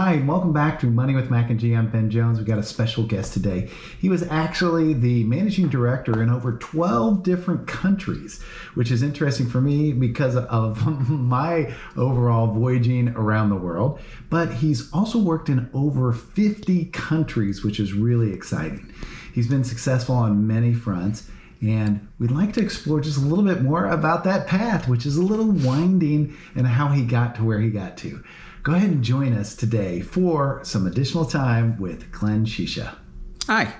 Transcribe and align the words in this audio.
Hi, 0.00 0.12
and 0.12 0.28
welcome 0.28 0.52
back 0.52 0.78
to 0.78 0.86
Money 0.86 1.16
with 1.16 1.28
Mac 1.28 1.50
and 1.50 1.58
G. 1.58 1.74
I'm 1.74 1.90
Ben 1.90 2.08
Jones. 2.08 2.38
We've 2.38 2.46
got 2.46 2.60
a 2.60 2.62
special 2.62 3.02
guest 3.02 3.32
today. 3.32 3.68
He 4.00 4.08
was 4.08 4.22
actually 4.22 4.92
the 4.92 5.24
managing 5.24 5.68
director 5.70 6.22
in 6.22 6.30
over 6.30 6.52
12 6.52 7.24
different 7.24 7.66
countries, 7.66 8.40
which 8.74 8.92
is 8.92 9.02
interesting 9.02 9.48
for 9.48 9.60
me 9.60 9.92
because 9.92 10.36
of 10.36 10.86
my 11.10 11.74
overall 11.96 12.46
voyaging 12.46 13.08
around 13.16 13.50
the 13.50 13.56
world. 13.56 13.98
But 14.30 14.54
he's 14.54 14.88
also 14.92 15.18
worked 15.18 15.48
in 15.48 15.68
over 15.74 16.12
50 16.12 16.84
countries, 16.84 17.64
which 17.64 17.80
is 17.80 17.92
really 17.92 18.32
exciting. 18.32 18.94
He's 19.34 19.48
been 19.48 19.64
successful 19.64 20.14
on 20.14 20.46
many 20.46 20.74
fronts. 20.74 21.28
And 21.60 22.06
we'd 22.20 22.30
like 22.30 22.52
to 22.52 22.60
explore 22.60 23.00
just 23.00 23.18
a 23.18 23.22
little 23.22 23.44
bit 23.44 23.62
more 23.62 23.86
about 23.86 24.22
that 24.22 24.46
path, 24.46 24.86
which 24.86 25.04
is 25.06 25.16
a 25.16 25.22
little 25.22 25.50
winding, 25.50 26.36
and 26.54 26.68
how 26.68 26.86
he 26.86 27.02
got 27.02 27.34
to 27.34 27.44
where 27.44 27.58
he 27.58 27.68
got 27.68 27.96
to. 27.96 28.22
Go 28.68 28.74
ahead 28.74 28.90
and 28.90 29.02
join 29.02 29.32
us 29.32 29.56
today 29.56 30.02
for 30.02 30.60
some 30.62 30.86
additional 30.86 31.24
time 31.24 31.80
with 31.80 32.12
Glenn 32.12 32.44
Shisha. 32.44 32.94
Hi. 33.46 33.72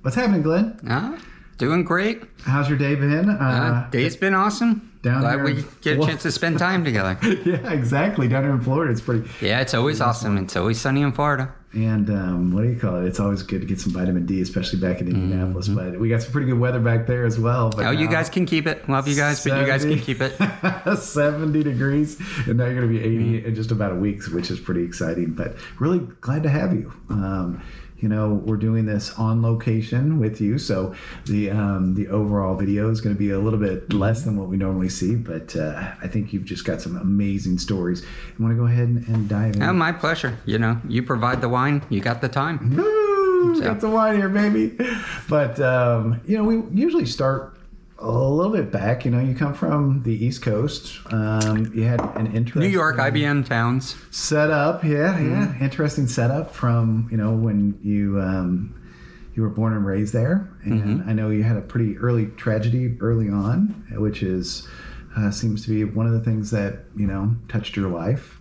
What's 0.00 0.16
happening, 0.16 0.40
Glenn? 0.40 0.80
Uh, 0.88 1.18
doing 1.58 1.84
great. 1.84 2.22
How's 2.40 2.70
your 2.70 2.78
day 2.78 2.94
been? 2.94 3.28
Uh, 3.28 3.86
day's 3.90 4.16
been 4.16 4.32
awesome. 4.32 4.87
Down 5.02 5.20
Glad 5.20 5.34
here 5.36 5.44
we 5.44 5.64
get 5.80 5.98
a 6.00 6.06
chance 6.06 6.22
to 6.22 6.32
spend 6.32 6.58
time 6.58 6.84
together. 6.84 7.18
yeah, 7.44 7.72
exactly. 7.72 8.28
Down 8.28 8.42
here 8.44 8.52
in 8.52 8.60
Florida, 8.60 8.90
it's 8.92 9.00
pretty. 9.00 9.28
Yeah, 9.40 9.60
it's 9.60 9.74
always 9.74 10.00
awesome. 10.00 10.36
It's 10.38 10.56
always 10.56 10.80
sunny 10.80 11.02
in 11.02 11.12
Florida. 11.12 11.52
And 11.74 12.08
um, 12.08 12.52
what 12.54 12.62
do 12.62 12.68
you 12.70 12.78
call 12.80 12.96
it? 12.96 13.06
It's 13.06 13.20
always 13.20 13.42
good 13.42 13.60
to 13.60 13.66
get 13.66 13.78
some 13.78 13.92
vitamin 13.92 14.24
D, 14.24 14.40
especially 14.40 14.80
back 14.80 15.00
in 15.02 15.06
Mm-hmm. 15.08 15.16
Indianapolis. 15.32 15.68
But 15.68 16.00
we 16.00 16.08
got 16.08 16.22
some 16.22 16.32
pretty 16.32 16.46
good 16.50 16.58
weather 16.58 16.80
back 16.80 17.06
there 17.06 17.26
as 17.26 17.38
well. 17.38 17.68
But 17.70 17.84
Oh, 17.86 17.90
you 17.90 18.08
guys 18.08 18.30
can 18.30 18.46
keep 18.46 18.66
it. 18.66 18.88
Love 18.88 19.06
you 19.06 19.14
guys, 19.14 19.44
but 19.44 19.60
you 19.60 19.66
guys 19.66 19.84
can 19.84 19.98
keep 20.00 20.20
it. 20.22 20.32
70 20.98 21.62
degrees, 21.62 22.18
and 22.46 22.56
now 22.56 22.64
you're 22.64 22.74
going 22.74 22.88
to 22.90 22.98
be 22.98 23.00
80 23.04 23.18
Mm-hmm. 23.18 23.48
in 23.48 23.54
just 23.54 23.70
about 23.70 23.92
a 23.92 23.96
week, 23.96 24.24
which 24.28 24.50
is 24.50 24.58
pretty 24.58 24.82
exciting. 24.82 25.32
But 25.34 25.56
really 25.78 25.98
glad 26.22 26.42
to 26.44 26.48
have 26.48 26.72
you. 26.72 26.92
Um, 27.10 27.62
you 28.00 28.08
know, 28.08 28.34
we're 28.34 28.56
doing 28.56 28.86
this 28.86 29.12
on 29.18 29.42
location 29.42 30.20
with 30.20 30.40
you, 30.40 30.58
so 30.58 30.94
the 31.26 31.50
um, 31.50 31.94
the 31.94 32.06
overall 32.08 32.54
video 32.54 32.90
is 32.90 33.00
going 33.00 33.14
to 33.14 33.18
be 33.18 33.30
a 33.30 33.38
little 33.38 33.58
bit 33.58 33.92
less 33.92 34.22
than 34.22 34.36
what 34.36 34.48
we 34.48 34.56
normally 34.56 34.88
see. 34.88 35.16
But 35.16 35.56
uh, 35.56 35.92
I 36.00 36.06
think 36.06 36.32
you've 36.32 36.44
just 36.44 36.64
got 36.64 36.80
some 36.80 36.96
amazing 36.96 37.58
stories. 37.58 38.04
I 38.04 38.42
want 38.42 38.52
to 38.52 38.56
go 38.56 38.66
ahead 38.66 38.88
and, 38.88 39.06
and 39.08 39.28
dive 39.28 39.56
in. 39.56 39.62
Oh, 39.62 39.72
my 39.72 39.90
pleasure. 39.90 40.38
You 40.46 40.58
know, 40.58 40.80
you 40.88 41.02
provide 41.02 41.40
the 41.40 41.48
wine, 41.48 41.82
you 41.88 42.00
got 42.00 42.20
the 42.20 42.28
time. 42.28 42.76
Woo! 42.76 43.60
Got 43.60 43.80
the 43.80 43.90
wine 43.90 44.16
here, 44.16 44.28
baby. 44.28 44.76
But 45.28 45.58
um, 45.60 46.20
you 46.26 46.36
know, 46.36 46.44
we 46.44 46.62
usually 46.80 47.06
start 47.06 47.57
a 48.00 48.10
little 48.10 48.52
bit 48.52 48.70
back. 48.70 49.04
You 49.04 49.10
know, 49.10 49.20
you 49.20 49.34
come 49.34 49.54
from 49.54 50.02
the 50.04 50.12
East 50.24 50.42
Coast. 50.42 50.98
Um, 51.12 51.70
you 51.74 51.82
had 51.84 52.00
an 52.16 52.26
interesting 52.34 52.62
New 52.62 52.68
York, 52.68 52.96
IBM 52.96 53.46
towns. 53.46 53.96
setup. 54.10 54.84
Yeah, 54.84 55.14
Mm-hmm. 55.14 55.30
yeah, 55.30 55.64
interesting 55.64 56.06
setup 56.06 56.54
from 56.54 57.08
you 57.10 57.16
know 57.16 57.32
when 57.32 57.78
you 57.82 58.20
um, 58.20 58.74
you 59.34 59.42
were 59.42 59.48
born 59.50 59.72
and 59.72 59.84
raised 59.86 60.12
there, 60.12 60.48
and 60.64 60.82
Mm-hmm. 60.82 61.10
I 61.10 61.12
know 61.12 61.30
you 61.30 61.42
had 61.42 61.56
a 61.56 61.60
pretty 61.60 61.96
early 61.98 62.26
tragedy 62.36 62.96
early 63.00 63.28
on, 63.28 63.86
which 63.92 64.22
is 64.22 64.66
uh, 65.16 65.30
seems 65.30 65.64
to 65.64 65.70
be 65.70 65.84
one 65.84 66.06
of 66.06 66.12
the 66.12 66.20
things 66.20 66.50
that 66.52 66.84
you 66.96 67.06
know 67.06 67.34
touched 67.48 67.76
your 67.76 67.90
life 67.90 68.38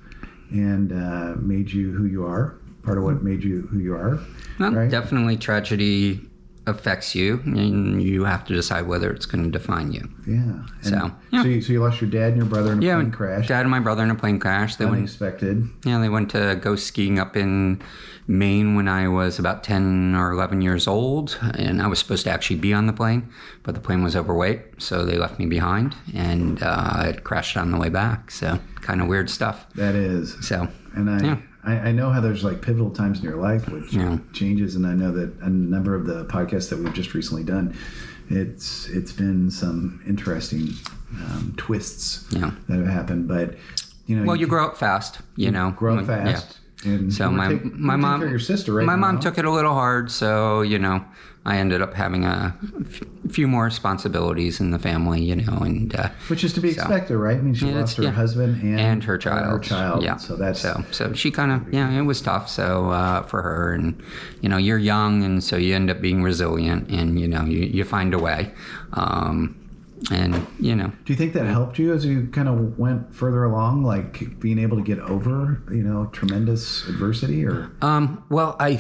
and 0.52 0.92
uh, 0.94 1.34
made 1.40 1.72
you 1.72 1.92
who 1.92 2.06
you 2.06 2.26
are. 2.26 2.58
Part 2.84 2.98
of 2.98 3.04
what 3.04 3.22
made 3.22 3.44
you 3.44 3.64
who 3.70 3.80
you 3.80 3.94
are. 3.96 4.18
Well, 4.60 4.72
Right. 4.72 4.90
Definitely 4.90 5.36
tragedy 5.38 6.22
affects 6.68 7.16
you, 7.16 7.42
and 7.46 8.02
you 8.04 8.24
have 8.26 8.46
to 8.46 8.54
decide 8.54 8.88
whether 8.88 9.10
it's 9.12 9.26
going 9.26 9.44
to 9.44 9.50
define 9.50 9.92
you. 9.92 10.08
Yeah. 10.28 10.66
So, 10.82 11.12
yeah. 11.32 11.42
so, 11.42 11.48
you, 11.48 11.62
so 11.62 11.74
you 11.74 11.82
lost 11.82 12.02
your 12.02 12.10
dad 12.10 12.30
and 12.34 12.38
your 12.38 12.46
brother 12.46 12.74
in 12.74 12.80
a 12.80 12.86
Yeah, 12.86 12.96
plane 12.96 13.12
crash. 13.12 13.48
dad 13.48 13.62
and 13.62 13.72
my 13.72 13.80
brother 13.80 14.04
in 14.04 14.12
a 14.12 14.16
plane 14.16 14.40
crash. 14.40 14.76
They 14.76 14.86
went 14.86 14.98
Unexpected. 14.98 15.68
Yeah, 15.86 16.00
they 16.00 16.10
went 16.10 16.30
to 16.32 16.58
go 16.62 16.76
skiing 16.76 17.18
up 17.20 17.36
in 17.38 17.82
Maine 18.28 18.76
when 18.76 18.88
I 18.90 19.08
was 19.08 19.40
about 19.40 19.64
10 19.64 20.14
or 20.16 20.32
11 20.32 20.62
years 20.62 20.88
old. 20.88 21.40
And 21.56 21.82
I 21.82 21.88
was 21.88 22.00
supposed 22.00 22.26
to 22.26 22.32
actually 22.32 22.58
be 22.58 22.74
on 22.74 22.86
the 22.88 22.94
plane, 22.94 23.30
but 23.64 23.74
the 23.74 23.82
plane 23.82 24.04
was 24.04 24.16
overweight. 24.16 24.62
So 24.82 25.06
they 25.06 25.18
left 25.18 25.40
me 25.40 25.46
behind 25.46 25.96
and 26.14 26.62
uh, 26.62 27.04
it 27.06 27.24
crashed 27.24 27.56
on 27.58 27.72
the 27.72 27.78
way 27.78 27.90
back. 27.90 28.30
So 28.32 28.60
kind 28.82 29.02
of 29.02 29.08
weird 29.08 29.30
stuff. 29.30 29.66
That 29.76 29.96
is. 29.96 30.36
So, 30.46 30.68
And 30.96 31.10
I, 31.10 31.24
Yeah. 31.24 31.38
I, 31.68 31.90
I 31.90 31.92
know 31.92 32.10
how 32.10 32.22
there's 32.22 32.44
like 32.44 32.62
pivotal 32.62 32.90
times 32.90 33.20
in 33.20 33.26
your 33.26 33.36
life 33.36 33.68
which 33.70 33.94
Yeah. 33.94 34.18
changes, 34.34 34.76
and 34.76 34.88
I 34.88 34.94
know 34.94 35.12
that 35.12 35.34
a 35.42 35.50
number 35.50 35.94
of 35.96 36.06
the 36.06 36.26
podcasts 36.26 36.70
that 36.70 36.80
we've 36.80 36.94
just 36.94 37.14
recently 37.14 37.44
done, 37.44 37.76
it's 38.30 38.88
it's 38.88 39.12
been 39.12 39.52
some 39.52 40.02
interesting 40.08 40.70
um, 41.26 41.54
twists 41.58 42.26
Yeah. 42.32 42.52
that 42.70 42.78
have 42.78 42.88
happened. 42.88 43.28
But 43.28 43.56
you 44.06 44.18
know, 44.18 44.26
well, 44.26 44.36
you 44.38 44.48
grow 44.48 44.66
up 44.66 44.78
fast, 44.78 45.20
you 45.36 45.52
know. 45.52 45.72
grow 45.72 45.98
up 45.98 46.08
When- 46.08 46.26
yeah. 46.26 46.34
fast. 46.34 46.60
And 46.86 47.12
So 47.14 47.32
my 47.32 47.48
take- 47.50 47.74
my 47.76 47.96
mom, 47.96 48.22
your 48.22 48.40
sister, 48.40 48.74
right? 48.74 48.86
My 48.86 48.96
mom 48.96 49.20
took 49.20 49.38
it 49.38 49.46
a 49.46 49.52
little 49.52 49.74
hard, 49.74 50.12
so 50.12 50.62
you 50.62 50.78
know, 50.78 51.04
I 51.44 51.58
ended 51.58 51.82
up 51.82 51.94
having 51.96 52.24
a 52.26 52.54
f- 52.82 53.02
few 53.32 53.48
more 53.48 53.64
responsibilities 53.66 54.60
in 54.60 54.70
the 54.72 54.78
family, 54.78 55.24
you 55.24 55.38
know, 55.38 55.58
and 55.60 55.96
uh, 55.96 56.10
which 56.28 56.44
is 56.44 56.54
to 56.54 56.62
be 56.62 56.74
so- 56.74 56.82
expected, 56.82 57.18
right? 57.18 57.38
I 57.38 57.42
mean, 57.42 57.56
she 57.56 57.68
Yeah, 57.70 57.80
lost 57.80 57.98
her 57.98 58.04
yeah. 58.04 58.12
husband 58.12 58.62
and, 58.62 58.80
and 58.80 59.04
her 59.06 59.18
child. 59.18 59.48
Her 59.48 59.60
child. 59.60 60.04
Yeah. 60.04 60.18
So 60.18 60.36
that's 60.36 60.60
so 60.62 60.84
so 60.92 61.14
she 61.14 61.32
kind 61.32 61.52
of 61.52 61.74
yeah, 61.74 61.90
it 61.92 62.04
was 62.04 62.22
tough. 62.22 62.48
So 62.48 62.92
uh, 62.92 63.24
for 63.24 63.42
her, 63.42 63.74
and 63.74 64.00
you 64.42 64.50
know, 64.50 64.58
you're 64.58 64.78
young, 64.78 65.24
and 65.24 65.44
so 65.44 65.56
you 65.58 65.74
end 65.76 65.90
up 65.90 66.00
being 66.00 66.22
resilient, 66.22 66.90
and 66.92 67.20
you 67.20 67.28
know, 67.28 67.44
you 67.44 67.60
you 67.66 67.84
find 67.86 68.14
a 68.14 68.20
way. 68.20 68.52
Um, 68.94 69.56
and 70.12 70.46
you 70.60 70.76
know, 70.76 70.92
Do 71.06 71.14
you 71.14 71.16
think 71.16 71.34
that 71.34 71.46
helped 71.46 71.80
you 71.80 71.94
as 71.94 72.06
you 72.06 72.28
kind 72.28 72.48
of 72.48 72.78
went 72.78 73.14
further 73.14 73.44
along, 73.44 73.84
like 73.84 74.40
being 74.40 74.60
able 74.60 74.78
to 74.78 74.84
get 74.84 75.00
over, 75.00 75.62
you 75.72 75.84
know, 75.84 76.06
tremendous 76.14 76.88
adversity, 76.88 77.46
or? 77.46 77.72
Um, 77.82 78.24
well, 78.30 78.56
I 78.60 78.80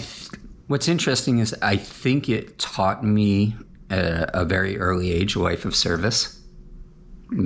what's 0.67 0.87
interesting 0.87 1.39
is 1.39 1.55
I 1.61 1.77
think 1.77 2.29
it 2.29 2.59
taught 2.59 3.03
me 3.03 3.55
at 3.89 4.29
a 4.33 4.45
very 4.45 4.77
early 4.77 5.11
age 5.11 5.35
a 5.35 5.39
life 5.39 5.65
of 5.65 5.75
service. 5.75 6.33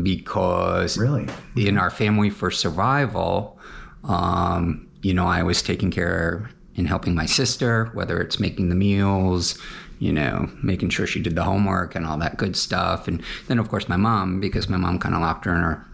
Because 0.03 0.95
really? 0.95 1.27
in 1.55 1.79
our 1.79 1.89
family 1.89 2.29
for 2.29 2.51
survival, 2.51 3.59
um, 4.03 4.87
you 5.01 5.11
know, 5.11 5.25
I 5.25 5.41
was 5.41 5.63
taking 5.63 5.89
care 5.89 6.51
and 6.77 6.87
helping 6.87 7.15
my 7.15 7.25
sister, 7.25 7.89
whether 7.93 8.21
it's 8.21 8.39
making 8.39 8.69
the 8.69 8.75
meals, 8.75 9.57
you 10.01 10.11
know, 10.11 10.49
making 10.63 10.89
sure 10.89 11.05
she 11.05 11.21
did 11.21 11.35
the 11.35 11.43
homework 11.43 11.93
and 11.93 12.07
all 12.07 12.17
that 12.17 12.35
good 12.35 12.55
stuff. 12.55 13.07
And 13.07 13.21
then, 13.47 13.59
of 13.59 13.69
course, 13.69 13.87
my 13.87 13.97
mom, 13.97 14.39
because 14.39 14.67
my 14.67 14.75
mom 14.75 14.97
kind 14.97 15.13
of 15.13 15.21
locked 15.21 15.45
her 15.45 15.53
in 15.53 15.61
her 15.61 15.85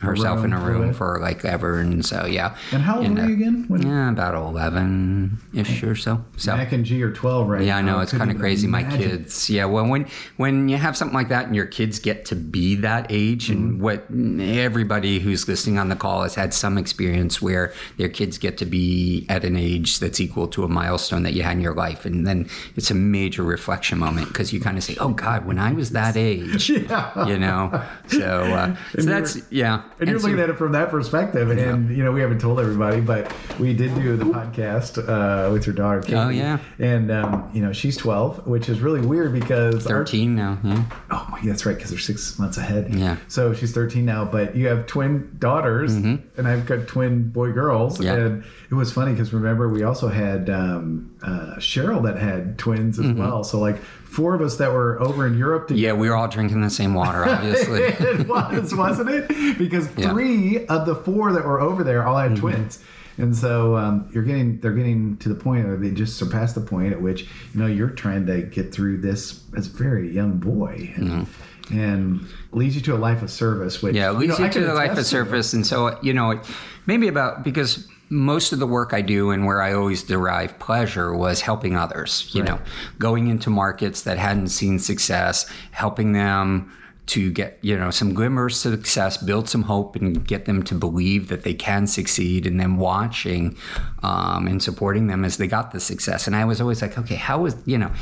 herself 0.00 0.44
in 0.44 0.52
a 0.52 0.56
room 0.58 0.64
for 0.64 0.72
room 0.80 0.90
it. 0.90 0.94
for 0.96 1.18
like 1.20 1.44
ever. 1.44 1.80
And 1.80 2.04
so, 2.04 2.26
yeah. 2.26 2.56
And 2.72 2.82
how 2.82 2.96
old 2.98 3.06
And, 3.06 3.18
were 3.18 3.26
you 3.26 3.34
again? 3.34 3.64
When 3.68 3.82
Yeah, 3.82 4.10
about 4.10 4.34
11 4.34 5.38
ish 5.54 5.82
or 5.82 5.94
so. 5.96 6.22
So. 6.36 6.56
Mac 6.56 6.72
and 6.72 6.84
G 6.84 7.02
are 7.02 7.12
12 7.12 7.48
right 7.48 7.62
Yeah, 7.64 7.78
I 7.78 7.82
know 7.82 8.00
it's 8.00 8.12
kind 8.12 8.30
of 8.30 8.38
crazy. 8.38 8.66
My 8.66 8.82
kids, 8.84 9.48
yeah. 9.48 9.64
Well, 9.64 9.86
when 9.88 10.06
when 10.36 10.68
you 10.68 10.76
have 10.76 10.96
something 10.96 11.14
like 11.14 11.28
that 11.30 11.46
and 11.46 11.56
your 11.56 11.66
kids 11.66 11.98
get 11.98 12.24
to 12.26 12.36
be 12.36 12.74
that 12.76 13.06
age, 13.10 13.48
Mm-hmm. 13.48 13.52
and 13.52 13.80
what 13.80 14.06
everybody 14.40 15.18
who's 15.18 15.46
listening 15.48 15.78
on 15.78 15.88
the 15.88 15.96
call 15.96 16.22
has 16.22 16.34
had 16.34 16.52
some 16.54 16.78
experience 16.78 17.40
where 17.42 17.72
their 17.96 18.08
kids 18.08 18.38
get 18.38 18.58
to 18.58 18.64
be 18.66 19.26
at 19.28 19.44
an 19.44 19.56
age 19.56 19.98
that's 19.98 20.20
equal 20.20 20.48
to 20.48 20.64
a 20.64 20.68
milestone 20.68 21.22
that 21.22 21.32
you 21.34 21.42
had 21.42 21.52
in 21.52 21.60
your 21.60 21.74
life, 21.74 22.04
and 22.04 22.26
then 22.26 22.48
it's 22.76 22.90
a 22.90 22.94
major 22.94 23.42
reflection 23.42 23.98
moment 23.98 24.28
because 24.28 24.52
you 24.52 24.60
kind 24.60 24.76
of 24.78 24.84
say, 24.84 24.96
"Oh 25.00 25.10
God, 25.10 25.44
when 25.46 25.58
I 25.58 25.72
was 25.72 25.90
that 25.90 26.16
age," 26.32 26.70
Yeah. 26.70 27.26
you 27.28 27.38
know. 27.38 27.82
So, 28.08 28.42
uh, 28.44 28.76
so 28.98 29.02
that's 29.02 29.40
yeah. 29.50 29.82
And 29.98 30.10
you're 30.10 30.18
so- 30.18 30.26
looking 30.28 30.42
at 30.42 30.50
it 30.50 30.58
from 30.58 30.72
that 30.72 30.90
perspective, 30.90 31.50
and 31.50 31.96
you 31.96 32.04
know 32.04 32.12
we 32.12 32.20
haven't 32.20 32.40
told 32.40 32.60
everybody, 32.60 33.00
but 33.00 33.32
we 33.58 33.72
did 33.72 33.94
do 33.94 34.16
the 34.16 34.24
podcast 34.26 34.98
uh, 35.08 35.50
with 35.52 35.66
your 35.66 35.74
daughter. 35.74 36.02
Katie, 36.02 36.16
Oh, 36.16 36.28
yeah. 36.28 36.58
and 36.78 37.10
um, 37.10 37.50
you 37.54 37.62
know 37.62 37.72
she's 37.72 37.96
12, 37.96 38.46
which 38.46 38.68
is 38.68 38.80
really 38.80 39.00
weird 39.00 39.32
because 39.32 39.86
our- 39.86 39.98
thirteen 40.04 40.34
now. 40.36 40.58
Yeah. 40.62 40.84
oh, 41.10 41.38
yeah, 41.42 41.50
that's 41.50 41.64
right, 41.64 41.74
because 41.74 41.90
they're 41.90 41.98
six 41.98 42.38
months 42.38 42.58
ahead. 42.58 42.94
Yeah. 42.94 43.16
So 43.28 43.54
she's 43.54 43.72
13 43.72 44.04
now, 44.04 44.24
but 44.26 44.54
you 44.54 44.66
have 44.68 44.86
twin 44.86 45.34
daughters, 45.38 45.94
and 45.94 46.22
I've 46.46 46.66
got 46.66 46.86
twin 46.86 47.28
boy 47.30 47.52
girls. 47.52 47.94
Mm-hmm. 47.94 48.02
Yeah. 48.04 48.14
And 48.16 48.44
it 48.70 48.74
was 48.74 48.92
funny 48.92 49.12
because 49.12 49.32
remember, 49.32 49.68
we 49.68 49.82
also 49.82 50.08
had 50.08 50.50
um, 50.50 51.14
uh, 51.22 51.54
Cheryl 51.58 52.02
that 52.04 52.18
had 52.18 52.58
twins 52.58 52.98
as 52.98 53.12
well. 53.12 53.44
So, 53.44 53.58
like, 53.60 53.76
four 54.16 54.34
of 54.34 54.40
us 54.40 54.56
that 54.56 54.72
were 54.72 55.00
over 55.00 55.26
in 55.26 55.36
Europe 55.36 55.68
together. 55.68 55.78
Mm-hmm. 55.88 55.96
Yeah, 55.96 56.00
we 56.00 56.08
were 56.08 56.16
all 56.16 56.26
drinking 56.28 56.62
the 56.62 56.70
same 56.70 56.94
water, 56.94 57.24
obviously. 57.28 57.82
it 57.82 58.26
was, 58.26 58.74
wasn't 58.74 59.10
it? 59.10 59.58
Because 59.58 59.88
Yeah. 59.96 60.10
three 60.10 60.66
of 60.66 60.86
the 60.86 60.94
four 60.94 61.32
that 61.32 61.44
were 61.44 61.60
over 61.60 61.84
there 61.84 62.06
all 62.06 62.16
had 62.16 62.32
Mm-hmm. 62.32 62.40
twins. 62.40 62.82
And 63.18 63.34
so 63.34 63.76
um, 63.76 64.08
you're 64.12 64.24
getting, 64.24 64.60
they're 64.60 64.72
getting 64.74 65.16
to 65.18 65.28
the 65.30 65.34
point, 65.34 65.64
or 65.66 65.76
they 65.78 65.90
just 65.90 66.16
surpassed 66.18 66.54
the 66.54 66.60
point 66.60 66.92
at 66.92 67.00
which 67.00 67.22
you 67.54 67.60
know 67.60 67.66
you're 67.66 67.88
trying 67.88 68.26
to 68.26 68.42
get 68.42 68.74
through 68.74 68.98
this 68.98 69.42
as 69.56 69.68
a 69.68 69.70
very 69.70 70.10
young 70.12 70.36
boy, 70.36 70.92
and, 70.96 71.26
and 71.70 72.26
leads 72.52 72.74
you 72.76 72.82
to 72.82 72.94
a 72.94 72.98
life 72.98 73.22
of 73.22 73.30
service. 73.30 73.82
Which 73.82 73.94
Yeah, 73.96 74.10
leads 74.10 74.38
know, 74.38 74.44
you 74.44 74.50
to 74.52 74.60
the 74.60 74.74
life 74.74 74.98
of 74.98 75.06
service. 75.06 75.54
And 75.54 75.66
so, 75.66 75.98
you 76.02 76.12
know, 76.12 76.40
maybe 76.86 77.08
about 77.08 77.42
because 77.42 77.88
most 78.08 78.52
of 78.52 78.58
the 78.58 78.66
work 78.66 78.92
I 78.92 79.00
do 79.00 79.30
and 79.30 79.46
where 79.46 79.60
I 79.60 79.72
always 79.72 80.02
derive 80.02 80.58
pleasure 80.58 81.14
was 81.14 81.40
helping 81.40 81.76
others, 81.76 82.30
you 82.32 82.42
know, 82.42 82.60
going 82.98 83.28
into 83.28 83.50
markets 83.50 84.02
that 84.02 84.18
hadn't 84.18 84.48
seen 84.48 84.78
success, 84.78 85.50
helping 85.72 86.12
them 86.12 86.72
to 87.06 87.30
get 87.30 87.56
you 87.62 87.78
know 87.78 87.90
some 87.90 88.14
glimmers 88.14 88.66
of 88.66 88.72
success, 88.72 89.16
build 89.16 89.48
some 89.48 89.62
hope, 89.62 89.96
and 89.96 90.26
get 90.26 90.44
them 90.44 90.62
to 90.64 90.74
believe 90.74 91.28
that 91.28 91.42
they 91.42 91.54
can 91.54 91.86
succeed, 91.86 92.46
and 92.46 92.58
then 92.58 92.76
watching 92.76 93.56
um, 94.02 94.46
and 94.46 94.62
supporting 94.62 95.06
them 95.06 95.24
as 95.24 95.36
they 95.36 95.46
got 95.46 95.70
the 95.70 95.80
success. 95.80 96.26
And 96.26 96.34
I 96.34 96.44
was 96.44 96.60
always 96.60 96.82
like, 96.82 96.98
okay, 96.98 97.14
how 97.14 97.42
was 97.42 97.56
you 97.64 97.78
know 97.78 97.92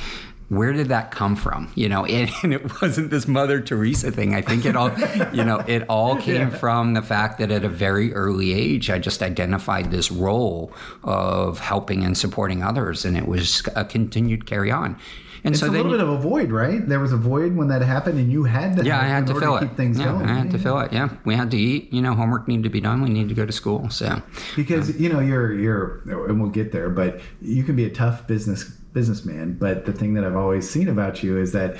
where 0.48 0.72
did 0.72 0.88
that 0.88 1.10
come 1.10 1.36
from? 1.36 1.70
You 1.74 1.88
know, 1.88 2.04
and, 2.04 2.30
and, 2.42 2.52
it 2.52 2.80
wasn't 2.82 3.10
this 3.10 3.26
Mother 3.26 3.60
Teresa 3.60 4.10
thing. 4.10 4.34
I 4.34 4.42
think 4.42 4.64
it 4.64 4.76
all, 4.76 4.90
you 5.32 5.44
know, 5.44 5.60
it 5.66 5.84
all 5.88 6.16
came 6.20 6.50
yeah. 6.50 6.58
from 6.58 6.94
the 6.94 7.02
fact 7.02 7.38
that 7.38 7.50
at 7.50 7.64
a 7.64 7.68
very 7.68 8.12
early 8.14 8.52
age, 8.52 8.90
I 8.90 8.98
just 8.98 9.22
identified 9.22 9.90
this 9.90 10.10
role 10.10 10.72
of 11.02 11.58
helping 11.58 12.04
and 12.04 12.16
supporting 12.16 12.62
others, 12.62 13.04
and 13.04 13.16
it 13.16 13.26
was 13.26 13.62
a 13.74 13.84
continued 13.84 14.46
carry 14.46 14.70
on. 14.70 14.98
And 15.44 15.54
it's 15.54 15.60
so 15.60 15.68
a 15.68 15.70
little 15.70 15.90
bit 15.90 16.00
of 16.00 16.08
a 16.08 16.16
void, 16.16 16.50
right? 16.50 16.86
There 16.88 17.00
was 17.00 17.12
a 17.12 17.18
void 17.18 17.54
when 17.54 17.68
that 17.68 17.82
happened, 17.82 18.18
and 18.18 18.32
you 18.32 18.44
had 18.44 18.78
to. 18.78 18.84
Yeah, 18.84 18.98
I 18.98 19.04
had 19.04 19.26
to 19.26 19.38
fill 19.38 19.58
to 19.58 19.66
it. 19.66 19.76
things 19.76 19.98
yeah, 19.98 20.06
going. 20.06 20.26
I 20.26 20.38
had 20.38 20.50
to 20.52 20.58
fill 20.58 20.78
it. 20.78 20.90
Yeah, 20.90 21.10
we 21.26 21.34
had 21.34 21.50
to 21.50 21.58
eat. 21.58 21.92
You 21.92 22.00
know, 22.00 22.14
homework 22.14 22.48
needed 22.48 22.62
to 22.62 22.70
be 22.70 22.80
done. 22.80 23.02
We 23.02 23.10
needed 23.10 23.28
to 23.28 23.34
go 23.34 23.44
to 23.44 23.52
school. 23.52 23.90
So 23.90 24.22
because 24.56 24.98
you 24.98 25.12
know 25.12 25.20
you're 25.20 25.52
you're, 25.52 26.00
and 26.06 26.40
we'll 26.40 26.50
get 26.50 26.72
there, 26.72 26.88
but 26.88 27.20
you 27.42 27.62
can 27.62 27.76
be 27.76 27.84
a 27.84 27.90
tough 27.90 28.26
business 28.26 28.72
businessman. 28.94 29.54
But 29.54 29.84
the 29.84 29.92
thing 29.92 30.14
that 30.14 30.24
I've 30.24 30.36
always 30.36 30.68
seen 30.68 30.88
about 30.88 31.22
you 31.22 31.36
is 31.36 31.52
that 31.52 31.76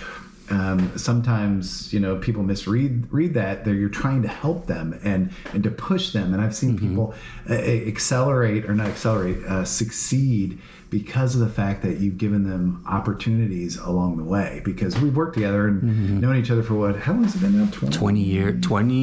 um, 0.50 0.92
sometimes 0.98 1.92
you 1.92 2.00
know 2.00 2.16
people 2.16 2.42
misread 2.42 3.10
read 3.10 3.32
that 3.32 3.64
that 3.64 3.74
you're 3.74 3.88
trying 3.88 4.20
to 4.22 4.28
help 4.28 4.66
them 4.66 4.98
and 5.02 5.32
and 5.54 5.64
to 5.64 5.70
push 5.70 6.12
them 6.12 6.34
and 6.34 6.42
i've 6.42 6.54
seen 6.54 6.76
mm-hmm. 6.76 6.88
people 6.90 7.14
uh, 7.48 7.54
accelerate 7.54 8.66
or 8.66 8.74
not 8.74 8.88
accelerate 8.88 9.42
uh, 9.44 9.64
succeed 9.64 10.60
because 10.90 11.34
of 11.34 11.40
the 11.40 11.48
fact 11.48 11.82
that 11.82 11.98
you've 11.98 12.18
given 12.18 12.48
them 12.48 12.84
opportunities 12.86 13.76
along 13.78 14.16
the 14.16 14.22
way. 14.22 14.62
Because 14.64 14.98
we've 14.98 15.16
worked 15.16 15.34
together 15.34 15.66
and 15.66 15.82
mm-hmm. 15.82 16.20
known 16.20 16.36
each 16.36 16.50
other 16.50 16.62
for 16.62 16.74
what? 16.74 16.96
How 16.96 17.12
long 17.12 17.24
has 17.24 17.34
it 17.34 17.40
been 17.40 17.58
now? 17.58 17.70
20, 17.70 17.96
20 17.96 18.20
years. 18.20 18.64
20, 18.64 19.02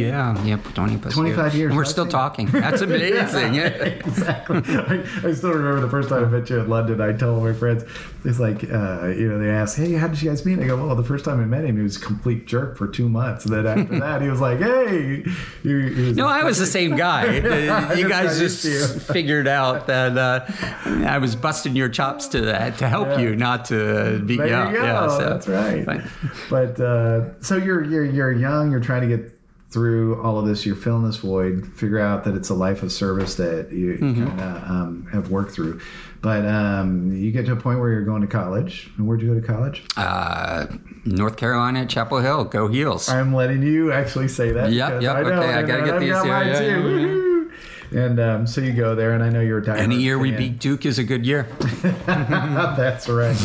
yeah, 0.00 0.44
yeah, 0.44 0.56
20 0.56 0.98
plus 0.98 1.14
25 1.14 1.44
years. 1.44 1.54
years 1.54 1.68
and 1.70 1.76
we're 1.76 1.84
still 1.84 2.06
talking. 2.06 2.46
That's 2.46 2.80
amazing. 2.82 3.54
yeah, 3.54 3.68
exactly. 3.68 4.62
I, 4.66 5.04
I, 5.24 5.32
still 5.32 5.52
remember 5.52 5.80
the 5.80 5.90
first 5.90 6.08
time 6.08 6.24
I 6.24 6.28
met 6.28 6.50
you 6.50 6.60
in 6.60 6.68
London. 6.68 7.00
I 7.00 7.12
told 7.12 7.42
my 7.42 7.52
friends, 7.52 7.84
it's 8.24 8.38
like, 8.38 8.64
uh, 8.64 9.06
you 9.06 9.28
know, 9.28 9.38
they 9.38 9.48
ask, 9.48 9.78
hey, 9.78 9.92
how 9.92 10.08
did 10.08 10.20
you 10.20 10.28
guys 10.28 10.44
meet? 10.44 10.58
I 10.58 10.66
go, 10.66 10.76
well, 10.76 10.94
the 10.94 11.04
first 11.04 11.24
time 11.24 11.40
I 11.40 11.44
met 11.44 11.64
him, 11.64 11.76
he 11.76 11.82
was 11.82 11.96
a 11.96 12.00
complete 12.00 12.46
jerk 12.46 12.76
for 12.76 12.86
two 12.86 13.08
months. 13.08 13.46
And 13.46 13.54
then 13.54 13.66
after 13.66 13.98
that, 13.98 14.22
he 14.22 14.28
was 14.28 14.40
like, 14.40 14.58
hey. 14.58 15.22
He, 15.62 15.68
he 15.68 16.08
was 16.08 16.16
no, 16.16 16.28
I 16.28 16.44
was 16.44 16.58
the 16.58 16.66
same 16.66 16.96
guy. 16.96 17.36
you 17.96 18.08
guys 18.08 18.38
just 18.38 19.10
figured 19.10 19.48
out 19.48 19.86
that. 19.86 20.18
Uh, 20.18 20.46
I 20.84 21.18
was 21.18 21.36
busting 21.36 21.76
your 21.76 21.88
chops 21.88 22.26
to 22.28 22.40
to 22.40 22.88
help 22.88 23.08
yeah. 23.08 23.18
you, 23.18 23.36
not 23.36 23.64
to 23.66 24.22
beat 24.26 24.38
there 24.38 24.48
you 24.48 24.54
up. 24.54 24.72
Yeah, 24.72 25.08
so. 25.08 25.28
That's 25.28 25.48
right. 25.48 25.86
But, 25.86 26.02
but 26.50 26.80
uh, 26.80 27.40
so 27.40 27.56
you're 27.56 27.84
you're 27.84 28.04
you're 28.04 28.32
young. 28.32 28.70
You're 28.70 28.80
trying 28.80 29.08
to 29.08 29.16
get 29.16 29.30
through 29.70 30.20
all 30.22 30.38
of 30.38 30.46
this. 30.46 30.66
You're 30.66 30.76
filling 30.76 31.04
this 31.04 31.16
void. 31.16 31.66
Figure 31.74 31.98
out 31.98 32.24
that 32.24 32.34
it's 32.34 32.50
a 32.50 32.54
life 32.54 32.82
of 32.82 32.92
service 32.92 33.36
that 33.36 33.72
you 33.72 33.94
mm-hmm. 33.94 34.26
kind 34.26 34.40
of 34.40 34.70
um, 34.70 35.08
have 35.12 35.30
worked 35.30 35.52
through. 35.52 35.80
But 36.20 36.44
um, 36.46 37.12
you 37.12 37.32
get 37.32 37.46
to 37.46 37.52
a 37.52 37.56
point 37.56 37.80
where 37.80 37.90
you're 37.90 38.04
going 38.04 38.20
to 38.20 38.28
college. 38.28 38.90
And 38.96 39.08
where'd 39.08 39.22
you 39.22 39.34
go 39.34 39.40
to 39.40 39.46
college? 39.46 39.82
Uh, 39.96 40.66
North 41.04 41.36
Carolina, 41.36 41.84
Chapel 41.86 42.18
Hill. 42.18 42.44
Go 42.44 42.68
Heels. 42.68 43.08
I'm 43.08 43.34
letting 43.34 43.62
you 43.62 43.92
actually 43.92 44.28
say 44.28 44.52
that. 44.52 44.70
Yep, 44.70 45.02
yep. 45.02 45.16
I 45.16 45.22
know, 45.22 45.42
okay, 45.42 45.54
I 45.54 45.62
gotta 45.62 45.84
get 45.84 46.00
these. 46.00 46.10
Yeah, 46.10 46.24
yeah, 46.24 46.60
yeah. 46.60 47.31
And 47.94 48.20
um, 48.20 48.46
so 48.46 48.60
you 48.60 48.72
go 48.72 48.94
there, 48.94 49.12
and 49.12 49.22
I 49.22 49.28
know 49.28 49.40
you're 49.40 49.58
a 49.58 49.62
diehard 49.62 49.78
Any 49.78 49.96
year 49.96 50.16
fan. 50.16 50.22
we 50.22 50.30
beat 50.32 50.58
Duke 50.58 50.86
is 50.86 50.98
a 50.98 51.04
good 51.04 51.26
year. 51.26 51.46
That's 52.06 53.08
right. 53.08 53.36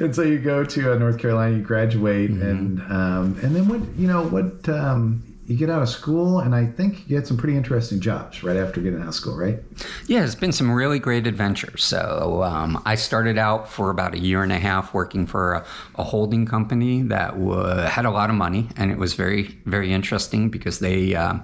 and 0.00 0.14
so 0.14 0.22
you 0.22 0.38
go 0.38 0.64
to 0.64 0.92
uh, 0.92 0.98
North 0.98 1.18
Carolina, 1.18 1.56
you 1.56 1.62
graduate, 1.62 2.30
mm-hmm. 2.30 2.42
and 2.42 2.80
um, 2.82 3.38
and 3.42 3.54
then 3.54 3.68
what? 3.68 3.80
You 3.96 4.08
know 4.08 4.24
what? 4.24 4.68
Um, 4.68 5.33
you 5.46 5.56
get 5.56 5.68
out 5.68 5.82
of 5.82 5.88
school, 5.90 6.38
and 6.40 6.54
I 6.54 6.64
think 6.66 7.08
you 7.08 7.16
had 7.16 7.26
some 7.26 7.36
pretty 7.36 7.56
interesting 7.56 8.00
jobs 8.00 8.42
right 8.42 8.56
after 8.56 8.80
getting 8.80 9.00
out 9.00 9.08
of 9.08 9.14
school, 9.14 9.36
right? 9.36 9.58
Yeah, 10.06 10.24
it's 10.24 10.34
been 10.34 10.52
some 10.52 10.72
really 10.72 10.98
great 10.98 11.26
adventures. 11.26 11.84
So 11.84 12.42
um, 12.42 12.80
I 12.86 12.94
started 12.94 13.36
out 13.36 13.68
for 13.68 13.90
about 13.90 14.14
a 14.14 14.18
year 14.18 14.42
and 14.42 14.52
a 14.52 14.58
half 14.58 14.94
working 14.94 15.26
for 15.26 15.54
a, 15.54 15.66
a 15.96 16.04
holding 16.04 16.46
company 16.46 17.02
that 17.02 17.32
w- 17.32 17.76
had 17.82 18.06
a 18.06 18.10
lot 18.10 18.30
of 18.30 18.36
money, 18.36 18.68
and 18.76 18.90
it 18.90 18.96
was 18.96 19.12
very, 19.12 19.54
very 19.66 19.92
interesting 19.92 20.48
because 20.48 20.78
they 20.78 21.14
uh, 21.14 21.34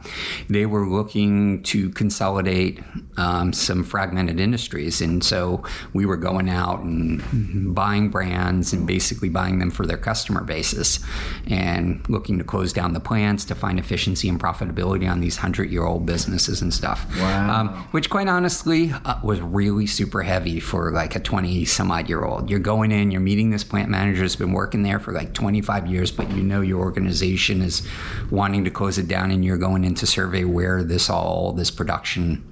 they 0.48 0.64
were 0.64 0.86
looking 0.86 1.62
to 1.64 1.90
consolidate 1.90 2.80
um, 3.18 3.52
some 3.52 3.84
fragmented 3.84 4.40
industries, 4.40 5.02
and 5.02 5.22
so 5.22 5.62
we 5.92 6.06
were 6.06 6.16
going 6.16 6.48
out 6.48 6.80
and 6.80 7.74
buying 7.74 8.08
brands 8.08 8.72
and 8.72 8.86
basically 8.86 9.28
buying 9.28 9.58
them 9.58 9.70
for 9.70 9.84
their 9.84 9.98
customer 9.98 10.42
bases, 10.42 11.00
and 11.48 12.08
looking 12.08 12.38
to 12.38 12.44
close 12.44 12.72
down 12.72 12.94
the 12.94 13.00
plants 13.00 13.44
to 13.44 13.54
find 13.54 13.78
efficiency 13.90 14.28
and 14.28 14.38
profitability 14.38 15.10
on 15.10 15.18
these 15.18 15.36
hundred 15.36 15.68
year 15.68 15.84
old 15.84 16.06
businesses 16.06 16.62
and 16.62 16.72
stuff. 16.72 17.04
Wow. 17.18 17.60
Um, 17.60 17.68
which, 17.90 18.08
quite 18.08 18.28
honestly, 18.28 18.92
uh, 19.04 19.18
was 19.24 19.40
really 19.40 19.88
super 19.88 20.22
heavy 20.22 20.60
for 20.60 20.92
like 20.92 21.16
a 21.16 21.20
20 21.20 21.64
some 21.64 21.90
odd 21.90 22.08
year 22.08 22.22
old. 22.22 22.48
You're 22.48 22.60
going 22.60 22.92
in, 22.92 23.10
you're 23.10 23.20
meeting 23.20 23.50
this 23.50 23.64
plant 23.64 23.88
manager 23.88 24.22
who's 24.22 24.36
been 24.36 24.52
working 24.52 24.84
there 24.84 25.00
for 25.00 25.12
like 25.12 25.34
25 25.34 25.88
years, 25.88 26.12
but 26.12 26.30
you 26.30 26.42
know 26.44 26.60
your 26.60 26.78
organization 26.78 27.62
is 27.62 27.84
wanting 28.30 28.62
to 28.64 28.70
close 28.70 28.96
it 28.96 29.08
down, 29.08 29.32
and 29.32 29.44
you're 29.44 29.58
going 29.58 29.84
in 29.84 29.96
to 29.96 30.06
survey 30.06 30.44
where 30.44 30.84
this 30.84 31.10
all, 31.10 31.52
this 31.52 31.70
production 31.70 32.46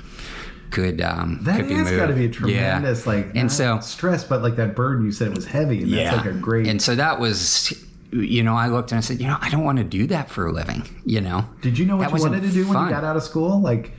could 0.71 1.01
um 1.01 1.39
that 1.45 1.57
could 1.57 1.69
be 1.69 1.75
has 1.75 1.91
got 1.93 2.09
to 2.09 2.13
be 2.13 2.27
a 2.27 2.29
tremendous 2.29 3.07
yeah. 3.07 3.13
like 3.13 3.35
and 3.35 3.51
so 3.51 3.81
stress 3.81 4.23
but 4.23 4.43
like 4.43 4.57
that 4.57 4.77
burden 4.77 5.03
you 5.03 5.11
said 5.11 5.35
was 5.35 5.47
heavy 5.47 5.81
and 5.81 5.89
yeah. 5.89 6.11
that's 6.11 6.27
like 6.27 6.35
a 6.35 6.39
great 6.39 6.67
and 6.67 6.83
so 6.83 6.95
that 6.95 7.19
was 7.19 7.73
you 8.13 8.43
know, 8.43 8.55
I 8.55 8.69
looked 8.69 8.93
and 8.93 8.99
I 8.99 9.01
said, 9.01 9.21
you 9.21 9.27
know, 9.27 9.37
I 9.41 9.51
don't 9.51 9.65
want 9.65 9.79
to 9.79 9.85
do 9.85 10.07
that 10.09 10.31
for 10.31 10.47
a 10.47 10.53
living. 10.53 10.83
You 11.05 11.21
know, 11.21 11.45
did 11.61 11.79
you 11.79 11.85
know 11.85 11.97
what 11.97 12.11
that 12.11 12.17
you 12.17 12.23
wanted 12.23 12.43
to 12.43 12.51
do 12.51 12.65
fun. 12.65 12.75
when 12.75 12.85
you 12.85 12.91
got 12.91 13.05
out 13.05 13.17
of 13.17 13.23
school? 13.23 13.61
Like, 13.61 13.93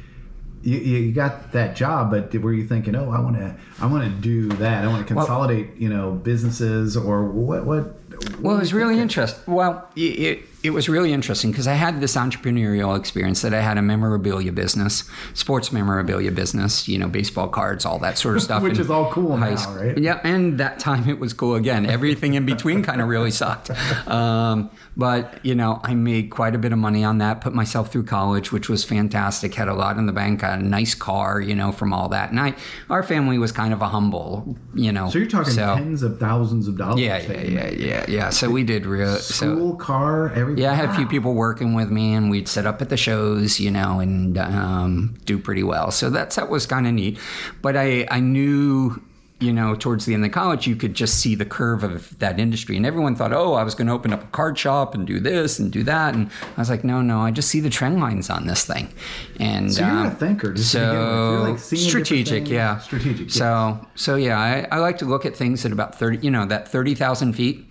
you, 0.64 0.78
you 0.78 1.12
got 1.12 1.52
that 1.54 1.76
job, 1.76 2.12
but 2.12 2.34
were 2.42 2.54
you 2.54 2.68
thinking, 2.68 2.96
oh, 2.96 3.12
I 3.12 3.20
want 3.20 3.38
to, 3.38 3.56
I 3.80 3.86
want 3.86 4.04
to 4.04 4.22
do 4.22 4.50
that. 4.58 4.84
I 4.84 4.88
want 4.88 5.08
to 5.08 5.14
consolidate, 5.14 5.68
well, 5.70 5.78
you 5.78 5.90
know, 5.90 6.12
businesses 6.12 6.98
or 6.98 7.26
what, 7.26 7.66
what? 7.66 7.96
what 8.10 8.40
well, 8.40 8.58
it 8.58 8.60
was 8.60 8.74
really 8.74 9.00
interesting. 9.00 9.54
Well, 9.54 9.88
it, 9.96 10.44
it 10.62 10.72
was 10.72 10.90
really 10.90 11.14
interesting 11.14 11.52
because 11.52 11.68
I 11.68 11.74
had 11.74 12.02
this 12.02 12.16
entrepreneurial 12.16 12.98
experience 12.98 13.42
that 13.44 13.54
I 13.54 13.62
had 13.62 13.78
a 13.78 13.82
memorabilia 13.82 14.52
business, 14.52 15.10
sports 15.34 15.72
memorabilia 15.72 16.32
business, 16.32 16.86
you 16.88 16.98
know, 16.98 17.08
baseball 17.08 17.48
cards, 17.48 17.86
all 17.86 17.98
that 18.00 18.18
sort 18.18 18.36
of 18.36 18.44
stuff. 18.44 18.62
Which 18.70 18.78
is 18.78 18.90
all 18.90 19.10
cool 19.12 19.38
now, 19.38 19.56
school. 19.56 19.76
right? 19.76 19.98
Yeah, 19.98 20.20
and 20.24 20.58
that 20.60 20.80
time 20.80 21.08
it 21.08 21.18
was 21.18 21.32
cool 21.32 21.56
again. 21.56 21.86
Everything 21.86 22.34
in 22.34 22.46
between 22.46 22.84
kind 22.84 23.02
of 23.02 23.08
really 23.08 23.32
sucked. 23.32 23.72
Um, 24.10 24.70
but, 24.98 25.40
you 25.46 25.56
know, 25.56 25.80
I 25.84 25.94
made 25.94 26.30
quite 26.30 26.56
a 26.56 26.58
bit 26.58 26.74
of 26.74 26.80
money 26.80 27.04
on 27.04 27.20
that, 27.20 27.42
put 27.42 27.54
myself 27.54 27.92
through 27.92 28.04
college, 28.04 28.52
which 28.52 28.70
was 28.70 28.84
fantastic, 28.84 29.54
had 29.54 29.68
a 29.68 29.74
lot 29.74 29.98
in 29.98 30.08
the 30.08 30.12
bank, 30.12 30.42
had 30.42 30.60
a 30.60 30.64
nice 30.64 30.94
car, 30.94 31.40
you 31.40 31.56
know, 31.56 31.72
from 31.72 31.94
all 31.94 32.10
that. 32.10 32.32
And 32.32 32.40
I, 32.40 32.56
our 32.90 33.04
family 33.04 33.38
was 33.38 33.52
kind 33.52 33.72
of 33.72 33.82
a 33.82 33.88
humble, 33.88 34.58
you 34.74 34.92
know. 34.92 35.10
So 35.10 35.20
you're 35.20 35.28
talking 35.28 35.54
so, 35.54 35.76
tens 35.76 36.04
of 36.04 36.20
thousands 36.20 36.68
of 36.68 36.78
dollars. 36.78 37.00
Yeah, 37.00 37.18
yeah, 37.20 37.42
yeah, 37.42 37.70
yeah, 37.70 38.06
yeah. 38.08 38.30
So 38.30 38.50
we 38.50 38.64
did 38.64 38.86
real. 38.86 39.16
School, 39.18 39.72
so, 39.72 39.76
car, 39.78 40.30
everything. 40.34 40.49
Yeah, 40.58 40.72
I 40.72 40.76
had 40.76 40.90
a 40.90 40.94
few 40.94 41.08
people 41.08 41.34
working 41.34 41.74
with 41.74 41.90
me, 41.90 42.14
and 42.14 42.30
we'd 42.30 42.48
set 42.48 42.66
up 42.66 42.82
at 42.82 42.90
the 42.90 42.98
shows, 42.98 43.60
you 43.60 43.72
know, 43.72 44.00
and 44.00 44.38
um, 44.38 45.18
do 45.26 45.38
pretty 45.38 45.64
well. 45.64 45.92
So 45.92 46.10
that's 46.10 46.36
that 46.36 46.50
was 46.50 46.66
kind 46.66 46.88
of 46.88 46.94
neat. 46.94 47.20
But 47.62 47.76
I 47.76 48.08
I 48.10 48.20
knew 48.20 49.02
you 49.40 49.54
know, 49.54 49.74
towards 49.74 50.06
the 50.06 50.14
end 50.14 50.26
of 50.26 50.32
college, 50.32 50.68
you 50.68 50.76
could 50.76 50.94
just 50.94 51.20
see 51.20 51.34
the 51.34 51.46
curve 51.46 51.84
of 51.84 52.18
that 52.20 52.40
industry. 52.40 52.76
And 52.76 52.86
everyone 52.86 53.16
thought, 53.16 53.32
oh, 53.32 53.54
I 53.54 53.64
was 53.64 53.74
going 53.74 53.88
to 53.88 53.94
open 53.94 54.12
up 54.12 54.22
a 54.22 54.28
card 54.28 54.58
shop 54.58 54.94
and 54.94 55.08
do 55.08 55.20
this 55.20 55.60
and 55.60 55.72
do 55.72 55.82
that. 55.84 56.14
And 56.14 56.30
I 56.58 56.60
was 56.60 56.70
like, 56.70 56.84
no, 56.84 57.02
no, 57.02 57.20
I 57.20 57.32
just 57.32 57.50
see 57.50 57.62
the 57.62 57.70
trend 57.70 58.02
lines 58.02 58.30
on 58.30 58.48
this 58.48 58.66
thing. 58.66 58.94
And 59.40 59.74
so 59.74 59.82
you're 59.82 59.92
um, 59.92 60.08
a 60.08 60.12
thinker. 60.12 60.54
Just 60.54 60.72
so 60.72 61.52
like 61.52 61.60
strategic, 61.60 62.50
yeah. 62.50 62.80
Strategic. 62.80 63.32
So, 63.32 63.80
so 63.96 64.16
yeah, 64.16 64.38
I, 64.38 64.68
I 64.76 64.80
like 64.80 64.98
to 64.98 65.06
look 65.06 65.26
at 65.26 65.38
things 65.38 65.66
at 65.66 65.72
about 65.72 65.96
30, 65.98 66.18
you 66.18 66.32
know, 66.32 66.46
that 66.46 66.68
30,000 66.68 67.34
feet 67.34 67.69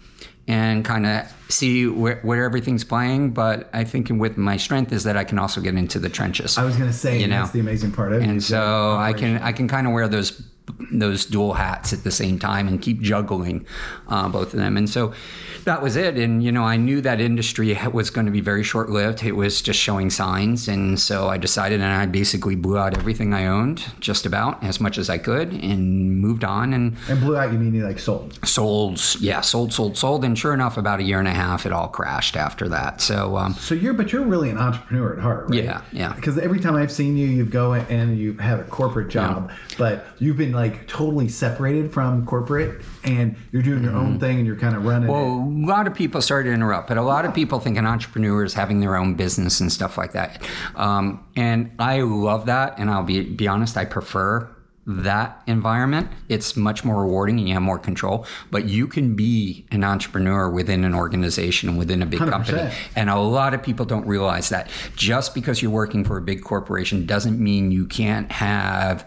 and 0.48 0.82
kind 0.84 1.06
of 1.06 1.32
see 1.50 1.86
where, 1.86 2.18
where 2.22 2.44
everything's 2.44 2.82
playing. 2.82 3.30
But 3.30 3.68
I 3.72 3.84
think 3.84 4.08
with 4.10 4.36
my 4.36 4.56
strength 4.56 4.92
is 4.92 5.04
that 5.04 5.16
I 5.16 5.22
can 5.22 5.38
also 5.38 5.60
get 5.60 5.74
into 5.74 5.98
the 5.98 6.08
trenches. 6.08 6.58
I 6.58 6.64
was 6.64 6.76
going 6.76 6.90
to 6.90 6.96
say, 6.96 7.20
you 7.20 7.28
know, 7.28 7.40
that's 7.40 7.52
the 7.52 7.60
amazing 7.60 7.92
part 7.92 8.12
of 8.12 8.22
it. 8.22 8.28
And 8.28 8.42
so 8.42 8.96
I 8.96 9.12
can 9.12 9.38
I 9.38 9.52
can 9.52 9.68
kind 9.68 9.86
of 9.86 9.92
wear 9.92 10.08
those 10.08 10.42
those 10.92 11.24
dual 11.24 11.54
hats 11.54 11.92
at 11.92 12.04
the 12.04 12.10
same 12.10 12.38
time 12.38 12.68
and 12.68 12.80
keep 12.80 13.00
juggling 13.00 13.66
uh, 14.08 14.28
both 14.28 14.52
of 14.52 14.58
them. 14.58 14.76
And 14.76 14.88
so 14.88 15.12
that 15.64 15.82
was 15.82 15.96
it. 15.96 16.16
And, 16.16 16.42
you 16.42 16.50
know, 16.50 16.64
I 16.64 16.76
knew 16.76 17.00
that 17.02 17.20
industry 17.20 17.76
was 17.92 18.10
going 18.10 18.26
to 18.26 18.32
be 18.32 18.40
very 18.40 18.62
short 18.62 18.90
lived. 18.90 19.22
It 19.22 19.32
was 19.32 19.60
just 19.60 19.78
showing 19.78 20.08
signs. 20.10 20.68
And 20.68 20.98
so 20.98 21.28
I 21.28 21.36
decided, 21.36 21.80
and 21.80 21.92
I 21.92 22.06
basically 22.06 22.56
blew 22.56 22.78
out 22.78 22.96
everything 22.96 23.34
I 23.34 23.46
owned, 23.46 23.84
just 24.00 24.24
about 24.24 24.62
as 24.62 24.80
much 24.80 24.98
as 24.98 25.10
I 25.10 25.18
could, 25.18 25.52
and 25.52 26.20
moved 26.20 26.44
on. 26.44 26.72
And, 26.72 26.96
and 27.08 27.20
blew 27.20 27.36
out, 27.36 27.52
you 27.52 27.58
mean 27.58 27.74
you 27.74 27.84
like 27.84 27.98
sold? 27.98 28.38
Sold, 28.46 29.00
yeah, 29.20 29.40
sold, 29.40 29.72
sold, 29.72 29.98
sold. 29.98 30.24
And 30.24 30.38
sure 30.38 30.54
enough, 30.54 30.76
about 30.78 31.00
a 31.00 31.02
year 31.02 31.18
and 31.18 31.28
a 31.28 31.34
half, 31.34 31.66
it 31.66 31.72
all 31.72 31.88
crashed 31.88 32.36
after 32.36 32.68
that. 32.68 33.00
So, 33.00 33.36
um, 33.36 33.54
so 33.54 33.74
you're, 33.74 33.94
but 33.94 34.12
you're 34.12 34.24
really 34.24 34.50
an 34.50 34.58
entrepreneur 34.58 35.14
at 35.14 35.18
heart, 35.18 35.50
right? 35.50 35.64
Yeah, 35.64 35.82
yeah. 35.92 36.12
Because 36.14 36.38
every 36.38 36.60
time 36.60 36.76
I've 36.76 36.92
seen 36.92 37.16
you, 37.16 37.26
you 37.26 37.44
go 37.44 37.74
and 37.74 38.18
you 38.18 38.34
have 38.34 38.60
a 38.60 38.64
corporate 38.64 39.08
job, 39.08 39.50
yeah. 39.50 39.56
but 39.76 40.06
you've 40.18 40.36
been 40.36 40.52
like 40.58 40.88
totally 40.88 41.28
separated 41.28 41.92
from 41.92 42.26
corporate 42.26 42.82
and 43.04 43.36
you're 43.52 43.62
doing 43.62 43.84
your 43.84 43.94
own 43.94 44.18
thing 44.18 44.38
and 44.38 44.46
you're 44.46 44.56
kind 44.56 44.74
of 44.74 44.84
running 44.84 45.08
Well, 45.08 45.24
it. 45.24 45.64
a 45.64 45.66
lot 45.66 45.86
of 45.86 45.94
people, 45.94 46.20
sorry 46.20 46.44
to 46.44 46.52
interrupt, 46.52 46.88
but 46.88 46.96
a 46.98 47.02
lot 47.02 47.24
of 47.24 47.32
people 47.32 47.60
think 47.60 47.78
an 47.78 47.86
entrepreneur 47.86 48.42
is 48.44 48.54
having 48.54 48.80
their 48.80 48.96
own 48.96 49.14
business 49.14 49.60
and 49.60 49.70
stuff 49.72 49.96
like 49.96 50.12
that. 50.12 50.42
Um, 50.74 51.24
and 51.36 51.70
I 51.78 52.00
love 52.00 52.46
that. 52.46 52.76
And 52.78 52.90
I'll 52.90 53.04
be, 53.04 53.22
be 53.22 53.46
honest, 53.46 53.76
I 53.76 53.84
prefer 53.84 54.50
that 54.90 55.42
environment. 55.46 56.10
It's 56.30 56.56
much 56.56 56.82
more 56.82 57.02
rewarding 57.02 57.38
and 57.38 57.46
you 57.46 57.52
have 57.54 57.62
more 57.62 57.78
control. 57.78 58.26
But 58.50 58.64
you 58.64 58.86
can 58.88 59.14
be 59.14 59.66
an 59.70 59.84
entrepreneur 59.84 60.48
within 60.50 60.82
an 60.82 60.94
organization, 60.94 61.76
within 61.76 62.00
a 62.02 62.06
big 62.06 62.20
company. 62.20 62.58
100%. 62.58 62.72
And 62.96 63.10
a 63.10 63.18
lot 63.20 63.52
of 63.52 63.62
people 63.62 63.84
don't 63.84 64.06
realize 64.06 64.48
that. 64.48 64.70
Just 64.96 65.34
because 65.34 65.60
you're 65.60 65.70
working 65.70 66.04
for 66.04 66.16
a 66.16 66.22
big 66.22 66.42
corporation 66.42 67.04
doesn't 67.04 67.38
mean 67.38 67.70
you 67.70 67.86
can't 67.86 68.32
have 68.32 69.06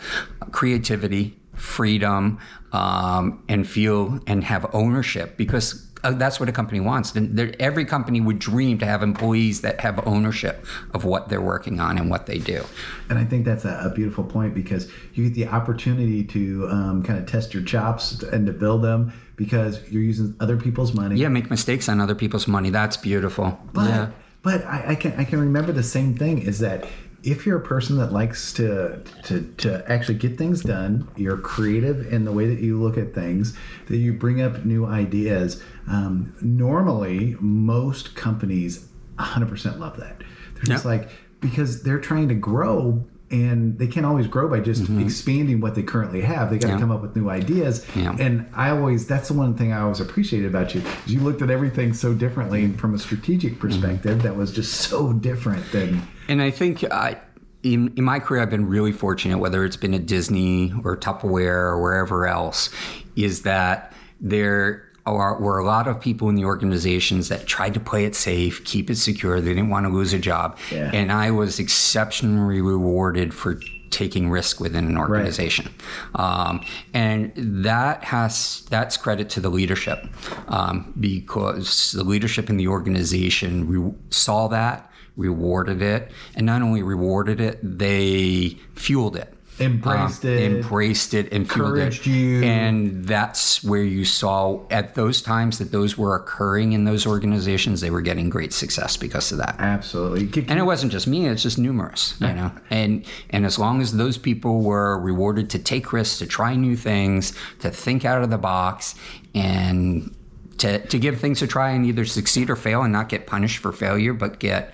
creativity, 0.51 1.35
freedom, 1.61 2.39
um, 2.73 3.43
and 3.47 3.67
feel 3.67 4.19
and 4.27 4.43
have 4.43 4.65
ownership 4.73 5.37
because 5.37 5.87
uh, 6.03 6.11
that's 6.11 6.39
what 6.39 6.49
a 6.49 6.51
company 6.51 6.79
wants. 6.79 7.15
And 7.15 7.39
every 7.59 7.85
company 7.85 8.19
would 8.19 8.39
dream 8.39 8.79
to 8.79 8.85
have 8.85 9.03
employees 9.03 9.61
that 9.61 9.79
have 9.81 10.05
ownership 10.07 10.65
of 10.93 11.05
what 11.05 11.29
they're 11.29 11.41
working 11.41 11.79
on 11.79 11.97
and 11.97 12.09
what 12.09 12.25
they 12.25 12.39
do. 12.39 12.63
And 13.09 13.19
I 13.19 13.25
think 13.25 13.45
that's 13.45 13.65
a, 13.65 13.81
a 13.85 13.93
beautiful 13.93 14.23
point 14.23 14.55
because 14.55 14.91
you 15.13 15.25
get 15.29 15.35
the 15.35 15.47
opportunity 15.47 16.23
to 16.25 16.67
um, 16.69 17.03
kind 17.03 17.19
of 17.19 17.27
test 17.27 17.53
your 17.53 17.63
chops 17.63 18.23
and 18.23 18.47
to 18.47 18.53
build 18.53 18.83
them 18.83 19.13
because 19.35 19.87
you're 19.89 20.03
using 20.03 20.35
other 20.39 20.57
people's 20.57 20.93
money. 20.93 21.15
Yeah, 21.15 21.29
make 21.29 21.49
mistakes 21.49 21.87
on 21.87 22.01
other 22.01 22.15
people's 22.15 22.47
money. 22.47 22.71
That's 22.71 22.97
beautiful. 22.97 23.59
But, 23.73 23.89
yeah. 23.89 24.09
but 24.41 24.65
I, 24.65 24.85
I 24.89 24.95
can 24.95 25.13
I 25.19 25.23
can 25.23 25.39
remember 25.39 25.71
the 25.71 25.83
same 25.83 26.15
thing 26.17 26.39
is 26.39 26.59
that 26.59 26.87
if 27.23 27.45
you're 27.45 27.57
a 27.57 27.61
person 27.61 27.97
that 27.97 28.11
likes 28.11 28.51
to, 28.53 29.01
to 29.23 29.41
to 29.57 29.83
actually 29.91 30.15
get 30.15 30.37
things 30.37 30.61
done, 30.61 31.07
you're 31.15 31.37
creative 31.37 32.11
in 32.11 32.25
the 32.25 32.31
way 32.31 32.47
that 32.47 32.59
you 32.59 32.81
look 32.81 32.97
at 32.97 33.13
things, 33.13 33.55
that 33.87 33.97
you 33.97 34.13
bring 34.13 34.41
up 34.41 34.65
new 34.65 34.85
ideas. 34.85 35.63
Um, 35.87 36.35
normally, 36.41 37.35
most 37.39 38.15
companies 38.15 38.87
100% 39.19 39.79
love 39.79 39.97
that. 39.97 40.23
They're 40.55 40.63
just 40.63 40.85
like 40.85 41.09
because 41.39 41.83
they're 41.83 41.99
trying 41.99 42.27
to 42.29 42.35
grow. 42.35 43.05
And 43.31 43.79
they 43.79 43.87
can't 43.87 44.05
always 44.05 44.27
grow 44.27 44.49
by 44.49 44.59
just 44.59 44.89
expanding 44.99 45.61
what 45.61 45.73
they 45.75 45.83
currently 45.83 46.19
have. 46.21 46.49
They 46.49 46.57
got 46.57 46.67
to 46.67 46.73
Mm-hmm. 46.73 46.77
Yeah. 46.77 46.79
come 46.81 46.91
up 46.91 47.01
with 47.01 47.15
new 47.15 47.29
ideas. 47.29 47.85
Yeah. 47.95 48.15
And 48.19 48.45
I 48.53 48.71
always, 48.71 49.07
that's 49.07 49.29
the 49.29 49.33
one 49.35 49.55
thing 49.55 49.71
I 49.71 49.79
always 49.81 49.99
appreciated 50.01 50.47
about 50.47 50.75
you. 50.75 50.81
Is 51.05 51.13
you 51.13 51.21
looked 51.21 51.41
at 51.41 51.49
everything 51.49 51.93
so 51.93 52.13
differently 52.13 52.63
and 52.65 52.79
from 52.79 52.93
a 52.93 52.99
strategic 52.99 53.53
Mm-hmm. 53.53 53.61
perspective 53.61 54.21
that 54.23 54.35
was 54.35 54.51
just 54.51 54.73
so 54.81 55.13
different 55.13 55.69
than 55.71 56.01
And 56.27 56.41
I 56.41 56.51
think 56.51 56.83
I, 56.91 57.17
in, 57.63 57.93
in 57.95 58.03
my 58.03 58.19
career, 58.19 58.41
I've 58.41 58.49
been 58.49 58.67
really 58.67 58.91
fortunate, 58.91 59.37
whether 59.37 59.63
it's 59.63 59.77
been 59.77 59.93
at 59.93 60.05
Disney 60.07 60.73
or 60.83 60.97
Tupperware 60.97 61.47
or 61.71 61.81
wherever 61.81 62.27
else, 62.27 62.69
is 63.15 63.43
that 63.43 63.93
there 64.19 64.90
are, 65.05 65.39
were 65.39 65.57
a 65.57 65.65
lot 65.65 65.87
of 65.87 65.99
people 65.99 66.29
in 66.29 66.35
the 66.35 66.45
organizations 66.45 67.29
that 67.29 67.47
tried 67.47 67.73
to 67.73 67.79
play 67.79 68.05
it 68.05 68.15
safe, 68.15 68.63
keep 68.65 68.89
it 68.89 68.97
secure. 68.97 69.41
They 69.41 69.53
didn't 69.53 69.69
want 69.69 69.85
to 69.85 69.91
lose 69.91 70.13
a 70.13 70.19
job. 70.19 70.57
Yeah. 70.71 70.91
And 70.93 71.11
I 71.11 71.31
was 71.31 71.59
exceptionally 71.59 72.61
rewarded 72.61 73.33
for 73.33 73.59
taking 73.89 74.29
risk 74.29 74.59
within 74.59 74.85
an 74.85 74.97
organization. 74.97 75.71
Um, 76.15 76.63
and 76.93 77.33
that 77.35 78.03
has 78.03 78.65
that's 78.69 78.97
credit 78.97 79.29
to 79.31 79.41
the 79.41 79.49
leadership 79.49 80.07
um, 80.47 80.93
because 80.99 81.91
the 81.91 82.03
leadership 82.03 82.49
in 82.49 82.57
the 82.57 82.67
organization 82.67 83.67
re- 83.67 83.93
saw 84.09 84.47
that 84.47 84.89
rewarded 85.17 85.81
it 85.81 86.09
and 86.35 86.45
not 86.45 86.61
only 86.61 86.81
rewarded 86.81 87.41
it 87.41 87.59
they 87.61 88.57
fueled 88.75 89.17
it 89.17 89.33
Embraced 89.61 90.25
Um, 90.25 90.31
it, 90.31 90.51
embraced 90.51 91.13
it 91.13 91.25
and 91.31 91.43
encouraged 91.43 92.07
it. 92.07 92.11
you. 92.11 92.43
and 92.43 93.05
that's 93.05 93.63
where 93.63 93.83
you 93.83 94.05
saw 94.05 94.59
at 94.69 94.95
those 94.95 95.21
times 95.21 95.57
that 95.59 95.71
those 95.71 95.97
were 95.97 96.15
occurring 96.15 96.73
in 96.73 96.85
those 96.85 97.05
organizations 97.05 97.81
they 97.81 97.91
were 97.91 98.01
getting 98.01 98.29
great 98.29 98.53
success 98.53 98.97
because 98.97 99.31
of 99.31 99.37
that. 99.37 99.55
Absolutely. 99.59 100.43
And 100.47 100.59
it 100.59 100.63
wasn't 100.63 100.91
just 100.91 101.07
me 101.07 101.27
it's 101.27 101.43
just 101.43 101.57
numerous 101.57 102.15
you 102.19 102.33
know? 102.33 102.51
And 102.69 103.05
and 103.29 103.45
as 103.45 103.57
long 103.57 103.81
as 103.81 103.95
those 103.95 104.17
people 104.17 104.61
were 104.61 104.99
rewarded 104.99 105.49
to 105.51 105.59
take 105.59 105.93
risks 105.93 106.19
to 106.19 106.25
try 106.25 106.55
new 106.55 106.75
things 106.75 107.33
to 107.59 107.69
think 107.69 108.05
out 108.05 108.23
of 108.23 108.29
the 108.29 108.37
box 108.37 108.95
and 109.35 110.13
to, 110.57 110.79
to 110.87 110.99
give 110.99 111.19
things 111.19 111.41
a 111.41 111.47
try 111.47 111.71
and 111.71 111.85
either 111.85 112.05
succeed 112.05 112.49
or 112.49 112.55
fail 112.55 112.83
and 112.83 112.93
not 112.93 113.09
get 113.09 113.25
punished 113.27 113.57
for 113.59 113.71
failure 113.71 114.13
but 114.13 114.39
get 114.39 114.73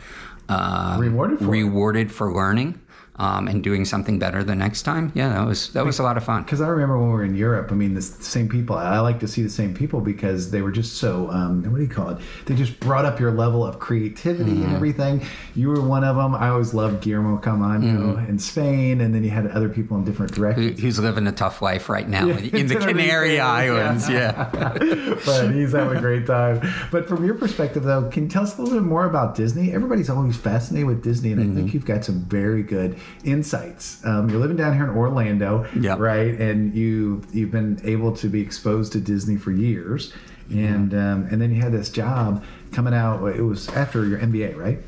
uh, 0.50 0.98
Rewarded 1.00 1.40
for 1.40 1.46
rewarded 1.46 2.12
for 2.12 2.34
learning 2.34 2.80
um, 3.20 3.48
and 3.48 3.64
doing 3.64 3.84
something 3.86 4.20
better 4.20 4.44
the 4.44 4.56
next 4.56 4.84
time 4.84 5.12
yeah 5.16 5.30
that 5.30 5.46
was 5.46 5.74
that 5.74 5.86
was 5.86 6.00
a 6.00 6.04
lot 6.04 6.18
of 6.18 6.24
fun 6.24 6.44
Because 6.44 6.62
I 6.62 6.68
remember 6.68 6.98
when 6.98 7.08
we 7.10 7.14
were 7.14 7.24
in 7.24 7.36
Europe, 7.36 7.72
I 7.72 7.76
mean, 7.76 7.94
the 7.94 8.02
same 8.02 8.48
people. 8.48 8.76
I 8.78 9.00
like 9.00 9.20
to 9.22 9.28
see 9.28 9.42
the 9.44 9.50
same 9.50 9.74
people 9.74 10.02
because 10.02 10.52
they 10.52 10.62
were 10.62 10.72
just 10.72 10.98
so, 10.98 11.30
um, 11.32 11.64
what 11.72 11.78
do 11.78 11.84
you 11.84 11.90
call 11.90 12.10
it? 12.10 12.18
They 12.46 12.56
just 12.56 12.80
brought 12.80 13.06
up 13.06 13.20
your 13.20 13.32
level 13.32 13.66
of 13.66 13.80
creativity 13.80 14.52
Mm-hmm. 14.52 14.64
and 14.64 14.76
everything. 14.76 15.22
You 15.56 15.70
were 15.70 15.82
one 15.82 16.04
of 16.04 16.16
them. 16.16 16.36
I 16.36 16.50
always 16.50 16.74
loved 16.74 17.02
Guillermo 17.04 17.38
Camargo 17.38 17.86
Mm-hmm. 17.88 18.30
in 18.30 18.40
Spain, 18.40 19.02
and 19.02 19.14
then 19.14 19.24
you 19.24 19.30
had 19.30 19.48
other 19.48 19.70
people 19.70 19.98
in 19.98 20.04
different 20.06 20.34
directions. 20.34 20.80
He's 20.80 21.00
living 21.00 21.26
a 21.28 21.32
tough 21.32 21.62
life 21.62 21.90
right 21.90 22.08
now 22.08 22.28
in, 22.30 22.56
in 22.56 22.68
the 22.68 22.76
Canary. 22.76 23.40
Islands 23.40 24.10
yeah. 24.10 24.50
but 25.26 25.52
he's 25.54 25.72
having 25.74 25.98
a 25.98 26.02
great 26.02 26.26
time. 26.28 26.62
But 26.92 27.08
from 27.08 27.26
your 27.26 27.36
perspective, 27.36 27.84
though, 27.84 28.10
can 28.10 28.24
you 28.24 28.30
tell 28.30 28.44
us 28.44 28.58
a 28.58 28.62
little 28.62 28.78
bit 28.80 28.86
more 28.88 29.06
about 29.06 29.36
Disney? 29.36 29.72
Everybody's 29.74 30.10
always 30.10 30.38
fascinated 30.38 30.88
with 30.88 31.04
Disney, 31.04 31.32
and 31.32 31.42
I 31.42 31.46
Mm-hmm. 31.46 31.56
think 31.56 31.74
you've 31.74 31.86
got 31.86 32.04
some 32.06 32.20
very 32.26 32.64
good 32.64 32.98
insights. 33.24 34.04
Um, 34.06 34.30
you're 34.30 34.40
living 34.40 34.58
down 34.58 34.74
here 34.74 34.84
in 34.86 34.90
Orlando, 34.92 35.66
Yep. 35.80 36.00
right? 36.00 36.40
And 36.40 36.74
you 36.76 37.22
you've 37.34 37.52
been 37.52 37.80
able 37.84 38.16
to 38.18 38.28
be 38.30 38.42
exposed 38.42 38.92
to 38.94 39.00
Disney 39.00 39.38
for 39.38 39.52
years, 39.52 40.14
and 40.50 40.94
um, 40.94 41.28
and 41.32 41.42
then 41.42 41.54
you 41.54 41.62
had 41.62 41.72
this 41.72 41.90
job 41.90 42.44
coming 42.72 42.94
out. 42.94 43.26
It 43.36 43.42
was 43.42 43.68
after 43.70 44.06
your 44.06 44.20
MBA, 44.20 44.56
right? 44.58 44.80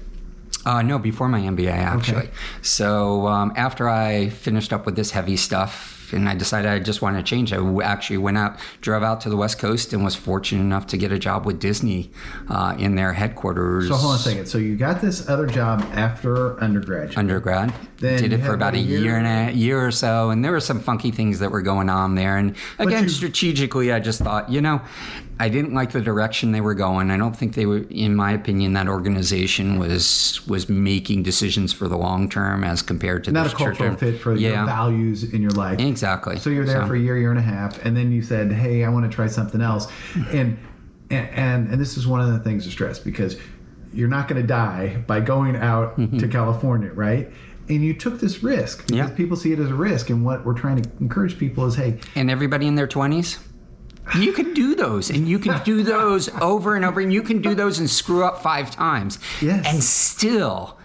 Uh, 0.66 0.82
no, 0.82 1.00
before 1.00 1.30
my 1.30 1.40
MBA, 1.40 1.72
actually. 1.72 2.30
So 2.62 3.28
um, 3.28 3.54
after 3.56 3.88
I 3.90 4.30
finished 4.30 4.74
up 4.74 4.86
with 4.86 4.96
this 4.96 5.12
heavy 5.12 5.38
stuff, 5.38 5.99
and 6.14 6.28
I 6.30 6.36
decided 6.36 6.70
I 6.72 6.80
just 6.80 7.02
wanted 7.02 7.18
to 7.18 7.24
change, 7.24 7.54
I 7.54 7.58
actually 7.84 8.18
went 8.18 8.38
out, 8.38 8.58
drove 8.82 9.04
out 9.04 9.22
to 9.22 9.30
the 9.30 9.38
West 9.38 9.60
Coast, 9.60 9.94
and 9.94 10.04
was 10.04 10.16
fortunate 10.16 10.62
enough 10.62 10.88
to 10.88 10.98
get 10.98 11.12
a 11.12 11.20
job 11.20 11.46
with 11.46 11.60
Disney 11.60 12.12
uh, 12.50 12.76
in 12.78 12.96
their 12.96 13.14
headquarters. 13.14 13.88
So 13.88 13.96
hold 13.96 14.14
on 14.14 14.20
a 14.20 14.22
second. 14.22 14.46
So 14.48 14.58
you 14.58 14.76
got 14.76 15.02
this 15.02 15.28
other 15.30 15.46
job 15.48 15.82
after 15.94 16.62
undergrad? 16.64 17.18
Undergrad, 17.18 17.74
Then 17.98 18.20
did 18.22 18.34
it 18.34 18.42
for 18.44 18.54
about 18.54 18.74
a 18.76 18.78
a 18.78 18.82
year, 18.82 19.00
year. 19.02 19.18
and 19.18 19.50
a 19.50 19.54
year 19.54 19.86
or 19.86 19.92
so, 19.92 20.30
and 20.30 20.44
there 20.44 20.52
were 20.52 20.60
some 20.60 20.80
funky 20.80 21.12
things 21.12 21.40
that 21.40 21.52
were 21.52 21.62
going 21.62 21.90
on 21.90 22.16
there. 22.16 22.38
And 22.38 22.56
again, 22.78 23.04
you- 23.04 23.10
strategically, 23.10 23.92
I 23.92 24.00
just 24.00 24.22
thought, 24.22 24.50
you 24.50 24.62
know, 24.62 24.82
I 25.42 25.48
didn't 25.48 25.74
like 25.74 25.92
the 25.92 26.02
direction 26.02 26.52
they 26.52 26.60
were 26.60 26.74
going. 26.76 27.10
I 27.12 27.18
don't 27.18 27.36
think 27.36 27.54
they 27.56 27.66
were, 27.66 27.86
in 27.90 28.14
my 28.14 28.34
opinion, 28.34 28.74
that 28.74 28.90
organization 28.90 29.80
was 29.80 30.42
was 30.48 30.68
making 30.68 31.24
decisions 31.24 31.72
for 31.72 31.88
the 31.88 31.98
long 31.98 32.28
term 32.30 32.64
as 32.66 32.82
compared 32.82 33.24
to 33.24 33.32
Not 33.32 33.48
the 33.48 33.54
a 33.56 33.58
cultural 33.58 33.96
fit 33.96 34.20
for 34.20 34.36
your 34.36 34.66
values 34.66 35.24
in 35.24 35.42
your 35.42 35.52
life. 35.52 35.80
exactly. 35.80 36.38
So 36.40 36.50
you're 36.50 36.66
there 36.66 36.86
for 36.86 36.96
a 36.96 37.00
year, 37.00 37.18
year 37.18 37.30
and 37.30 37.40
a 37.40 37.44
half, 37.44 37.84
and 37.86 37.96
then 37.96 38.12
you 38.12 38.22
said, 38.22 38.52
"Hey, 38.52 38.84
I 38.84 38.90
want 38.90 39.10
to 39.10 39.16
try 39.16 39.28
something 39.28 39.62
else," 39.62 39.88
and 40.32 40.58
and 41.10 41.70
and, 41.72 41.80
this 41.82 41.96
is 41.98 42.06
one 42.06 42.20
of 42.22 42.32
the 42.34 42.40
things 42.40 42.66
to 42.66 42.72
stress 42.72 43.00
because 43.00 43.38
you're 43.94 44.10
not 44.10 44.28
going 44.28 44.42
to 44.42 44.48
die 44.48 44.98
by 45.08 45.20
going 45.22 45.56
out 45.56 45.96
to 46.20 46.28
California, 46.28 46.92
right? 46.94 47.32
And 47.70 47.84
you 47.84 47.94
took 47.94 48.20
this 48.20 48.44
risk 48.44 48.86
because 48.88 48.92
Mm-hmm. 49.00 49.10
Yeah. 49.12 49.16
people 49.16 49.38
see 49.38 49.54
it 49.54 49.60
as 49.60 49.70
a 49.70 49.74
risk, 49.76 50.10
and 50.10 50.26
what 50.26 50.46
we're 50.46 50.54
trying 50.54 50.82
to 50.84 50.90
encourage 51.00 51.40
people 51.40 51.66
is, 51.66 51.76
"Hey, 51.76 51.98
and 52.16 52.30
everybody 52.30 52.68
in 52.68 52.76
their 52.76 52.88
twenties. 52.88 53.40
You 54.18 54.34
can 54.34 54.54
do 54.54 54.76
those, 54.76 55.10
and 55.10 55.28
you 55.28 55.38
can 55.40 55.62
do 55.64 55.84
those 55.84 56.30
over 56.42 56.76
and 56.76 56.84
over, 56.86 57.00
and 57.00 57.14
you 57.14 57.22
can 57.22 57.42
do 57.42 57.54
those 57.54 57.80
and 57.80 57.90
screw 57.90 58.24
up 58.24 58.42
five 58.42 58.72
times, 58.72 59.20
Yes. 59.42 59.66
and 59.68 59.84
still 59.84 60.78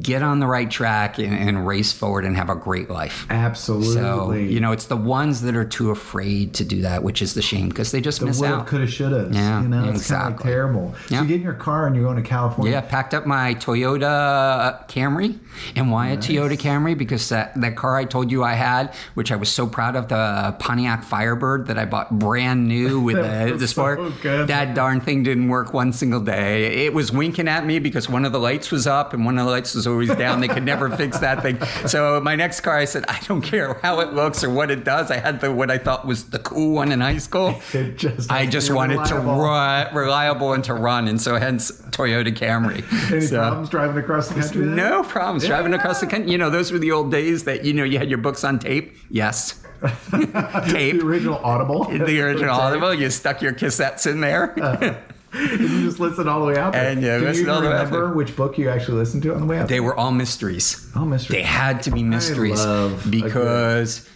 get 0.00 0.22
on 0.22 0.38
the 0.38 0.46
right 0.46 0.70
track 0.70 1.18
and, 1.18 1.32
and 1.34 1.66
race 1.66 1.92
forward 1.92 2.24
and 2.24 2.36
have 2.36 2.48
a 2.50 2.54
great 2.54 2.88
life. 2.90 3.26
absolutely." 3.30 3.94
So 3.94 4.32
you 4.32 4.60
know, 4.60 4.72
it's 4.72 4.86
the 4.86 4.96
ones 4.96 5.42
that 5.42 5.56
are 5.56 5.64
too 5.64 5.90
afraid 5.90 6.54
to 6.54 6.64
do 6.64 6.82
that, 6.82 7.02
which 7.02 7.20
is 7.22 7.34
the 7.34 7.42
shame 7.42 7.68
because 7.68 7.90
they 7.90 8.00
just 8.00 8.22
miss 8.22 8.42
out. 8.42 8.66
coulda, 8.66 8.86
shoulda. 8.86 9.28
Yeah, 9.32 9.62
you 9.62 9.68
know, 9.68 9.84
it's 9.90 10.08
kind 10.08 10.22
of 10.22 10.26
like 10.28 10.34
exactly. 10.34 10.50
terrible. 10.50 10.94
So 11.06 11.14
Yeah. 11.14 11.22
you 11.22 11.28
get 11.28 11.36
in 11.36 11.42
your 11.42 11.54
car 11.54 11.86
and 11.86 11.96
you're 11.96 12.04
going 12.04 12.16
to 12.22 12.28
California. 12.28 12.72
Yeah, 12.72 12.80
packed 12.82 13.14
up 13.14 13.26
my 13.26 13.54
Toyota 13.54 14.86
Camry. 14.88 15.38
And 15.76 15.90
why 15.90 16.08
a 16.08 16.16
Toyota 16.16 16.56
Camry? 16.58 16.96
Because 16.96 17.28
that, 17.28 17.58
that 17.60 17.76
car 17.76 17.96
I 17.96 18.04
told 18.04 18.30
you 18.30 18.42
I 18.42 18.54
had, 18.54 18.94
which 19.14 19.30
I 19.32 19.36
was 19.36 19.48
so 19.48 19.66
proud 19.66 19.96
of, 19.96 20.08
the 20.08 20.54
Pontiac 20.58 21.02
Firebird 21.04 21.66
that 21.68 21.78
I 21.78 21.84
bought 21.86 22.18
brand 22.18 22.68
new 22.68 23.00
with 23.08 23.16
the, 23.16 23.56
the 23.56 23.66
sport. 23.68 24.00
so. 24.22 24.44
That 24.46 24.74
darn 24.74 25.00
thing 25.00 25.22
didn't 25.22 25.48
work 25.48 25.72
one 25.72 25.92
single 25.92 26.20
day. 26.20 26.84
It 26.84 26.92
was 26.92 27.10
winking 27.12 27.48
at 27.48 27.64
me 27.64 27.78
because 27.78 28.08
one 28.08 28.24
of 28.24 28.32
the 28.32 28.40
lights 28.40 28.70
was 28.70 28.86
up 28.86 29.12
and 29.14 29.24
one 29.24 29.38
of 29.38 29.46
the 29.46 29.50
lights 29.50 29.63
was 29.72 29.86
always 29.86 30.08
down. 30.16 30.40
They 30.40 30.48
could 30.48 30.64
never 30.64 30.90
fix 30.90 31.20
that 31.20 31.42
thing. 31.42 31.62
So 31.86 32.20
my 32.20 32.34
next 32.34 32.62
car, 32.62 32.76
I 32.76 32.86
said, 32.86 33.04
I 33.06 33.20
don't 33.28 33.40
care 33.40 33.74
how 33.74 34.00
it 34.00 34.14
looks 34.14 34.42
or 34.42 34.50
what 34.50 34.72
it 34.72 34.82
does. 34.82 35.12
I 35.12 35.18
had 35.18 35.40
the 35.40 35.52
what 35.52 35.70
I 35.70 35.78
thought 35.78 36.04
was 36.04 36.24
the 36.24 36.40
cool 36.40 36.74
one 36.74 36.90
in 36.90 37.00
high 37.00 37.18
school. 37.18 37.54
Just 37.94 38.32
I 38.32 38.46
just 38.46 38.72
wanted 38.72 38.94
reliable. 38.98 39.36
to 39.36 39.42
run, 39.42 39.94
reliable 39.94 40.52
and 40.54 40.64
to 40.64 40.74
run, 40.74 41.06
and 41.06 41.20
so 41.20 41.36
hence 41.36 41.70
Toyota 41.90 42.34
Camry. 42.34 42.82
Any 43.12 43.20
So- 43.20 43.36
problems 43.38 43.68
driving 43.68 43.98
across 44.02 44.28
the 44.28 44.40
country? 44.40 44.60
then? 44.62 44.74
No 44.74 45.02
problems 45.04 45.46
driving 45.46 45.72
across 45.74 46.00
the 46.00 46.08
country. 46.08 46.32
You 46.32 46.38
know, 46.38 46.50
those 46.50 46.72
were 46.72 46.80
the 46.80 46.90
old 46.90 47.12
days 47.12 47.44
that 47.44 47.64
you 47.64 47.72
know 47.72 47.84
you 47.84 47.98
had 47.98 48.08
your 48.08 48.18
books 48.18 48.42
on 48.42 48.58
tape. 48.58 48.96
Yes, 49.10 49.62
tape. 50.10 50.98
the 50.98 51.00
original 51.04 51.36
Audible. 51.38 51.84
the 51.84 52.20
original 52.20 52.50
Audible. 52.50 52.92
You 52.94 53.10
stuck 53.10 53.42
your 53.42 53.52
cassettes 53.52 54.10
in 54.10 54.20
there. 54.20 54.58
Uh-huh. 54.60 54.94
And 55.34 55.60
you 55.60 55.84
just 55.84 56.00
listen 56.00 56.28
all 56.28 56.40
the 56.40 56.46
way 56.46 56.56
out. 56.56 56.72
There. 56.72 56.88
And 56.88 57.02
you 57.02 57.18
Do 57.32 57.40
you 57.40 57.50
all 57.50 57.60
remember 57.60 58.14
which 58.14 58.36
book 58.36 58.56
you 58.56 58.68
actually 58.68 58.98
listened 58.98 59.22
to 59.24 59.34
on 59.34 59.40
the 59.40 59.46
way 59.46 59.58
out? 59.58 59.68
they 59.68 59.80
were 59.80 59.96
all 59.96 60.12
mysteries. 60.12 60.90
oh, 60.94 61.04
mystery. 61.04 61.36
They 61.36 61.42
had 61.42 61.82
to 61.84 61.90
be 61.90 62.02
mysteries 62.02 62.64
love 62.64 63.06
because 63.10 64.08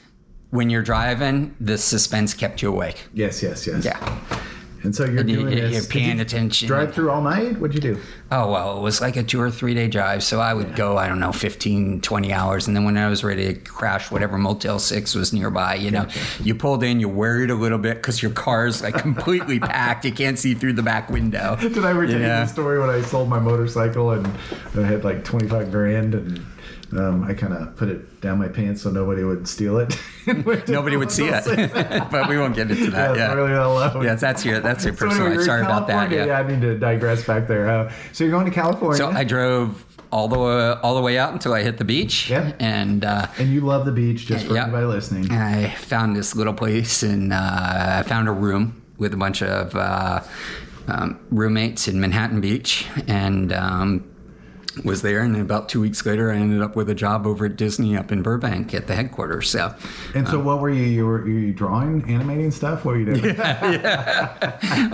when 0.51 0.71
you're 0.71 0.83
driving, 0.83 1.55
the 1.61 1.77
suspense 1.77 2.35
kept 2.35 2.63
you 2.63 2.71
awake. 2.71 3.07
yes, 3.13 3.43
yes, 3.43 3.67
yes. 3.67 3.85
Yeah. 3.85 4.41
And 4.83 4.95
so 4.95 5.05
you're 5.05 5.19
And 5.21 5.29
doing 5.29 5.49
you- 5.49 5.61
this. 5.61 5.73
you're 5.75 5.83
paying 5.85 6.17
you 6.17 6.23
attention. 6.23 6.69
Drive 6.69 6.95
through 6.95 7.11
all 7.11 7.21
night. 7.23 7.59
What'd 7.59 7.75
you 7.75 7.81
do? 7.81 7.99
Oh, 8.31 8.51
well, 8.53 8.79
it 8.79 8.81
was 8.83 9.01
like 9.01 9.17
a 9.17 9.23
two 9.23 9.41
or 9.41 9.51
three 9.51 9.75
day 9.75 9.89
drive. 9.89 10.23
So 10.23 10.41
I 10.41 10.55
would 10.55 10.77
go, 10.77 10.97
I 10.97 11.09
don't 11.09 11.19
know, 11.19 11.33
15, 11.33 12.01
20 12.01 12.33
hours. 12.33 12.67
And 12.69 12.77
then 12.77 12.85
when 12.85 12.97
I 12.97 13.09
was 13.09 13.25
ready 13.25 13.53
to 13.53 13.55
crash 13.61 14.11
whatever 14.11 14.39
Motel 14.39 14.79
6 14.79 15.15
was 15.15 15.33
nearby, 15.33 15.75
you 15.75 15.91
know, 15.91 16.07
you 16.43 16.55
pulled 16.55 16.83
in, 16.85 17.01
you're 17.01 17.09
worried 17.09 17.51
a 17.51 17.55
little 17.55 17.79
bit 17.79 17.97
because 17.97 18.23
your 18.23 18.31
car's 18.31 18.83
like 18.83 18.95
completely 18.97 19.59
packed. 19.61 20.05
You 20.05 20.13
can't 20.13 20.39
see 20.39 20.55
through 20.55 20.75
the 20.75 20.83
back 20.83 21.11
window. 21.11 21.57
Did 21.61 21.79
I 21.85 21.91
ever 21.91 22.07
tell 22.07 22.15
you 22.17 22.27
the 22.27 22.47
story 22.47 22.79
when 22.79 22.91
I 22.91 23.01
sold 23.03 23.29
my 23.29 23.39
motorcycle 23.41 24.13
and 24.13 24.27
I 24.77 24.83
had 24.83 25.05
like 25.05 25.25
25 25.25 25.71
grand 25.71 26.15
and 26.15 26.45
um, 26.97 27.25
I 27.25 27.35
kind 27.35 27.53
of 27.53 27.77
put 27.77 27.89
it 27.89 28.21
down 28.21 28.39
my 28.39 28.49
pants 28.49 28.83
so 28.83 28.91
nobody 28.91 29.23
would 29.25 29.47
steal 29.49 29.79
it. 29.79 29.99
And 30.29 30.45
Nobody 30.69 30.97
would 30.99 31.11
see 31.11 31.27
it, 31.27 31.45
but 32.11 32.29
we 32.29 32.37
won't 32.37 32.55
get 32.55 32.71
into 32.71 32.91
that. 32.91 33.17
Yeah, 33.17 33.29
Yeah, 33.29 33.35
really 33.35 33.53
alone. 33.55 34.05
yeah, 34.05 34.15
that's 34.15 34.45
your 34.45 34.61
that's 34.61 34.85
your 34.85 34.95
So 34.95 35.07
personal. 35.07 35.27
anyway, 35.29 35.43
Sorry 35.45 35.63
about 35.63 35.87
that. 35.87 36.11
California. 36.11 36.27
Yeah. 36.27 36.39
I 36.41 36.47
need 36.47 36.61
to 36.61 36.79
digress 36.79 37.25
back 37.27 37.49
there. 37.49 37.67
Uh, 37.69 37.93
so 38.13 38.25
you're 38.25 38.31
going 38.31 38.45
to 38.45 38.51
California, 38.51 38.99
So 38.99 39.09
I 39.11 39.25
drove 39.25 39.87
all 40.13 40.29
the 40.29 40.39
way, 40.39 40.71
all 40.83 40.95
the 40.95 41.01
way 41.01 41.17
out 41.19 41.33
until 41.33 41.55
I 41.55 41.63
hit 41.63 41.79
the 41.79 41.85
beach. 41.87 42.29
Yeah. 42.29 42.53
And 42.61 43.07
uh, 43.07 43.27
and 43.39 43.49
you 43.51 43.63
love 43.63 43.87
the 43.87 43.93
beach, 43.93 44.27
just 44.27 44.47
for 44.47 44.55
Yeah. 44.55 44.65
anybody 44.65 44.85
listening. 44.87 45.31
I 45.33 45.71
found 45.77 46.15
this 46.15 46.37
little 46.37 46.53
place 46.55 47.03
and 47.03 47.33
uh, 47.33 47.37
I 48.01 48.03
found 48.07 48.29
a 48.29 48.33
room 48.33 48.83
with 48.99 49.15
a 49.15 49.17
bunch 49.17 49.43
of 49.43 49.75
uh, 49.75 50.21
um, 50.89 51.19
roommates 51.31 51.89
in 51.89 52.01
Manhattan 52.01 52.43
Beach 52.43 52.87
and 53.07 53.51
um, 53.55 54.05
was 54.85 55.03
there. 55.03 55.21
And 55.21 55.37
about 55.37 55.69
two 55.69 55.81
weeks 55.81 56.05
later, 56.05 56.31
I 56.31 56.37
ended 56.37 56.63
up 56.63 56.77
with 56.77 56.89
a 56.91 56.95
job 56.95 57.27
over 57.27 57.47
at 57.47 57.57
Disney 57.57 57.97
up 57.97 58.13
in 58.13 58.23
Burbank 58.23 58.75
at 58.75 58.87
the 58.87 58.95
headquarters. 58.95 59.51
So 59.51 59.75
And 60.15 60.27
so, 60.29 60.39
what 60.41 60.61
were 60.61 60.71
you? 60.71 60.85
You 60.85 61.07
were, 61.07 61.27
you 61.29 61.53
drawing, 61.53 62.05
animating 62.09 62.51
stuff? 62.51 62.85
What 62.85 62.93
were 62.93 62.99
you 63.01 63.15
doing? 63.15 63.41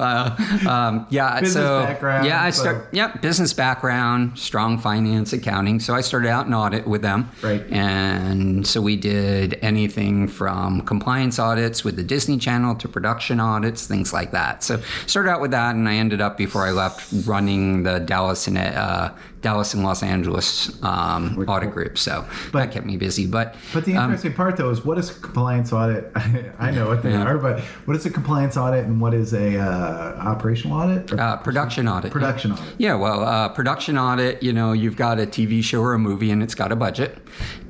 um, 0.66 1.06
yeah, 1.10 1.40
Business 1.40 1.52
so 1.52 1.82
background, 1.82 2.26
yeah, 2.26 2.42
I 2.42 2.50
so- 2.50 2.62
start. 2.62 2.88
Yep, 2.92 3.22
business 3.22 3.52
background, 3.52 4.38
strong 4.38 4.78
finance, 4.78 5.32
accounting. 5.32 5.80
So 5.80 5.94
I 5.94 6.00
started 6.00 6.28
out 6.28 6.46
in 6.46 6.54
audit 6.54 6.86
with 6.86 7.02
them, 7.02 7.30
Right. 7.42 7.64
And 7.70 8.66
so 8.66 8.80
we 8.80 8.96
did 8.96 9.58
anything 9.62 10.28
from 10.28 10.82
compliance 10.82 11.38
audits 11.38 11.84
with 11.84 11.96
the 11.96 12.02
Disney 12.02 12.38
Channel 12.38 12.74
to 12.76 12.88
production 12.88 13.40
audits, 13.40 13.86
things 13.86 14.12
like 14.12 14.30
that. 14.32 14.62
So 14.62 14.80
started 15.06 15.30
out 15.30 15.40
with 15.40 15.50
that, 15.52 15.74
and 15.74 15.88
I 15.88 15.94
ended 15.96 16.20
up 16.20 16.36
before 16.36 16.62
I 16.66 16.70
left 16.70 17.08
running 17.26 17.82
the 17.82 17.98
Dallas 18.00 18.46
and 18.46 18.58
uh, 18.58 19.12
Dallas 19.44 19.74
and 19.74 19.84
Los 19.84 20.02
Angeles 20.02 20.82
um, 20.82 21.38
audit 21.46 21.70
group. 21.70 21.96
So 21.98 22.24
But- 22.50 22.58
that 22.60 22.72
kept 22.72 22.86
me 22.86 22.96
busy. 22.96 23.26
But 23.26 23.54
But 23.72 23.84
the 23.84 23.94
um, 23.96 24.04
interesting 24.06 24.32
part, 24.32 24.56
though, 24.56 24.70
is 24.70 24.84
what 24.84 24.98
is 24.98 25.10
a 25.10 25.20
compliance 25.20 25.72
audit? 25.72 26.10
I 26.58 26.70
know 26.70 26.88
what 26.88 27.02
they 27.02 27.14
are, 27.14 27.36
but 27.38 27.60
what 27.84 27.96
is 27.96 28.06
a 28.06 28.10
compliance 28.10 28.56
audit 28.56 28.86
and 28.86 29.00
what 29.00 29.12
is 29.14 29.32
a 29.34 29.58
uh, 29.58 30.16
operational 30.18 30.78
audit? 30.78 31.12
Uh, 31.12 31.36
production 31.36 31.86
audit. 31.86 32.10
production 32.10 32.52
audit. 32.52 32.64
Yeah, 32.78 32.94
well, 32.94 33.22
uh, 33.22 33.48
production 33.50 33.98
audit, 33.98 34.42
you 34.42 34.52
know, 34.52 34.72
you've 34.72 34.96
got 34.96 35.20
a 35.20 35.26
TV 35.26 35.62
show 35.62 35.80
or 35.82 35.92
a 35.92 35.98
movie 35.98 36.30
and 36.30 36.42
it's 36.42 36.54
got 36.54 36.72
a 36.72 36.76
budget. 36.76 37.18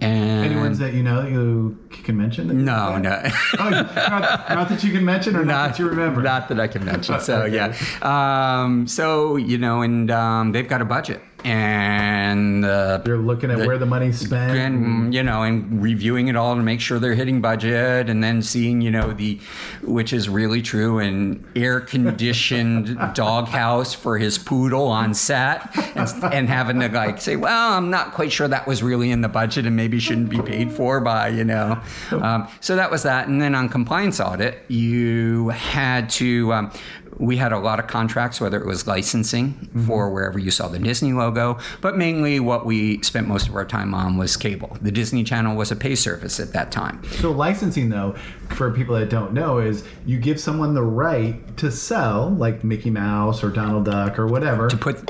And 0.00 0.44
Any 0.52 0.56
ones 0.56 0.78
that 0.78 0.94
you 0.94 1.02
know 1.02 1.26
you 1.26 1.76
can 1.90 2.16
mention? 2.16 2.46
that 2.48 2.54
no, 2.54 2.98
no. 2.98 3.20
Oh, 3.58 3.70
not, 3.70 4.48
not 4.50 4.68
that 4.68 4.84
you 4.84 4.92
can 4.92 5.04
mention 5.04 5.34
or 5.34 5.44
not, 5.44 5.70
that 5.70 5.78
you 5.80 5.88
remember. 5.88 6.22
Not 6.22 6.48
that 6.48 6.60
I 6.60 6.68
can 6.68 6.84
mention. 6.84 7.18
So 7.20 7.42
Okay. 7.44 7.54
yeah. 7.56 7.74
Um, 8.02 8.86
so 8.86 9.36
you 9.36 9.58
know, 9.58 9.82
and 9.82 10.10
um, 10.10 10.52
they've 10.52 10.68
got 10.68 10.80
a 10.80 10.84
budget, 10.84 11.20
and 11.44 12.64
uh, 12.64 13.02
You're 13.04 13.18
looking 13.18 13.50
at 13.50 13.58
where 13.58 13.76
the 13.76 13.86
money's 13.86 14.18
spent. 14.20 14.56
and 14.56 15.12
you 15.14 15.22
know 15.22 15.42
and 15.42 15.82
reviewing 15.82 16.28
it 16.28 16.36
all 16.36 16.56
to 16.56 16.62
make 16.62 16.80
sure 16.80 16.98
they're 16.98 17.14
hitting 17.14 17.42
budget 17.42 18.08
and 18.08 18.24
then 18.24 18.40
seeing 18.40 18.80
you 18.80 18.90
know 18.90 19.12
the 19.12 19.38
which 19.82 20.14
is 20.14 20.28
really 20.28 20.62
true 20.62 20.98
an 20.98 21.44
air 21.54 21.80
conditioned 21.80 22.98
doghouse 23.14 23.92
for 23.92 24.16
his 24.16 24.38
poodle 24.38 24.86
on 24.86 25.12
set 25.12 25.68
and, 25.96 26.34
and 26.34 26.48
having 26.48 26.80
to 26.80 26.88
like 26.88 27.20
say 27.20 27.36
well 27.36 27.74
i'm 27.74 27.90
not 27.90 28.12
quite 28.12 28.32
sure 28.32 28.48
that 28.48 28.66
was 28.66 28.82
really 28.82 29.10
in 29.10 29.20
the 29.20 29.28
budget 29.28 29.66
and 29.66 29.76
maybe 29.76 29.98
shouldn't 29.98 30.30
be 30.30 30.40
paid 30.40 30.72
for 30.72 31.00
by 31.00 31.28
you 31.28 31.44
know 31.44 31.78
um, 32.12 32.48
so 32.60 32.74
that 32.74 32.90
was 32.90 33.02
that 33.02 33.28
and 33.28 33.40
then 33.42 33.54
on 33.54 33.68
compliance 33.68 34.18
audit 34.18 34.62
you 34.68 35.50
had 35.50 36.08
to 36.08 36.52
um, 36.54 36.72
we 37.18 37.36
had 37.36 37.52
a 37.52 37.58
lot 37.58 37.78
of 37.78 37.86
contracts, 37.86 38.40
whether 38.40 38.60
it 38.60 38.66
was 38.66 38.86
licensing 38.86 39.54
mm-hmm. 39.54 39.86
for 39.86 40.10
wherever 40.10 40.38
you 40.38 40.50
saw 40.50 40.68
the 40.68 40.78
Disney 40.78 41.12
logo, 41.12 41.58
but 41.80 41.96
mainly 41.96 42.40
what 42.40 42.66
we 42.66 43.02
spent 43.02 43.28
most 43.28 43.48
of 43.48 43.54
our 43.54 43.64
time 43.64 43.94
on 43.94 44.16
was 44.16 44.36
cable. 44.36 44.76
The 44.82 44.90
Disney 44.90 45.24
Channel 45.24 45.56
was 45.56 45.70
a 45.70 45.76
pay 45.76 45.94
service 45.94 46.40
at 46.40 46.52
that 46.52 46.72
time. 46.72 47.02
So 47.04 47.30
licensing, 47.30 47.88
though, 47.88 48.14
for 48.50 48.70
people 48.72 48.96
that 48.96 49.10
don't 49.10 49.32
know, 49.32 49.58
is 49.58 49.84
you 50.06 50.18
give 50.18 50.40
someone 50.40 50.74
the 50.74 50.82
right 50.82 51.56
to 51.56 51.70
sell, 51.70 52.30
like 52.30 52.64
Mickey 52.64 52.90
Mouse 52.90 53.42
or 53.42 53.50
Donald 53.50 53.86
Duck 53.86 54.18
or 54.18 54.26
whatever, 54.26 54.68
To 54.68 54.76
put 54.76 55.08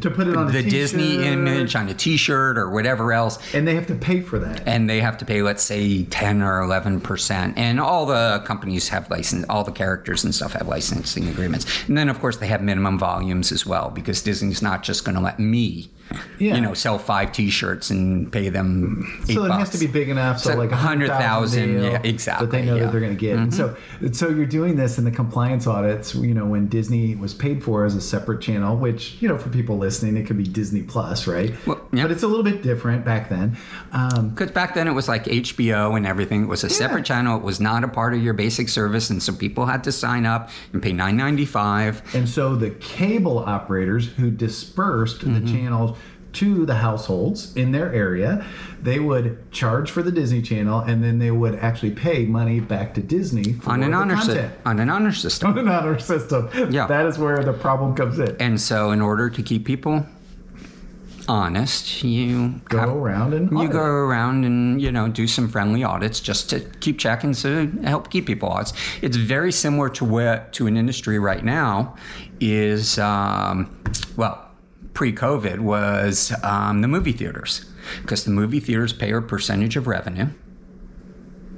to 0.00 0.10
put 0.10 0.28
it 0.28 0.36
on 0.36 0.52
the 0.52 0.62
Disney 0.62 1.24
image 1.24 1.74
on 1.74 1.88
a 1.88 1.94
T-shirt 1.94 2.56
or 2.56 2.70
whatever 2.70 3.12
else, 3.12 3.38
and 3.54 3.66
they 3.66 3.74
have 3.74 3.86
to 3.88 3.94
pay 3.94 4.20
for 4.20 4.38
that. 4.38 4.62
and 4.66 4.88
they 4.88 5.00
have 5.00 5.18
to 5.18 5.24
pay, 5.24 5.42
let's 5.42 5.62
say, 5.62 6.04
ten 6.04 6.42
or 6.42 6.60
eleven 6.60 7.00
percent. 7.00 7.58
And 7.58 7.80
all 7.80 8.06
the 8.06 8.42
companies 8.46 8.88
have 8.88 9.10
license, 9.10 9.44
all 9.48 9.64
the 9.64 9.72
characters 9.72 10.24
and 10.24 10.34
stuff 10.34 10.52
have 10.52 10.68
licensing 10.68 11.28
agreements. 11.28 11.66
And 11.88 11.98
then, 11.98 12.08
of 12.08 12.20
course, 12.20 12.36
they 12.36 12.46
have 12.46 12.62
minimum 12.62 12.98
volumes 12.98 13.52
as 13.52 13.66
well 13.66 13.90
because 13.90 14.22
Disney's 14.22 14.62
not 14.62 14.82
just 14.82 15.04
going 15.04 15.16
to 15.16 15.20
let 15.20 15.38
me, 15.38 15.90
Yeah. 16.38 16.54
you 16.54 16.60
know, 16.60 16.74
sell 16.74 16.98
five 16.98 17.32
T-shirts 17.32 17.90
and 17.90 18.32
pay 18.32 18.48
them. 18.48 19.20
Eight 19.28 19.34
so 19.34 19.44
it 19.44 19.48
bucks. 19.48 19.70
has 19.70 19.70
to 19.78 19.86
be 19.86 19.86
big 19.92 20.08
enough, 20.08 20.40
so, 20.40 20.50
So 20.52 20.56
like 20.56 20.70
a 20.70 20.72
100,000, 20.72 21.18
thousand, 21.18 21.82
yeah, 21.82 21.90
That 21.90 22.06
exactly, 22.06 22.46
they 22.48 22.62
know 22.64 22.74
yeah. 22.76 22.82
Mm-hmm. 22.82 22.84
that 22.86 22.92
they're 22.92 23.00
going 23.00 23.14
to 23.16 23.20
get. 23.20 23.36
And 23.36 23.54
so, 23.54 23.76
so 24.12 24.28
you're 24.28 24.46
doing 24.46 24.74
this 24.76 24.98
in 24.98 25.04
the 25.04 25.10
compliance 25.10 25.66
audits. 25.66 26.14
You 26.14 26.34
know, 26.34 26.46
when 26.46 26.66
Disney 26.68 27.14
was 27.14 27.34
paid 27.34 27.62
for 27.62 27.84
as 27.84 27.94
a 27.94 28.00
separate 28.00 28.40
channel, 28.40 28.76
which 28.76 29.16
you 29.20 29.28
know, 29.28 29.36
for 29.38 29.50
people 29.50 29.76
listening, 29.78 30.16
it 30.16 30.26
could 30.26 30.38
be 30.38 30.44
Disney 30.44 30.82
Plus, 30.82 31.26
right? 31.26 31.54
Well, 31.66 31.80
yeah. 31.92 32.02
But 32.04 32.10
it's 32.12 32.22
a 32.22 32.28
little 32.28 32.44
bit 32.44 32.62
different 32.62 33.04
back 33.04 33.28
then. 33.28 33.56
Um, 33.92 34.30
Because 34.30 34.50
back 34.50 34.74
then 34.74 34.88
it 34.88 34.92
was 34.92 35.08
like 35.08 35.24
HBO 35.24 35.96
and 35.96 36.06
everything. 36.06 36.42
It 36.44 36.48
was 36.48 36.64
a 36.64 36.70
separate 36.70 37.04
channel. 37.04 37.36
It 37.36 37.42
was 37.42 37.60
not 37.60 37.84
a 37.84 37.88
part 37.88 38.14
of 38.14 38.22
your 38.22 38.34
basic 38.34 38.68
service, 38.68 39.10
and 39.10 39.22
so 39.22 39.32
people 39.34 39.66
had 39.66 39.84
to 39.84 39.92
sign 39.92 40.24
up 40.26 40.50
and 40.72 40.82
pay 40.82 40.92
nine 40.92 41.16
ninety 41.16 41.44
five. 41.44 42.02
And 42.14 42.28
so 42.28 42.56
the 42.56 42.70
cable 42.70 43.38
operators 43.38 44.06
who 44.08 44.30
dispersed 44.30 45.18
Mm-hmm. 45.20 45.44
the 45.44 45.52
channels 45.52 45.98
to 46.34 46.64
the 46.66 46.74
households 46.74 47.54
in 47.56 47.72
their 47.72 47.92
area, 47.92 48.44
they 48.82 48.98
would 49.00 49.50
charge 49.52 49.90
for 49.90 50.02
the 50.02 50.12
Disney 50.12 50.40
Channel, 50.42 50.80
and 50.80 51.02
then 51.02 51.18
they 51.18 51.30
would 51.30 51.56
actually 51.56 51.90
pay 51.90 52.24
money 52.24 52.60
back 52.60 52.94
to 52.94 53.00
Disney 53.02 53.54
for 53.54 53.70
on 53.70 53.82
an 53.82 53.94
honor 53.94 54.16
system. 54.16 54.52
On 54.64 54.78
an 54.78 54.88
honor 54.90 55.12
system. 55.12 55.50
On 55.50 55.58
an 55.58 55.68
honor 55.68 55.98
system. 55.98 56.48
Yeah. 56.70 56.86
That 56.86 57.06
is 57.06 57.18
where 57.18 57.42
the 57.42 57.52
problem 57.52 57.94
comes 57.94 58.18
in. 58.18 58.36
And 58.40 58.60
so, 58.60 58.90
in 58.92 59.00
order 59.00 59.28
to 59.30 59.42
keep 59.42 59.64
people 59.64 60.06
honest, 61.28 62.02
you 62.02 62.54
Go 62.68 62.78
have- 62.78 62.88
around 62.88 63.34
and 63.34 63.50
you 63.50 63.58
audit. 63.58 63.72
go 63.72 63.84
around 63.84 64.44
and 64.44 64.80
you 64.82 64.90
know 64.90 65.08
do 65.08 65.26
some 65.26 65.48
friendly 65.48 65.84
audits 65.84 66.18
just 66.20 66.50
to 66.50 66.60
keep 66.80 66.98
checking 66.98 67.34
to 67.34 67.70
help 67.84 68.10
keep 68.10 68.26
people 68.26 68.48
honest. 68.48 68.74
It's 69.02 69.16
very 69.16 69.52
similar 69.52 69.88
to 69.90 70.04
what 70.04 70.52
to 70.54 70.66
an 70.66 70.76
industry 70.76 71.18
right 71.18 71.44
now 71.44 71.94
is 72.40 72.98
um, 72.98 73.70
well 74.16 74.49
pre-COVID 75.00 75.60
was 75.60 76.30
um, 76.44 76.82
the 76.82 76.86
movie 76.86 77.12
theaters 77.12 77.64
because 78.02 78.24
the 78.24 78.30
movie 78.30 78.60
theaters 78.60 78.92
pay 78.92 79.10
a 79.12 79.20
percentage 79.22 79.74
of 79.74 79.86
revenue. 79.86 80.26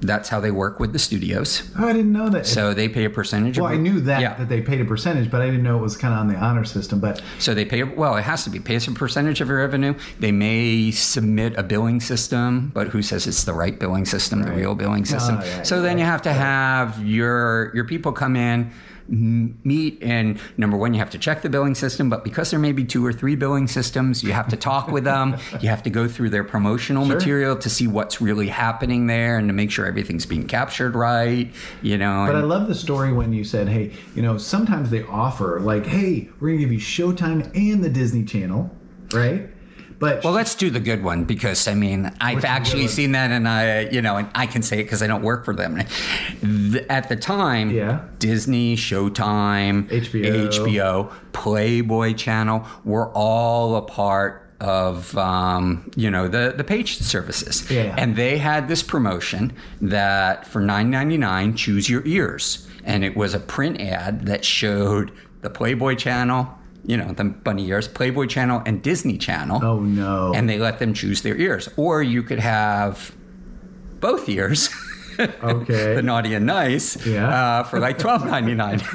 That's 0.00 0.28
how 0.28 0.38
they 0.38 0.52
work 0.52 0.78
with 0.78 0.92
the 0.92 1.00
studios. 1.00 1.68
Oh, 1.76 1.88
I 1.88 1.92
didn't 1.92 2.12
know 2.12 2.28
that. 2.28 2.46
So 2.46 2.72
they 2.72 2.88
pay 2.88 3.04
a 3.04 3.10
percentage. 3.10 3.58
well, 3.58 3.66
of 3.66 3.72
I 3.72 3.76
knew 3.82 3.98
that 4.02 4.20
Yeah. 4.20 4.34
that 4.34 4.48
they 4.48 4.60
paid 4.60 4.80
a 4.80 4.84
percentage, 4.84 5.28
but 5.28 5.42
I 5.42 5.46
didn't 5.46 5.64
know 5.64 5.76
it 5.76 5.82
was 5.82 5.96
kind 5.96 6.14
of 6.14 6.20
on 6.20 6.28
the 6.28 6.36
honor 6.36 6.62
system. 6.64 7.00
But 7.00 7.20
So 7.40 7.52
they 7.52 7.64
pay, 7.64 7.82
well, 7.82 8.16
it 8.16 8.22
has 8.22 8.44
to 8.44 8.50
be, 8.50 8.60
pays 8.60 8.86
a 8.86 8.92
percentage 8.92 9.40
of 9.40 9.48
your 9.48 9.58
revenue. 9.58 9.94
They 10.20 10.30
may 10.30 10.92
submit 10.92 11.56
a 11.56 11.64
billing 11.64 12.00
system, 12.00 12.70
but 12.72 12.86
who 12.88 13.02
says 13.02 13.26
it's 13.26 13.42
the 13.42 13.54
right 13.54 13.76
billing 13.76 14.04
system, 14.04 14.42
the 14.42 14.52
real 14.52 14.76
billing 14.76 15.04
system? 15.04 15.40
yeah, 15.42 15.64
so 15.64 15.82
then 15.82 15.98
you 15.98 16.04
have 16.04 16.22
to 16.22 16.32
have 16.32 17.04
your, 17.04 17.72
your 17.74 17.84
people 17.84 18.12
come 18.12 18.36
in, 18.36 18.70
meet, 19.12 20.02
and 20.02 20.40
number 20.56 20.76
one, 20.76 20.94
you 20.94 20.98
have 20.98 21.10
to 21.10 21.18
check 21.18 21.42
the 21.42 21.50
billing 21.50 21.74
system, 21.74 22.08
but 22.08 22.24
because 22.24 22.50
there 22.50 22.58
may 22.58 22.72
be 22.72 22.84
two 22.84 23.04
or 23.04 23.12
three 23.12 23.36
billing 23.36 23.68
systems, 23.68 24.22
you 24.22 24.32
have 24.32 24.48
to 24.48 24.56
talk 24.56 24.88
with 24.88 25.04
them. 25.04 25.36
You 25.60 25.68
have 25.68 25.82
to 25.84 25.90
go 25.90 26.08
through 26.08 26.30
their 26.30 26.44
promotional 26.44 27.04
Sure. 27.06 27.14
material 27.14 27.56
to 27.56 27.68
see 27.70 27.86
what's 27.86 28.20
really 28.20 28.48
happening 28.48 29.06
there 29.06 29.38
and 29.38 29.48
to 29.48 29.52
make 29.52 29.70
sure 29.70 29.86
everything's 29.86 30.24
being 30.26 30.46
captured 30.46 30.94
right, 30.96 31.52
you 31.82 31.98
know. 31.98 32.24
But 32.26 32.36
I 32.36 32.40
love 32.40 32.68
the 32.68 32.74
story 32.74 33.12
when 33.12 33.32
you 33.32 33.44
said, 33.44 33.68
"Hey, 33.68 33.92
you 34.16 34.22
know, 34.22 34.38
sometimes 34.38 34.90
they 34.90 35.02
offer 35.04 35.60
like, 35.60 35.86
hey, 35.86 36.30
we're 36.40 36.48
gonna 36.48 36.60
give 36.60 36.72
you 36.72 36.78
Showtime 36.78 37.50
and 37.54 37.84
the 37.84 37.90
Disney 37.90 38.24
Channel, 38.24 38.70
right? 39.12 39.48
But 39.98 40.22
Well, 40.24 40.32
let's 40.32 40.54
do 40.54 40.70
the 40.70 40.80
good 40.80 41.02
one 41.02 41.24
because 41.24 41.66
I 41.68 41.74
mean 41.74 42.10
I've 42.20 42.44
actually 42.44 42.88
seen 42.88 43.12
that, 43.12 43.30
and 43.30 43.48
I 43.48 43.80
you 43.90 44.02
know, 44.02 44.16
and 44.16 44.28
I 44.34 44.46
can 44.46 44.62
say 44.62 44.80
it 44.80 44.84
because 44.84 45.02
I 45.02 45.06
don't 45.06 45.22
work 45.22 45.44
for 45.44 45.54
them. 45.54 45.78
At 46.88 47.08
the 47.08 47.16
time, 47.16 47.70
Yeah. 47.70 48.00
Disney, 48.18 48.76
Showtime, 48.76 49.88
HBO. 49.90 50.48
HBO, 50.48 51.12
Playboy 51.32 52.14
Channel 52.14 52.66
were 52.84 53.08
all 53.08 53.76
a 53.76 53.82
part 53.82 54.38
of 54.60 55.16
um, 55.18 55.90
you 55.96 56.10
know 56.10 56.28
the 56.28 56.54
the 56.56 56.64
page 56.64 56.98
services, 56.98 57.68
Yeah. 57.70 57.94
and 57.98 58.14
they 58.16 58.38
had 58.38 58.68
this 58.68 58.82
promotion 58.82 59.52
that 59.80 60.46
for 60.46 60.60
nine 60.60 60.90
ninety 60.90 61.16
nine, 61.18 61.54
choose 61.56 61.90
your 61.90 62.02
ears, 62.06 62.66
and 62.84 63.04
it 63.04 63.16
was 63.16 63.34
a 63.34 63.40
print 63.40 63.80
ad 63.80 64.26
that 64.26 64.44
showed 64.44 65.10
the 65.40 65.50
Playboy 65.50 65.96
Channel. 65.96 66.48
You 66.84 66.96
know, 66.96 67.12
the 67.12 67.24
bunny 67.24 67.66
ears, 67.68 67.86
Playboy 67.86 68.26
Channel, 68.26 68.62
and 68.66 68.82
Disney 68.82 69.16
Channel 69.16 69.64
oh 69.64 69.80
no. 69.80 70.32
and 70.34 70.48
they 70.48 70.58
let 70.58 70.78
them 70.78 70.94
choose 70.94 71.22
their 71.22 71.36
ears. 71.36 71.68
Or 71.76 72.02
you 72.02 72.22
could 72.22 72.40
have 72.40 73.14
both 74.00 74.28
ears. 74.28 74.68
Okay. 75.42 75.94
the 75.96 76.02
naughty 76.02 76.34
and 76.34 76.46
nice. 76.46 77.04
Yeah. 77.06 77.28
Uh, 77.28 77.62
for 77.64 77.78
like 77.80 77.98
twelve 77.98 78.24
ninety 78.24 78.54
nine. 78.54 78.80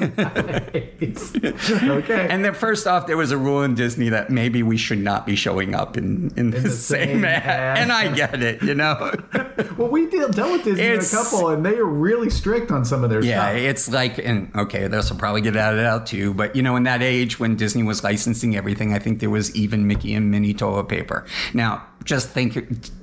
okay. 1.02 2.26
and 2.30 2.44
then 2.44 2.54
first 2.54 2.86
off, 2.86 3.06
there 3.06 3.16
was 3.16 3.30
a 3.30 3.38
rule 3.38 3.62
in 3.62 3.74
Disney 3.74 4.08
that 4.10 4.30
maybe 4.30 4.62
we 4.62 4.76
should 4.76 4.98
not 4.98 5.26
be 5.26 5.36
showing 5.36 5.74
up 5.74 5.96
in, 5.96 6.32
in, 6.36 6.50
the, 6.50 6.60
the 6.60 6.70
same, 6.70 7.08
same 7.08 7.24
ad. 7.26 7.42
ad. 7.44 7.78
And 7.78 7.92
I 7.92 8.14
get 8.14 8.42
it, 8.42 8.62
you 8.62 8.74
know. 8.74 9.12
well, 9.76 9.88
we 9.88 10.06
deal, 10.06 10.28
dealt 10.28 10.52
with 10.52 10.64
Disney 10.64 10.82
It's- 10.84 11.12
a 11.12 11.16
couple, 11.16 11.48
and 11.50 11.64
they 11.64 11.76
are 11.76 11.84
really 11.84 12.30
strict 12.30 12.70
on 12.70 12.84
some 12.84 13.04
of 13.04 13.10
their 13.10 13.22
Yeah, 13.22 13.42
stuff. 13.48 13.54
Yeah, 13.60 13.68
it's 13.70 13.88
like, 13.90 14.18
and 14.18 14.50
okay, 14.56 14.86
this 14.88 15.10
will 15.10 15.18
probably 15.18 15.40
get 15.40 15.56
added 15.56 15.84
out 15.84 16.06
too. 16.06 16.34
But 16.34 16.54
you 16.56 16.62
know, 16.62 16.76
in 16.76 16.84
that 16.84 17.02
age 17.02 17.38
when 17.40 17.56
Disney 17.56 17.82
was 17.82 18.04
licensing 18.04 18.56
everything, 18.56 18.94
I 18.94 18.98
think 18.98 19.20
there 19.20 19.30
was 19.30 19.54
even 19.54 19.86
Mickey 19.86 20.14
and 20.14 20.30
Minnie 20.30 20.54
toilet 20.54 20.88
paper. 20.88 21.26
Now, 21.54 21.84
just 22.04 22.30
think, 22.30 22.54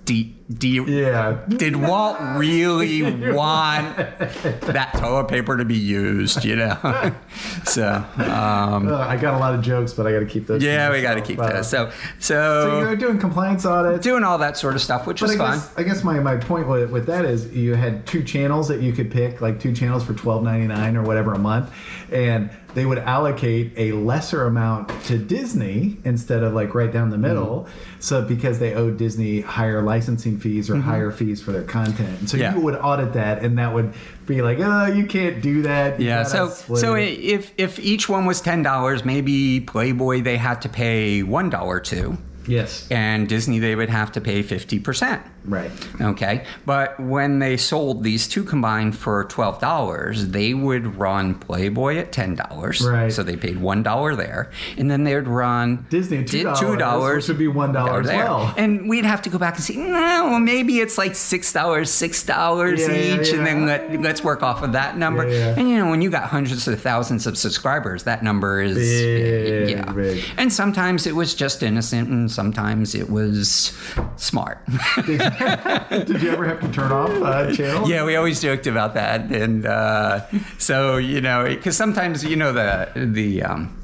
do, 0.05 0.23
do 0.57 0.67
you, 0.67 0.85
Yeah. 0.85 1.37
did 1.47 1.75
Walt 1.75 2.17
really 2.37 3.01
want 3.33 3.95
that 3.97 4.93
toilet 4.95 5.27
paper 5.27 5.57
to 5.57 5.65
be 5.65 5.75
used? 5.77 6.43
You 6.43 6.55
know, 6.55 7.13
so 7.65 7.87
um, 8.17 8.87
I 8.91 9.15
got 9.17 9.35
a 9.35 9.37
lot 9.37 9.53
of 9.53 9.61
jokes, 9.61 9.93
but 9.93 10.07
I 10.07 10.11
got 10.11 10.19
to 10.19 10.25
keep 10.25 10.47
those. 10.47 10.63
yeah, 10.63 10.89
we 10.91 11.01
got 11.01 11.15
to 11.15 11.21
keep 11.21 11.37
those. 11.37 11.67
So, 11.69 11.91
So 12.19 12.79
you're 12.79 12.89
were 12.89 12.95
doing 12.95 13.19
compliance 13.19 13.65
audits. 13.65 14.03
doing 14.03 14.23
all 14.23 14.37
that 14.39 14.57
sort 14.57 14.75
of 14.75 14.81
stuff, 14.81 15.05
which 15.07 15.19
But 15.19 15.27
was 15.29 15.35
I 15.35 15.37
fun. 15.37 15.57
guess, 15.59 15.77
I 15.77 15.83
guess 15.83 16.03
my, 16.03 16.19
my 16.19 16.37
point 16.37 16.67
with, 16.67 16.89
with 16.91 17.05
that 17.07 17.25
is 17.25 17.51
you 17.53 17.75
had 17.75 18.05
two 18.07 18.23
channels 18.23 18.67
that 18.69 18.81
you 18.81 18.91
could 18.93 19.11
pick, 19.11 19.41
like 19.41 19.59
two 19.59 19.73
channels 19.73 20.03
for 20.03 20.13
twelve 20.13 20.43
ninety 20.43 20.67
nine 20.67 20.95
or 20.97 21.03
whatever 21.03 21.33
a 21.33 21.39
month, 21.39 21.71
and 22.11 22.49
they 22.75 22.85
would 22.85 22.99
allocate 22.99 23.71
a 23.77 23.93
lesser 23.93 24.45
amount 24.45 24.89
to 25.05 25.17
Disney 25.17 25.97
instead 26.03 26.43
of 26.43 26.53
like 26.53 26.75
right 26.75 26.91
down 26.91 27.09
the 27.09 27.17
middle, 27.17 27.63
Mm-hmm. 27.63 27.99
so 28.01 28.21
because 28.21 28.59
they 28.59 28.73
owed 28.75 28.97
Disney 28.97 29.41
higher 29.41 29.81
licensing 29.81 30.37
fees 30.37 30.69
or 30.69 30.75
higher 30.77 31.09
fees 31.09 31.41
for 31.41 31.51
their 31.51 31.63
content, 31.63 32.19
and 32.19 32.29
so 32.29 32.37
Yeah. 32.37 32.53
you 32.53 32.61
would 32.61 32.75
audit 32.75 33.13
that, 33.13 33.41
and 33.43 33.57
that 33.57 33.73
would 33.73 33.93
be 34.27 34.41
like, 34.41 34.59
oh, 34.59 34.85
you 34.85 35.05
can't 35.07 35.41
do 35.41 35.61
that. 35.63 35.99
You 35.99 36.07
Yeah, 36.07 36.23
so 36.23 36.49
so 36.49 36.93
it." 36.95 37.05
if 37.19 37.51
if 37.57 37.79
each 37.79 38.07
one 38.09 38.25
was 38.25 38.41
ten 38.41 38.61
dollars, 38.61 39.03
maybe 39.05 39.59
Playboy 39.61 40.21
they 40.21 40.37
had 40.37 40.61
to 40.63 40.69
pay 40.69 41.23
one 41.23 41.49
dollar 41.49 41.79
to, 41.79 42.17
yes, 42.47 42.87
and 42.91 43.27
Disney 43.27 43.59
they 43.59 43.75
would 43.75 43.89
have 43.89 44.11
to 44.13 44.21
pay 44.21 44.41
fifty 44.43 44.79
percent. 44.79 45.21
Right. 45.45 45.71
Okay, 46.01 46.45
but 46.65 46.99
when 46.99 47.39
they 47.39 47.57
sold 47.57 48.03
these 48.03 48.27
two 48.27 48.43
combined 48.43 48.97
for 48.97 49.23
twelve 49.25 49.59
dollars, 49.59 50.27
they 50.29 50.53
would 50.53 50.95
run 50.97 51.35
Playboy 51.35 51.97
at 51.97 52.11
ten 52.11 52.35
dollars. 52.35 52.81
Right. 52.85 53.11
So 53.11 53.23
they 53.23 53.35
paid 53.35 53.59
one 53.59 53.83
dollar 53.83 54.15
there, 54.15 54.51
and 54.77 54.89
then 54.89 55.03
they'd 55.03 55.27
run 55.27 55.85
Disney 55.89 56.17
at 56.19 56.27
did 56.27 56.45
$2, 56.47 57.15
which 57.15 57.27
would 57.27 57.37
be 57.37 57.47
$1 57.47 57.99
as 58.01 58.05
there. 58.07 58.17
well. 58.17 58.53
And 58.57 58.89
we'd 58.89 59.05
have 59.05 59.21
to 59.23 59.29
go 59.29 59.37
back 59.37 59.55
and 59.55 59.63
say, 59.63 59.75
no, 59.75 60.27
well, 60.29 60.39
maybe 60.39 60.79
it's 60.79 60.97
like 60.97 61.15
six 61.15 61.51
dollars, 61.53 61.89
six 61.91 62.23
dollars 62.23 62.81
Yeah, 62.81 62.91
yeah, 62.91 63.21
each, 63.21 63.29
and 63.29 63.45
then 63.45 63.65
let 63.65 64.01
let's 64.01 64.23
work 64.23 64.43
off 64.43 64.63
of 64.63 64.73
that 64.73 64.97
number. 64.97 65.27
Yeah, 65.27 65.37
yeah. 65.37 65.55
And 65.59 65.69
you 65.69 65.77
know, 65.77 65.89
when 65.89 66.01
you 66.01 66.09
got 66.09 66.23
hundreds 66.29 66.67
of 66.67 66.81
thousands 66.81 67.27
of 67.27 67.37
subscribers, 67.37 68.03
that 68.03 68.23
number 68.23 68.61
is 68.61 68.75
Big, 68.75 69.69
yeah. 69.69 69.91
big. 69.91 70.23
And 70.37 70.51
sometimes 70.51 71.05
it 71.07 71.15
was 71.15 71.33
just 71.35 71.63
innocent, 71.63 72.09
and 72.09 72.31
sometimes 72.31 72.95
it 72.95 73.09
was 73.09 73.73
smart. 74.17 74.59
Did 75.89 76.21
you 76.21 76.31
ever 76.31 76.45
have 76.45 76.59
to 76.61 76.71
turn 76.71 76.91
off 76.91 77.09
uh, 77.09 77.53
channel? 77.53 77.89
Yeah, 77.89 78.05
we 78.05 78.15
always 78.15 78.41
joked 78.41 78.67
about 78.67 78.93
that, 78.93 79.31
and 79.31 79.65
uh, 79.65 80.21
so 80.57 80.97
you 80.97 81.21
know, 81.21 81.45
because 81.45 81.75
sometimes 81.77 82.23
you 82.23 82.35
know 82.35 82.53
the 82.53 82.89
the 82.95 83.43
um, 83.43 83.77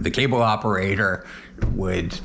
the 0.00 0.10
cable 0.10 0.42
operator 0.42 1.26
would 1.72 2.18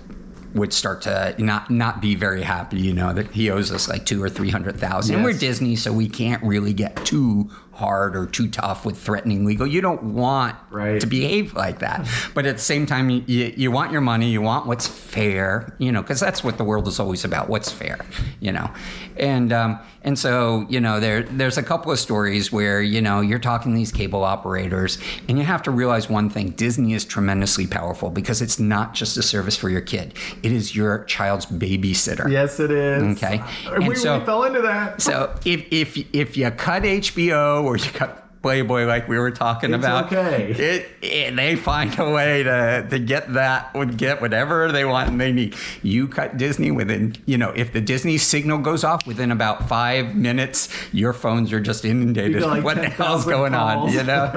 would 0.53 0.73
start 0.73 1.01
to 1.01 1.35
not 1.37 1.69
not 1.69 2.01
be 2.01 2.15
very 2.15 2.41
happy. 2.41 2.79
You 2.79 2.93
know 2.93 3.13
that 3.13 3.31
he 3.31 3.49
owes 3.51 3.71
us 3.71 3.87
like 3.87 4.05
two 4.05 4.23
or 4.23 4.29
three 4.29 4.49
hundred 4.49 4.79
thousand. 4.79 5.15
And 5.15 5.23
we're 5.23 5.33
Disney, 5.33 5.75
so 5.75 5.93
we 5.93 6.07
can't 6.07 6.41
really 6.43 6.73
get 6.73 6.95
too 7.05 7.49
hard 7.75 8.15
or 8.15 8.25
too 8.25 8.47
tough 8.49 8.85
with 8.85 8.97
threatening 8.97 9.45
legal. 9.45 9.67
You 9.67 9.81
don't 9.81 10.01
want 10.03 10.55
Right. 10.71 10.99
to 10.99 11.07
behave 11.07 11.53
like 11.53 11.79
that, 11.79 12.07
but 12.33 12.45
at 12.45 12.55
the 12.57 12.61
same 12.61 12.85
time, 12.85 13.09
you, 13.09 13.23
you, 13.55 13.71
want 13.71 13.91
your 13.91 14.01
money. 14.01 14.29
You 14.29 14.41
want 14.41 14.65
what's 14.65 14.87
fair. 14.87 15.73
You 15.77 15.91
know, 15.91 16.01
because 16.01 16.19
that's 16.19 16.43
what 16.43 16.57
the 16.57 16.63
world 16.63 16.87
is 16.87 16.99
always 16.99 17.23
about. 17.25 17.49
What's 17.49 17.71
fair. 17.71 17.99
You 18.39 18.51
know, 18.51 18.69
and 19.17 19.51
um, 19.53 19.79
and 20.03 20.17
so 20.19 20.65
you 20.69 20.79
know 20.79 20.99
there 20.99 21.23
there's 21.23 21.57
a 21.57 21.63
couple 21.63 21.91
of 21.91 21.99
stories 21.99 22.51
where 22.51 22.81
you 22.81 23.01
know 23.01 23.21
you're 23.21 23.39
talking 23.39 23.71
to 23.71 23.75
these 23.75 23.91
cable 23.91 24.23
operators, 24.23 24.97
and 25.29 25.37
you 25.37 25.43
have 25.45 25.63
to 25.63 25.71
realize 25.71 26.09
one 26.09 26.29
thing: 26.29 26.49
Disney 26.51 26.93
is 26.93 27.05
tremendously 27.05 27.67
powerful 27.67 28.09
because 28.09 28.41
it's 28.41 28.59
not 28.59 28.93
just 28.93 29.17
a 29.17 29.23
service 29.23 29.55
for 29.57 29.69
your 29.69 29.81
kid; 29.81 30.13
it 30.43 30.51
is 30.51 30.75
your 30.75 31.03
child's 31.05 31.45
babysitter. 31.45 32.29
Yes, 32.29 32.59
it 32.59 32.71
is. 32.71 33.03
Okay. 33.17 33.41
And 33.65 33.75
And 33.75 33.87
we, 33.87 33.95
so- 33.95 34.19
we 34.19 34.25
fell 34.25 34.43
into 34.43 34.61
that. 34.61 35.01
So 35.01 35.33
if 35.45 35.65
if 35.71 35.97
if 36.13 36.37
you 36.37 36.51
cut 36.51 36.83
HBO 36.83 37.64
or 37.65 37.77
you 37.77 37.91
cut 37.91 38.21
Playboy 38.41 38.85
like 38.85 39.07
we 39.07 39.17
were 39.17 39.31
talking 39.31 39.73
It's 39.73 39.83
about, 39.83 40.05
okay. 40.13 40.51
it, 40.51 40.85
it 41.01 41.35
they 41.35 41.55
find 41.55 41.97
a 41.97 42.11
way 42.11 42.43
to 42.43 42.85
to 42.91 42.99
get 42.99 43.33
that 43.33 43.73
would 43.73 43.97
get 43.97 44.21
whatever 44.21 44.71
they 44.71 44.85
want 44.85 45.09
and 45.09 45.19
they 45.19 45.31
need. 45.31 45.55
You 45.81 46.07
cut 46.07 46.37
Disney 46.37 46.69
within 46.69 47.15
you 47.25 47.39
know 47.39 47.49
if 47.55 47.73
the 47.73 47.81
Disney 47.81 48.19
signal 48.19 48.59
goes 48.59 48.83
off 48.83 49.07
within 49.07 49.31
about 49.31 49.67
five 49.67 50.13
minutes, 50.15 50.69
your 50.93 51.11
phones 51.11 51.51
are 51.53 51.59
just 51.59 51.85
inundated. 51.85 52.43
Like, 52.43 52.63
what 52.63 52.75
the 52.77 52.89
hell's 52.89 53.25
10,000 53.25 53.31
going 53.31 53.55
on? 53.55 53.91
You 53.91 54.03
know. 54.03 54.29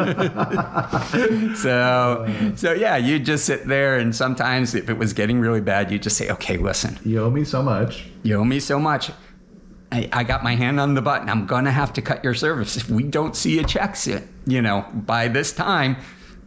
so 1.54 2.52
so 2.56 2.72
yeah, 2.72 2.96
you 2.96 3.18
just 3.18 3.44
sit 3.44 3.66
there 3.66 3.98
and 3.98 4.16
sometimes 4.16 4.74
if 4.74 4.88
it 4.88 4.96
was 4.96 5.12
getting 5.12 5.38
really 5.38 5.60
bad, 5.60 5.90
you 5.90 5.98
just 5.98 6.16
say, 6.16 6.30
okay, 6.30 6.56
listen, 6.56 6.98
You 7.04 7.22
owe 7.24 7.30
me 7.30 7.44
so 7.44 7.62
much. 7.62 8.06
you 8.22 8.36
owe 8.36 8.44
me 8.44 8.58
so 8.60 8.78
much. 8.78 9.10
I, 9.90 10.08
I 10.12 10.24
got 10.24 10.42
my 10.44 10.54
hand 10.54 10.78
on 10.80 10.94
the 10.94 11.02
button. 11.02 11.28
I'm 11.28 11.46
gonna 11.46 11.70
have 11.70 11.92
to 11.94 12.02
cut 12.02 12.22
your 12.22 12.34
service 12.34 12.76
if 12.76 12.90
we 12.90 13.04
don't 13.04 13.34
see 13.34 13.58
a 13.58 13.64
check, 13.64 13.96
you 14.46 14.62
know, 14.62 14.86
by 14.92 15.28
this 15.28 15.52
time. 15.52 15.96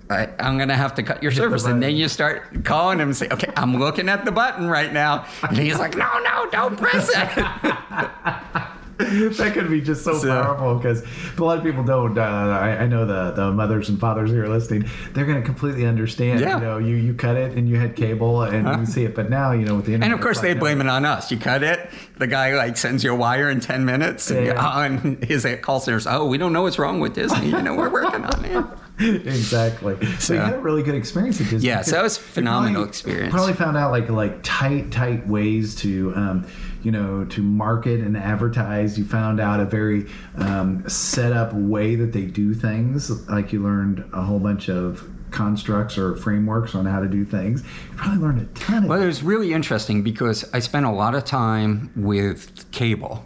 I, 0.09 0.27
I'm 0.39 0.57
gonna 0.57 0.75
have 0.75 0.95
to 0.95 1.03
cut 1.03 1.23
your 1.23 1.31
service, 1.31 1.65
and 1.65 1.81
then 1.81 1.95
you 1.95 2.09
start 2.09 2.65
calling 2.65 2.99
him 2.99 3.09
and 3.09 3.17
say, 3.17 3.29
"Okay, 3.29 3.51
I'm 3.55 3.77
looking 3.77 4.09
at 4.09 4.25
the 4.25 4.31
button 4.31 4.67
right 4.67 4.91
now," 4.91 5.25
and 5.41 5.57
he's 5.57 5.79
like, 5.79 5.95
"No, 5.95 6.19
no, 6.19 6.49
don't 6.51 6.77
press 6.77 7.09
it." 7.09 8.67
that 9.37 9.51
could 9.53 9.69
be 9.69 9.81
just 9.81 10.03
so, 10.03 10.17
So- 10.17 10.27
powerful 10.29 10.75
because 10.75 11.03
a 11.37 11.43
lot 11.43 11.57
of 11.57 11.63
people 11.63 11.83
don't. 11.83 12.17
Uh, 12.17 12.21
I, 12.21 12.83
I 12.83 12.87
know 12.87 13.05
the, 13.05 13.31
the 13.31 13.51
mothers 13.51 13.89
and 13.89 13.99
fathers 13.99 14.31
who 14.31 14.41
are 14.41 14.49
listening, 14.49 14.89
they're 15.13 15.25
going 15.25 15.39
to 15.39 15.45
completely 15.45 15.85
understand. 15.85 16.39
Yeah. 16.39 16.55
You 16.57 16.63
know, 16.63 16.77
you, 16.77 16.95
you 16.95 17.13
cut 17.13 17.35
it 17.37 17.57
and 17.57 17.67
you 17.69 17.77
had 17.77 17.95
cable 17.95 18.43
and 18.43 18.79
you 18.79 18.85
see 18.85 19.03
it, 19.05 19.15
but 19.15 19.29
now, 19.29 19.51
you 19.51 19.65
know, 19.65 19.75
with 19.75 19.85
the 19.85 19.93
internet. 19.93 20.11
and 20.11 20.13
of 20.13 20.21
course, 20.23 20.39
they 20.41 20.53
blame 20.53 20.81
it 20.81 20.87
on 20.87 21.05
us. 21.05 21.31
You 21.31 21.37
cut 21.37 21.63
it, 21.63 21.89
the 22.17 22.27
guy 22.27 22.55
like 22.55 22.77
sends 22.77 23.03
you 23.03 23.11
a 23.11 23.15
wire 23.15 23.49
in 23.49 23.59
ten 23.59 23.85
minutes, 23.85 24.29
and, 24.31 24.45
Yeah. 24.47 24.53
oh, 24.57 24.81
and 24.83 25.23
his 25.23 25.47
call 25.61 25.79
center's, 25.79 26.07
"Oh, 26.07 26.25
we 26.27 26.37
don't 26.37 26.53
know 26.53 26.63
what's 26.63 26.79
wrong 26.79 26.99
with 26.99 27.15
Disney. 27.15 27.47
You 27.49 27.61
know, 27.61 27.75
we're 27.75 27.89
working 27.89 28.23
on 28.25 28.45
it." 28.45 28.65
exactly. 29.25 29.97
So 30.19 30.33
you 30.35 30.39
had 30.39 30.53
a 30.55 30.59
really 30.59 30.83
good 30.83 30.95
experience 30.95 31.41
at 31.41 31.49
Disney. 31.49 31.67
Yeah, 31.67 31.81
so 31.81 31.91
that 31.95 32.03
was 32.03 32.17
a 32.17 32.21
phenomenal 32.21 32.73
probably- 32.75 32.89
experience. 32.89 33.33
Probably 33.33 33.53
found 33.53 33.77
out 33.77 33.91
like 33.91 34.09
like 34.09 34.39
tight 34.43 34.91
tight 34.91 35.27
ways 35.27 35.75
to 35.77 36.13
um, 36.15 36.47
you 36.83 36.91
know 36.91 37.25
to 37.25 37.41
market 37.41 37.99
and 37.99 38.17
advertise. 38.17 38.97
You 38.97 39.05
found 39.05 39.39
out 39.39 39.59
a 39.59 39.65
very 39.65 40.07
um, 40.35 40.87
set 40.87 41.33
up 41.33 41.53
way 41.53 41.95
that 41.95 42.13
they 42.13 42.25
do 42.25 42.53
things. 42.53 43.09
Like 43.29 43.53
you 43.53 43.63
learned 43.63 44.03
a 44.13 44.21
whole 44.21 44.39
bunch 44.39 44.69
of 44.69 45.07
constructs 45.31 45.97
or 45.97 46.15
frameworks 46.15 46.75
on 46.75 46.85
how 46.85 46.99
to 46.99 47.07
do 47.07 47.25
things. 47.25 47.63
You 47.63 47.97
probably 47.97 48.19
learned 48.19 48.41
a 48.41 48.45
ton 48.59 48.83
of. 48.83 48.89
Well, 48.89 49.01
it 49.01 49.05
was 49.05 49.23
really 49.23 49.53
interesting 49.53 50.03
because 50.03 50.49
I 50.53 50.59
spent 50.59 50.85
a 50.85 50.91
lot 50.91 51.15
of 51.15 51.25
time 51.25 51.91
with 51.95 52.69
cable. 52.71 53.25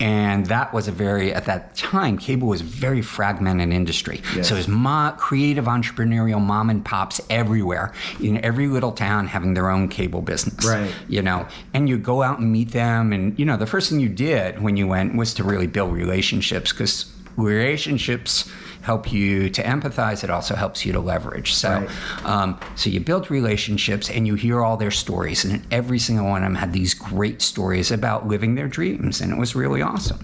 And 0.00 0.46
that 0.46 0.72
was 0.72 0.88
a 0.88 0.92
very, 0.92 1.32
at 1.32 1.44
that 1.44 1.74
time, 1.74 2.16
cable 2.16 2.48
was 2.48 2.62
a 2.62 2.64
very 2.64 3.02
fragmented 3.02 3.70
industry. 3.70 4.22
Yes. 4.34 4.48
So 4.48 4.54
it 4.54 4.58
was 4.58 4.68
mo- 4.68 5.14
creative, 5.18 5.66
entrepreneurial 5.66 6.40
mom 6.40 6.70
and 6.70 6.84
pops 6.84 7.20
everywhere 7.28 7.92
in 8.20 8.42
every 8.44 8.66
little 8.66 8.92
town 8.92 9.26
having 9.26 9.54
their 9.54 9.70
own 9.70 9.88
cable 9.88 10.22
business. 10.22 10.64
Right. 10.64 10.92
You 11.08 11.22
know, 11.22 11.46
and 11.74 11.88
you 11.88 11.98
go 11.98 12.22
out 12.22 12.38
and 12.38 12.50
meet 12.50 12.72
them. 12.72 13.12
And, 13.12 13.38
you 13.38 13.44
know, 13.44 13.56
the 13.56 13.66
first 13.66 13.90
thing 13.90 14.00
you 14.00 14.08
did 14.08 14.62
when 14.62 14.76
you 14.76 14.86
went 14.86 15.16
was 15.16 15.34
to 15.34 15.44
really 15.44 15.66
build 15.66 15.92
relationships 15.92 16.72
because 16.72 17.12
relationships 17.40 18.50
help 18.82 19.12
you 19.12 19.50
to 19.50 19.62
empathize. 19.62 20.24
It 20.24 20.30
also 20.30 20.54
helps 20.54 20.86
you 20.86 20.92
to 20.94 21.00
leverage. 21.00 21.52
So, 21.54 21.68
Right. 21.70 21.90
um, 22.24 22.58
so 22.76 22.88
you 22.88 22.98
build 23.00 23.30
relationships 23.30 24.08
and 24.08 24.26
you 24.26 24.36
hear 24.36 24.62
all 24.62 24.78
their 24.78 24.90
stories, 24.90 25.44
and 25.44 25.62
every 25.70 25.98
single 25.98 26.26
one 26.26 26.42
of 26.42 26.46
them 26.46 26.54
had 26.54 26.72
these 26.72 26.94
great 26.94 27.42
stories 27.42 27.90
about 27.90 28.26
living 28.26 28.54
their 28.54 28.68
dreams, 28.68 29.20
and 29.20 29.32
it 29.32 29.38
was 29.38 29.54
really 29.54 29.82
awesome. 29.82 30.20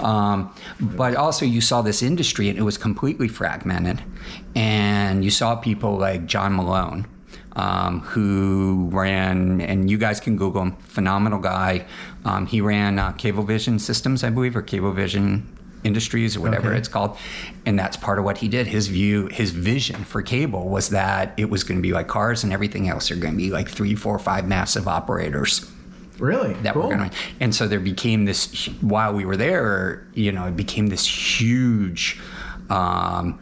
Um, 0.00 0.50
but 0.80 1.16
also, 1.16 1.44
you 1.44 1.60
saw 1.60 1.82
this 1.82 2.02
industry, 2.02 2.48
and 2.48 2.58
it 2.58 2.62
was 2.62 2.78
completely 2.78 3.28
fragmented, 3.28 4.02
and 4.54 5.22
you 5.22 5.30
saw 5.30 5.54
people 5.56 5.98
like 5.98 6.26
John 6.26 6.54
Malone. 6.56 7.06
Um, 7.56 8.00
who 8.02 8.88
ran, 8.92 9.60
and 9.60 9.90
you 9.90 9.98
guys 9.98 10.20
can 10.20 10.36
Google 10.36 10.62
him, 10.62 10.76
phenomenal 10.86 11.40
guy. 11.40 11.86
Um, 12.24 12.46
he 12.46 12.60
ran 12.60 13.00
uh, 13.00 13.12
Cablevision 13.14 13.80
Systems, 13.80 14.22
I 14.22 14.30
believe, 14.30 14.54
or 14.54 14.62
Cablevision 14.62 15.42
Industries, 15.84 16.36
or 16.36 16.40
whatever 16.40 16.68
Okay. 16.70 16.78
it's 16.78 16.88
called. 16.88 17.16
And 17.66 17.78
that's 17.78 17.96
part 17.96 18.18
of 18.18 18.24
what 18.24 18.38
he 18.38 18.48
did. 18.48 18.66
His 18.66 18.88
view, 18.88 19.26
his 19.28 19.50
vision 19.52 20.04
for 20.04 20.22
cable 20.22 20.68
was 20.68 20.88
that 20.90 21.34
it 21.36 21.48
was 21.50 21.62
going 21.64 21.78
to 21.78 21.82
be 21.82 21.92
like 21.92 22.08
cars 22.08 22.42
and 22.44 22.52
everything 22.52 22.88
else 22.88 23.10
are 23.10 23.16
going 23.16 23.34
to 23.34 23.38
be 23.38 23.50
like 23.50 23.68
three, 23.68 23.94
four, 23.94 24.18
five 24.18 24.46
massive 24.46 24.88
operators 24.88 25.70
Really? 26.18 26.54
that 26.62 26.74
cool. 26.74 26.88
were 26.88 26.96
going 26.96 27.10
to. 27.10 27.16
And 27.40 27.54
so 27.54 27.68
there 27.68 27.78
became 27.80 28.24
this, 28.24 28.66
while 28.80 29.12
we 29.14 29.24
were 29.24 29.36
there, 29.36 30.06
you 30.14 30.32
know, 30.32 30.46
it 30.46 30.56
became 30.56 30.88
this 30.88 31.06
huge, 31.40 32.20
um, 32.70 33.40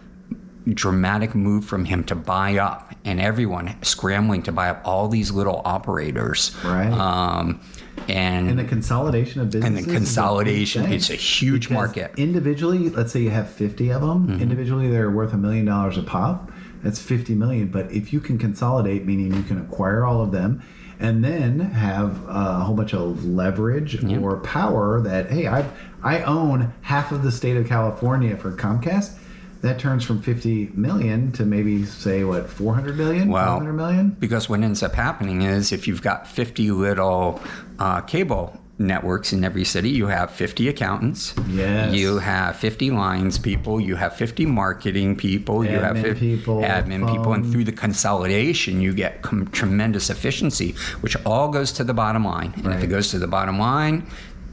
dramatic 0.75 1.35
move 1.35 1.65
from 1.65 1.85
him 1.85 2.03
to 2.05 2.15
buy 2.15 2.57
up 2.59 2.93
and 3.05 3.21
everyone 3.21 3.77
scrambling 3.83 4.43
to 4.43 4.53
buy 4.53 4.69
up 4.69 4.81
all 4.85 5.09
these 5.09 5.31
little 5.31 5.63
operators. 5.65 6.55
Right. 6.65 6.91
Um, 6.91 7.61
and, 8.09 8.49
And 8.49 8.59
the 8.59 8.65
consolidation 8.65 9.41
of 9.41 9.51
businesses. 9.51 9.67
And 9.67 9.77
the 9.77 9.91
is 9.91 9.97
a 9.97 9.99
consolidation—it's 9.99 11.11
a 11.11 11.15
huge 11.15 11.69
Because 11.69 11.75
market. 11.75 12.13
Mm-hmm. 12.13 12.21
Individually, 12.21 12.91
let's 12.91 13.13
say 13.13 13.21
you 13.21 13.31
have 13.31 13.51
50 13.51 13.93
of 13.93 14.03
them. 14.03 14.41
Individually, 14.41 14.89
they're 14.89 15.11
worth 15.11 15.33
a 15.33 15.37
million 15.37 15.65
dollars 15.65 15.99
a 15.99 16.03
pop. 16.03 16.51
That's 16.83 17.01
50 17.01 17.35
million. 17.35 17.69
But 17.69 17.91
if 17.91 18.13
you 18.13 18.21
can 18.21 18.39
consolidate, 18.39 19.05
meaning 19.07 19.35
you 19.35 19.43
can 19.43 19.61
acquire 19.61 20.05
all 20.05 20.23
of 20.23 20.31
them 20.31 20.63
and 20.99 21.23
then 21.23 21.61
have 21.61 22.27
a 22.29 22.61
whole 22.61 22.75
bunch 22.75 22.95
of 22.95 23.25
leverage 23.25 24.03
or 24.05 24.39
power 24.39 25.01
that, 25.03 25.31
hey, 25.31 25.47
I, 25.47 25.69
I 26.03 26.23
own 26.23 26.73
half 26.83 27.13
of 27.13 27.23
the 27.23 27.31
state 27.31 27.57
of 27.57 27.67
California 27.67 28.37
for 28.37 28.53
Comcast. 28.53 29.19
That 29.63 29.79
turns 29.79 30.05
from 30.05 30.23
50 30.23 30.71
million 30.75 31.33
to 31.33 31.45
maybe 31.45 31.85
say 31.85 32.25
what 32.25 32.49
400 32.49 32.97
million, 32.97 33.29
Wow. 33.29 33.57
500 33.59 33.73
million. 33.73 34.11
Because 34.19 34.49
what 34.49 34.61
ends 34.61 34.83
up 34.83 34.95
happening 34.95 35.43
is 35.43 35.73
if 35.73 35.89
you've 35.89 36.03
got 36.03 36.27
50 36.27 36.71
little 36.71 37.41
uh, 37.79 38.01
cable 38.03 38.61
networks 38.79 39.33
in 39.33 39.43
every 39.43 39.65
city, 39.65 39.89
you 39.89 40.07
have 40.07 40.31
50 40.31 40.69
accountants. 40.69 41.35
Yes. 41.49 41.95
You 41.95 42.19
have 42.19 42.57
50 42.57 42.91
lines 42.91 43.39
people. 43.39 43.81
You 43.81 43.97
have 43.97 44.15
50 44.15 44.45
marketing 44.45 45.17
people. 45.17 45.65
you 45.65 45.71
have 45.79 45.97
Admin 45.97 46.03
50 46.03 46.37
people, 46.37 46.61
admin 46.61 47.11
people. 47.11 47.33
And 47.33 47.51
through 47.51 47.65
the 47.65 47.73
consolidation, 47.73 48.81
you 48.83 48.93
get 48.93 49.23
com- 49.23 49.49
tremendous 49.49 50.11
efficiency, 50.11 50.73
which 51.01 51.17
all 51.25 51.49
goes 51.49 51.73
to 51.73 51.85
the 51.85 51.95
bottom 51.95 52.25
line. 52.27 52.53
And 52.65 52.75
if 52.75 52.83
it 52.85 52.89
goes 52.89 53.11
to 53.13 53.19
the 53.19 53.27
bottom 53.27 53.59
line, 53.59 54.07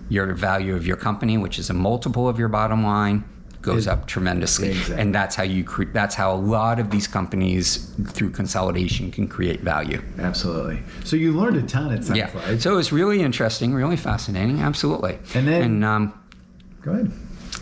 your 0.09 0.33
value 0.33 0.75
of 0.75 0.87
your 0.87 0.97
company, 0.97 1.37
which 1.37 1.59
is 1.59 1.69
a 1.69 1.73
multiple 1.73 2.27
of 2.29 2.39
your 2.39 2.47
bottom 2.49 2.83
line, 2.83 3.25
goes 3.63 3.87
It- 3.87 3.89
up 3.91 4.05
tremendously. 4.05 4.69
Exactly. 4.69 4.97
And 4.97 5.15
that's 5.15 5.35
how 5.35 5.43
you 5.43 5.63
cre- 5.63 5.91
that's 5.91 6.13
how 6.13 6.33
a 6.33 6.37
lot 6.37 6.79
of 6.79 6.91
these 6.91 7.07
companies 7.07 7.89
through 8.09 8.29
consolidation 8.29 9.09
can 9.09 9.27
create 9.27 9.61
value. 9.61 10.01
Absolutely. 10.19 10.83
So 11.03 11.15
you 11.15 11.31
learned 11.31 11.57
a 11.57 11.63
ton. 11.63 11.89
Sounds 12.03 12.15
Yeah. 12.17 12.29
like. 12.47 12.61
So 12.61 12.73
it 12.73 12.75
was 12.75 12.91
really 12.91 13.21
interesting, 13.23 13.73
really 13.73 13.97
fascinating. 13.97 14.59
Absolutely. 14.59 15.17
And 15.33 15.47
then- 15.47 15.61
and 15.63 15.85
um, 15.85 16.13
Go 16.83 16.91
ahead. 16.91 17.11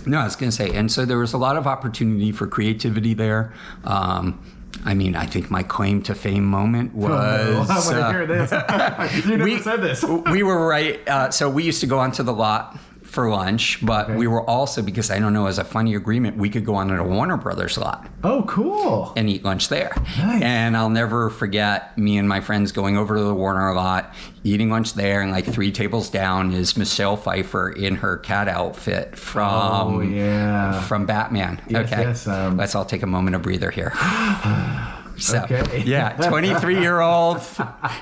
no, 0.06 0.18
I 0.20 0.24
was 0.26 0.36
going 0.36 0.50
to 0.50 0.56
say, 0.56 0.72
and 0.72 0.92
so 0.92 1.06
there 1.06 1.20
was 1.20 1.34
a 1.34 1.38
lot 1.38 1.56
of 1.56 1.68
opportunity 1.68 2.32
for 2.32 2.48
creativity 2.48 3.14
there. 3.14 3.54
Um, 3.86 4.40
I 4.84 4.96
mean, 4.96 5.16
I 5.16 5.28
think 5.28 5.52
my 5.52 5.62
claim 5.62 6.02
to 6.04 6.16
fame 6.16 6.46
moment 6.46 6.96
was. 7.04 7.12
I 7.12 7.76
want 7.78 7.96
to 7.96 8.06
uh, 8.06 8.12
hear 8.12 8.26
this. 8.26 8.52
you 9.26 9.38
never 9.38 9.44
we 9.44 9.60
said 9.60 9.82
this. 9.82 10.04
we 10.04 10.42
were 10.42 10.66
right. 10.68 11.08
Uh, 11.08 11.30
so 11.30 11.50
we 11.50 11.64
used 11.64 11.82
to 11.82 11.88
go 11.88 12.00
onto 12.00 12.24
the 12.24 12.34
lot 12.34 12.80
for 13.12 13.30
lunch, 13.30 13.86
but 13.86 14.06
Okay. 14.10 14.16
we 14.16 14.26
were 14.26 14.42
also 14.50 14.82
because 14.82 15.12
I 15.12 15.20
don't 15.20 15.34
know 15.34 15.48
as 15.48 15.58
a 15.60 15.66
funny 15.66 15.96
agreement, 15.96 16.38
we 16.38 16.50
could 16.50 16.64
go 16.66 16.76
on 16.76 16.88
to 16.88 16.96
the 16.96 17.04
Warner 17.04 17.36
Brothers 17.38 17.78
lot. 17.78 18.08
Oh, 18.24 18.44
cool. 18.48 19.12
and 19.18 19.30
eat 19.30 19.44
lunch 19.44 19.68
there. 19.68 19.92
Nice. 20.18 20.42
And 20.42 20.78
I'll 20.78 20.90
never 20.90 21.30
forget 21.30 21.98
me 21.98 22.18
and 22.18 22.30
my 22.30 22.40
friends 22.40 22.72
going 22.72 22.96
over 22.98 23.18
to 23.18 23.24
the 23.24 23.34
Warner 23.34 23.74
lot, 23.74 24.14
eating 24.46 24.70
lunch 24.70 24.94
there, 24.94 25.22
and 25.22 25.32
like 25.32 25.46
three 25.46 25.72
tables 25.72 26.10
down 26.10 26.54
is 26.54 26.78
Michelle 26.78 27.18
Pfeiffer 27.18 27.72
in 27.72 27.96
her 27.96 28.18
cat 28.18 28.48
outfit 28.48 29.18
from 29.18 29.96
Oh, 29.96 30.00
yeah. 30.02 30.80
from 30.84 31.06
Batman. 31.06 31.62
Yes, 31.68 31.92
okay, 31.92 32.02
yes, 32.04 32.28
um, 32.28 32.56
let's 32.58 32.76
all 32.76 32.86
take 32.86 33.04
a 33.04 33.08
moment 33.08 33.36
of 33.36 33.42
breather 33.42 33.72
here. 33.72 33.92
So, 35.22 35.44
Okay. 35.44 35.84
yeah, 35.86 36.14
23 36.28 36.80
year 36.80 37.00
old, 37.02 37.42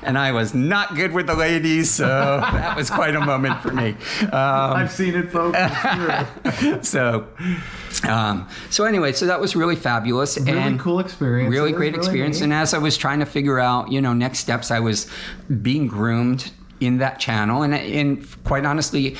and 0.03 0.17
I 0.17 0.31
was 0.31 0.53
not 0.53 0.95
good 0.95 1.11
with 1.11 1.27
the 1.27 1.35
ladies, 1.35 1.91
so 1.91 2.07
that 2.07 2.75
was 2.77 2.89
quite 2.89 3.15
a 3.15 3.19
moment 3.19 3.61
for 3.61 3.71
me. 3.71 3.89
Um, 4.21 4.29
I've 4.31 4.91
seen 4.91 5.15
it, 5.15 5.31
folks. 5.31 5.57
So, 6.87 7.27
um, 8.07 8.47
so 8.69 8.85
anyway, 8.85 9.11
so 9.13 9.25
that 9.25 9.39
was 9.39 9.55
really 9.55 9.75
fabulous 9.75 10.37
really 10.37 10.57
and 10.57 10.79
cool 10.79 10.99
experience. 10.99 11.51
Really 11.51 11.71
great 11.71 11.95
experience. 11.95 12.37
neat. 12.37 12.45
And 12.45 12.53
as 12.53 12.73
I 12.73 12.77
was 12.77 12.97
trying 12.97 13.19
to 13.19 13.25
figure 13.25 13.59
out, 13.59 13.91
you 13.91 14.01
know, 14.01 14.13
next 14.13 14.39
steps, 14.39 14.71
I 14.71 14.79
was 14.79 15.07
being 15.61 15.87
groomed 15.87 16.51
in 16.79 16.97
that 16.99 17.19
channel, 17.19 17.63
and 17.63 17.73
and 17.73 18.25
quite 18.43 18.65
honestly, 18.65 19.17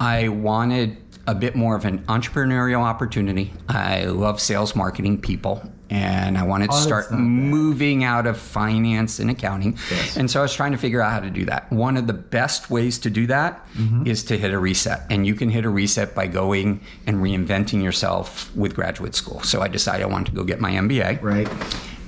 I 0.00 0.28
wanted 0.28 0.96
a 1.26 1.34
bit 1.34 1.54
more 1.54 1.76
of 1.76 1.84
an 1.84 1.98
entrepreneurial 2.06 2.80
opportunity. 2.80 3.52
I 3.68 4.04
love 4.04 4.40
sales, 4.40 4.74
marketing, 4.74 5.20
people. 5.20 5.62
And 5.92 6.38
I 6.38 6.42
wanted 6.44 6.70
to 6.70 6.76
Oh, 6.76 6.80
start 6.80 7.10
bad. 7.10 7.18
moving 7.20 8.02
out 8.02 8.26
of 8.26 8.38
finance 8.38 9.18
and 9.18 9.30
accounting. 9.30 9.76
Yes. 9.90 10.16
And 10.16 10.30
so 10.30 10.40
I 10.40 10.42
was 10.42 10.54
trying 10.54 10.72
to 10.72 10.78
figure 10.78 11.02
out 11.02 11.12
how 11.12 11.20
to 11.20 11.28
do 11.28 11.44
that. 11.44 11.70
One 11.70 11.98
of 11.98 12.06
the 12.06 12.14
best 12.14 12.70
ways 12.70 12.98
to 13.00 13.10
do 13.10 13.26
that 13.26 13.66
is 14.06 14.22
Mm-hmm. 14.22 14.28
to 14.28 14.38
hit 14.38 14.52
a 14.52 14.58
reset. 14.58 15.02
And 15.10 15.26
you 15.26 15.34
can 15.34 15.50
hit 15.50 15.66
a 15.66 15.68
reset 15.68 16.14
by 16.14 16.28
going 16.28 16.80
and 17.06 17.18
reinventing 17.18 17.82
yourself 17.82 18.50
with 18.56 18.74
graduate 18.74 19.14
school. 19.14 19.42
So 19.42 19.60
I 19.60 19.68
decided 19.68 20.02
I 20.04 20.06
wanted 20.06 20.30
to 20.30 20.36
go 20.36 20.44
get 20.44 20.60
my 20.60 20.70
MBA. 20.72 21.20
right. 21.22 21.48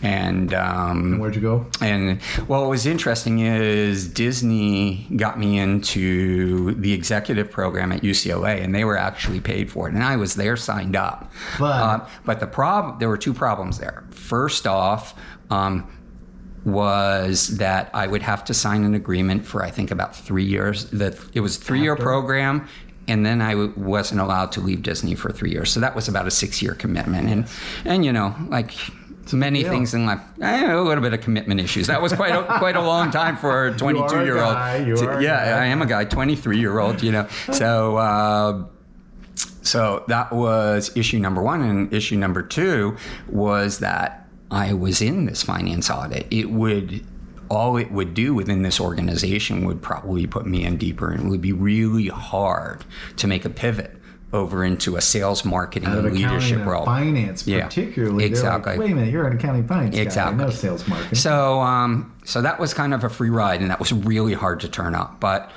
And 0.05 0.53
um, 0.53 1.19
Where'd 1.19 1.35
you 1.35 1.41
go? 1.41 1.67
and 1.81 2.21
well, 2.47 2.61
what 2.61 2.69
was 2.71 2.85
interesting 2.85 3.39
is 3.41 4.07
Disney 4.07 5.07
got 5.17 5.39
me 5.39 5.59
into 5.59 6.75
the 6.75 6.93
executive 6.93 7.51
program 7.51 7.91
at 7.91 8.03
UCLA, 8.03 8.63
and 8.63 8.75
they 8.75 8.85
were 8.85 8.99
actually 8.99 9.41
paid 9.41 9.71
for 9.73 9.89
it, 9.89 9.95
and 9.95 10.05
I 10.05 10.17
was 10.17 10.35
there 10.35 10.57
signed 10.57 10.95
up. 10.95 11.33
But- 11.59 11.65
uh, 11.83 12.07
but 12.27 12.39
the 12.41 12.47
problem, 12.47 12.99
there 12.99 13.09
were 13.09 13.17
two 13.17 13.33
problems 13.33 13.79
there. 13.79 14.05
First 14.11 14.67
off. 14.67 15.15
Um, 15.51 15.91
was 16.65 17.59
that 17.59 17.91
I 17.93 18.07
would 18.07 18.23
have 18.23 18.43
to 18.47 18.55
sign 18.55 18.85
an 18.85 18.95
agreement 18.95 19.45
for 19.45 19.63
I 19.63 19.71
think 19.71 19.91
about 19.91 20.17
three 20.17 20.45
years. 20.45 20.87
That 20.91 21.19
it 21.35 21.41
was 21.41 21.59
a 21.59 21.61
three-year 21.61 21.95
program, 21.97 22.67
and 23.07 23.25
then 23.27 23.43
I 23.43 23.51
w- 23.51 23.75
wasn't 23.77 24.23
allowed 24.23 24.51
to 24.53 24.61
leave 24.63 24.83
Disney 24.83 25.15
for 25.15 25.31
three 25.31 25.51
years. 25.51 25.71
So 25.71 25.81
that 25.81 25.95
was 25.95 26.09
about 26.09 26.27
a 26.27 26.31
six-year 26.31 26.75
commitment, 26.75 27.29
and 27.29 27.47
and 27.85 28.05
you 28.05 28.13
know 28.15 28.35
like 28.49 28.73
many 29.33 29.63
deal. 29.63 29.73
things 29.73 29.95
in 29.95 30.07
life, 30.07 30.21
I 30.41 30.53
have 30.53 30.79
a 30.79 30.83
little 30.83 31.03
bit 31.03 31.15
of 31.15 31.21
commitment 31.21 31.61
issues. 31.61 31.87
That 31.87 32.03
was 32.03 32.13
quite 32.13 32.35
a, 32.35 32.45
quite 32.59 32.77
a 32.77 32.83
long 32.83 33.11
time 33.11 33.37
for 33.37 33.69
a 33.69 33.77
22 33.77 34.25
year 34.25 34.39
old. 34.39 34.55
guy, 34.55 34.77
you 34.79 34.97
are 34.97 35.19
a 35.19 35.23
yeah. 35.23 35.59
I 35.61 35.67
am 35.67 35.83
a 35.83 35.87
guy, 35.87 36.05
23 36.05 36.59
year 36.59 36.79
old. 36.79 37.03
You 37.03 37.13
know, 37.13 37.29
so. 37.53 37.97
Uh, 37.97 38.65
so 39.63 40.05
that 40.09 40.31
was 40.31 40.95
issue 40.95 41.19
number 41.19 41.43
one. 41.43 41.63
And 41.63 41.93
issue 41.93 42.17
number 42.17 42.43
two 42.43 42.97
was 43.29 43.79
that 43.79 44.29
I 44.51 44.75
was 44.75 45.01
in 45.01 45.25
this 45.25 45.43
finance 45.43 45.91
audit. 45.91 46.27
It 46.31 46.51
would, 46.51 47.05
all 47.49 47.77
it 47.77 47.91
would 47.91 48.15
do 48.15 48.35
within 48.35 48.63
this 48.63 48.79
organization 48.79 49.65
would 49.65 49.83
probably 49.83 50.27
put 50.27 50.47
me 50.47 50.65
in 50.65 50.77
deeper 50.77 51.11
and 51.11 51.27
it 51.27 51.29
would 51.31 51.41
be 51.41 51.53
really 51.53 52.09
hard 52.09 52.85
to 53.17 53.27
make 53.27 53.45
a 53.45 53.51
pivot 53.51 53.97
over 54.35 54.65
into 54.65 54.97
a 54.97 55.01
sales, 55.01 55.45
marketing, 55.45 55.89
and 55.89 56.13
leadership 56.13 56.59
and 56.59 56.67
role. 56.67 56.85
finance, 56.85 57.47
Yeah, 57.47 57.65
particularly. 57.67 58.25
exactly. 58.25 58.73
Like, 58.73 58.81
Wait 58.81 58.91
a 58.91 58.95
minute, 58.97 59.11
you're 59.13 59.27
an 59.27 59.37
accounting 59.37 59.67
finance 59.67 59.97
Exactly. 59.97 60.37
guy. 60.39 60.45
No 60.45 60.51
sales 60.51 60.87
marketing. 60.89 61.15
So, 61.15 61.61
um, 61.61 62.13
so 62.25 62.43
that 62.43 62.59
was 62.59 62.75
kind 62.75 62.93
of 62.93 63.05
a 63.05 63.09
free 63.09 63.31
ride, 63.31 63.61
and 63.63 63.71
that 63.71 63.79
was 63.79 63.93
really 63.93 64.35
hard 64.35 64.61
to 64.61 64.69
turn 64.69 64.95
up. 64.95 65.21
But 65.21 65.51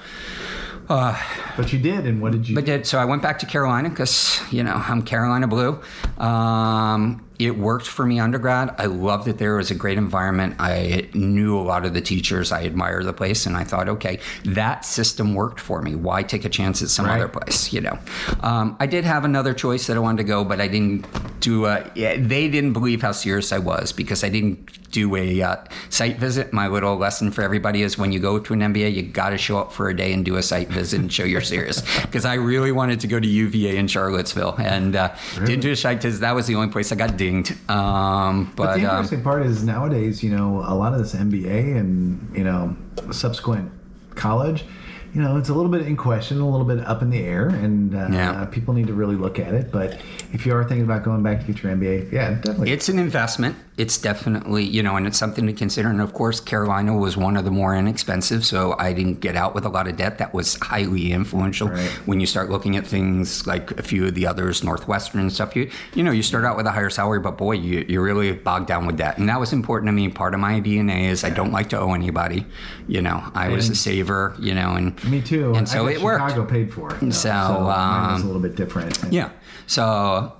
but 0.87 1.73
you 1.73 1.79
did, 1.79 2.05
and 2.05 2.21
what 2.21 2.31
did 2.31 2.47
you? 2.47 2.55
But 2.55 2.65
did 2.65 2.85
so 2.87 2.97
I 2.99 3.03
went 3.05 3.21
back 3.21 3.39
to 3.39 3.45
Carolina 3.45 3.89
because 3.89 4.39
you 4.51 4.63
know 4.63 4.73
I'm 4.87 5.01
Carolina 5.01 5.47
blue. 5.47 5.81
Um, 6.17 7.25
it 7.39 7.57
worked 7.57 7.87
for 7.87 8.05
me 8.05 8.19
undergrad. 8.19 8.73
I 8.77 8.85
loved 8.85 9.27
it 9.27 9.37
there. 9.37 9.55
It 9.55 9.57
was 9.57 9.71
a 9.71 9.75
great 9.75 9.97
environment. 9.97 10.55
I 10.59 11.07
knew 11.13 11.57
a 11.57 11.61
lot 11.61 11.85
of 11.85 11.93
the 11.93 12.01
teachers. 12.01 12.51
I 12.51 12.63
admire 12.65 13.03
the 13.03 13.13
place, 13.13 13.45
and 13.45 13.55
I 13.55 13.63
thought, 13.63 13.87
okay, 13.89 14.19
that 14.45 14.85
system 14.85 15.33
worked 15.35 15.59
for 15.59 15.81
me. 15.81 15.95
Why 15.95 16.23
take 16.23 16.45
a 16.45 16.49
chance 16.49 16.81
at 16.81 16.89
some 16.89 17.05
Right. 17.05 17.15
other 17.17 17.27
place? 17.27 17.71
You 17.73 17.81
know, 17.81 17.99
um, 18.41 18.75
I 18.79 18.85
did 18.87 19.03
have 19.05 19.23
another 19.25 19.53
choice 19.53 19.87
that 19.87 19.97
I 19.97 19.99
wanted 19.99 20.17
to 20.17 20.23
go, 20.23 20.43
but 20.43 20.59
I 20.61 20.67
didn't 20.67 21.05
do. 21.39 21.65
A, 21.67 21.83
they 21.95 22.47
didn't 22.49 22.73
believe 22.73 23.01
how 23.01 23.11
serious 23.11 23.51
I 23.51 23.59
was 23.59 23.91
because 23.91 24.23
I 24.23 24.29
didn't 24.29 24.91
do 24.91 25.15
a 25.15 25.41
uh, 25.41 25.55
site 25.89 26.17
visit. 26.17 26.53
My 26.53 26.67
little 26.67 26.95
lesson 26.97 27.29
for 27.31 27.41
everybody 27.43 27.81
is 27.83 27.97
when 27.97 28.11
you 28.11 28.19
go 28.19 28.39
to 28.39 28.53
an 28.53 28.61
MBA, 28.61 28.93
you 28.93 29.03
got 29.03 29.29
to 29.31 29.37
show 29.37 29.59
up 29.59 29.71
for 29.73 29.89
a 29.89 29.95
day 29.95 30.13
and 30.13 30.23
do 30.25 30.37
a 30.37 30.41
site 30.43 30.69
visit 30.69 30.99
and 31.01 31.11
show 31.11 31.23
you're 31.23 31.41
serious. 31.41 31.83
Because 32.07 32.23
I 32.25 32.35
really 32.35 32.71
wanted 32.71 33.01
to 33.01 33.07
go 33.07 33.19
to 33.19 33.27
UVA 33.27 33.75
in 33.75 33.87
Charlottesville 33.87 34.55
and 34.57 34.95
uh, 34.95 35.13
didn't 35.45 35.59
do 35.59 35.71
a 35.71 35.75
site 35.75 35.97
because 35.97 36.21
that 36.21 36.33
was 36.33 36.47
the 36.47 36.55
only 36.55 36.69
place 36.69 36.91
I 36.91 36.95
got 36.95 37.17
dinged. 37.31 37.51
Um, 37.69 38.51
But 38.55 38.65
but 38.65 38.75
the 38.77 38.85
um, 38.85 38.91
interesting 38.95 39.21
part 39.23 39.45
is 39.45 39.63
nowadays, 39.63 40.23
you 40.23 40.35
know, 40.35 40.63
a 40.65 40.75
lot 40.75 40.93
of 40.93 40.99
this 40.99 41.13
MBA 41.13 41.77
and 41.77 42.35
you 42.35 42.43
know 42.43 42.75
subsequent 43.11 43.71
college, 44.15 44.65
you 45.13 45.21
know, 45.21 45.37
it's 45.37 45.49
a 45.49 45.53
little 45.53 45.71
bit 45.71 45.81
in 45.85 45.95
question, 45.95 46.39
a 46.39 46.49
little 46.49 46.65
bit 46.65 46.79
up 46.85 47.01
in 47.01 47.09
the 47.09 47.19
air, 47.23 47.47
and 47.49 47.95
uh, 47.95 48.07
Yeah. 48.11 48.45
people 48.45 48.73
need 48.73 48.87
to 48.87 48.93
really 48.93 49.15
look 49.15 49.39
at 49.39 49.53
it. 49.53 49.71
But 49.71 49.99
if 50.33 50.45
you 50.45 50.53
are 50.55 50.63
thinking 50.63 50.83
about 50.85 51.03
going 51.03 51.23
back 51.23 51.39
to 51.41 51.45
get 51.51 51.61
your 51.63 51.71
MBA, 51.73 52.11
yeah, 52.11 52.31
definitely. 52.35 52.71
It's 52.71 52.89
an 52.89 52.99
investment. 52.99 53.55
It's 53.77 53.97
definitely, 53.97 54.63
you 54.63 54.81
know, 54.81 54.95
and 54.95 55.05
it's 55.05 55.17
something 55.19 55.45
to 55.45 55.53
consider. 55.53 55.89
And 55.89 56.01
of 56.01 56.13
course, 56.13 56.39
Carolina 56.39 56.97
was 56.97 57.15
one 57.15 57.37
of 57.37 57.45
the 57.45 57.51
more 57.51 57.75
inexpensive, 57.75 58.43
so 58.45 58.75
I 58.79 58.91
didn't 58.91 59.19
get 59.19 59.35
out 59.35 59.53
with 59.53 59.65
a 59.65 59.69
lot 59.69 59.87
of 59.87 59.97
debt. 59.97 60.17
That 60.17 60.33
was 60.33 60.55
highly 60.61 61.11
influential. 61.11 61.69
Right. 61.69 61.89
When 62.07 62.19
you 62.19 62.25
start 62.25 62.49
looking 62.49 62.75
at 62.75 62.87
things 62.87 63.45
like 63.45 63.71
a 63.79 63.83
few 63.83 64.05
of 64.05 64.15
the 64.15 64.25
others, 64.25 64.63
Northwestern 64.63 65.21
and 65.21 65.31
stuff, 65.31 65.55
you 65.55 65.69
you 65.93 66.03
know, 66.03 66.11
you 66.11 66.23
start 66.23 66.43
out 66.43 66.57
with 66.57 66.65
a 66.65 66.71
higher 66.71 66.89
salary, 66.89 67.19
but 67.19 67.37
boy, 67.37 67.53
you, 67.53 67.85
you're 67.87 68.03
really 68.03 68.31
bogged 68.33 68.67
down 68.67 68.85
with 68.87 68.97
debt. 68.97 69.17
And 69.17 69.29
that 69.29 69.39
was 69.39 69.53
important 69.53 69.89
to 69.89 69.93
me. 69.93 70.09
Part 70.09 70.33
of 70.33 70.39
my 70.39 70.59
DNA 70.59 71.09
is 71.09 71.23
I 71.23 71.29
don't 71.29 71.51
like 71.51 71.69
to 71.69 71.79
owe 71.79 71.93
anybody. 71.93 72.45
You 72.87 73.01
know, 73.01 73.23
I 73.35 73.49
was 73.49 73.69
a 73.69 73.75
saver, 73.75 74.35
you 74.39 74.55
know, 74.55 74.71
and 74.73 75.03
Me 75.05 75.21
too. 75.21 75.53
And 75.53 75.67
so 75.69 75.87
I 75.87 75.91
it 75.91 75.95
got 75.95 76.03
worked. 76.03 76.29
Chicago 76.29 76.45
paid 76.49 76.73
for 76.73 76.95
it. 76.95 77.01
know, 77.01 77.11
So, 77.11 77.29
mine 77.29 78.13
was 78.13 78.21
um, 78.21 78.23
a 78.23 78.25
little 78.25 78.41
bit 78.41 78.55
different. 78.55 78.97
Yeah. 79.11 79.29
So 79.67 79.83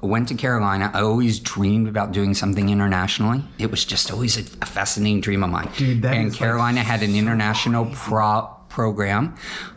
I 0.01 0.05
went 0.05 0.29
to 0.29 0.35
Carolina. 0.35 0.89
I 0.93 1.01
always 1.01 1.39
dreamed 1.39 1.87
about 1.87 2.13
doing 2.13 2.33
something 2.33 2.69
internationally. 2.69 3.43
It 3.59 3.69
was 3.69 3.83
just 3.85 4.09
always 4.11 4.37
a, 4.37 4.41
a 4.61 4.65
fascinating 4.65 5.19
dream 5.21 5.43
of 5.43 5.49
mine. 5.49 5.69
Dude, 5.77 6.03
and 6.05 6.27
is, 6.27 6.33
like, 6.33 6.39
Carolina 6.39 6.81
had 6.81 7.03
an 7.03 7.13
international 7.13 7.87
pro- 7.93 8.49
program. 8.69 9.35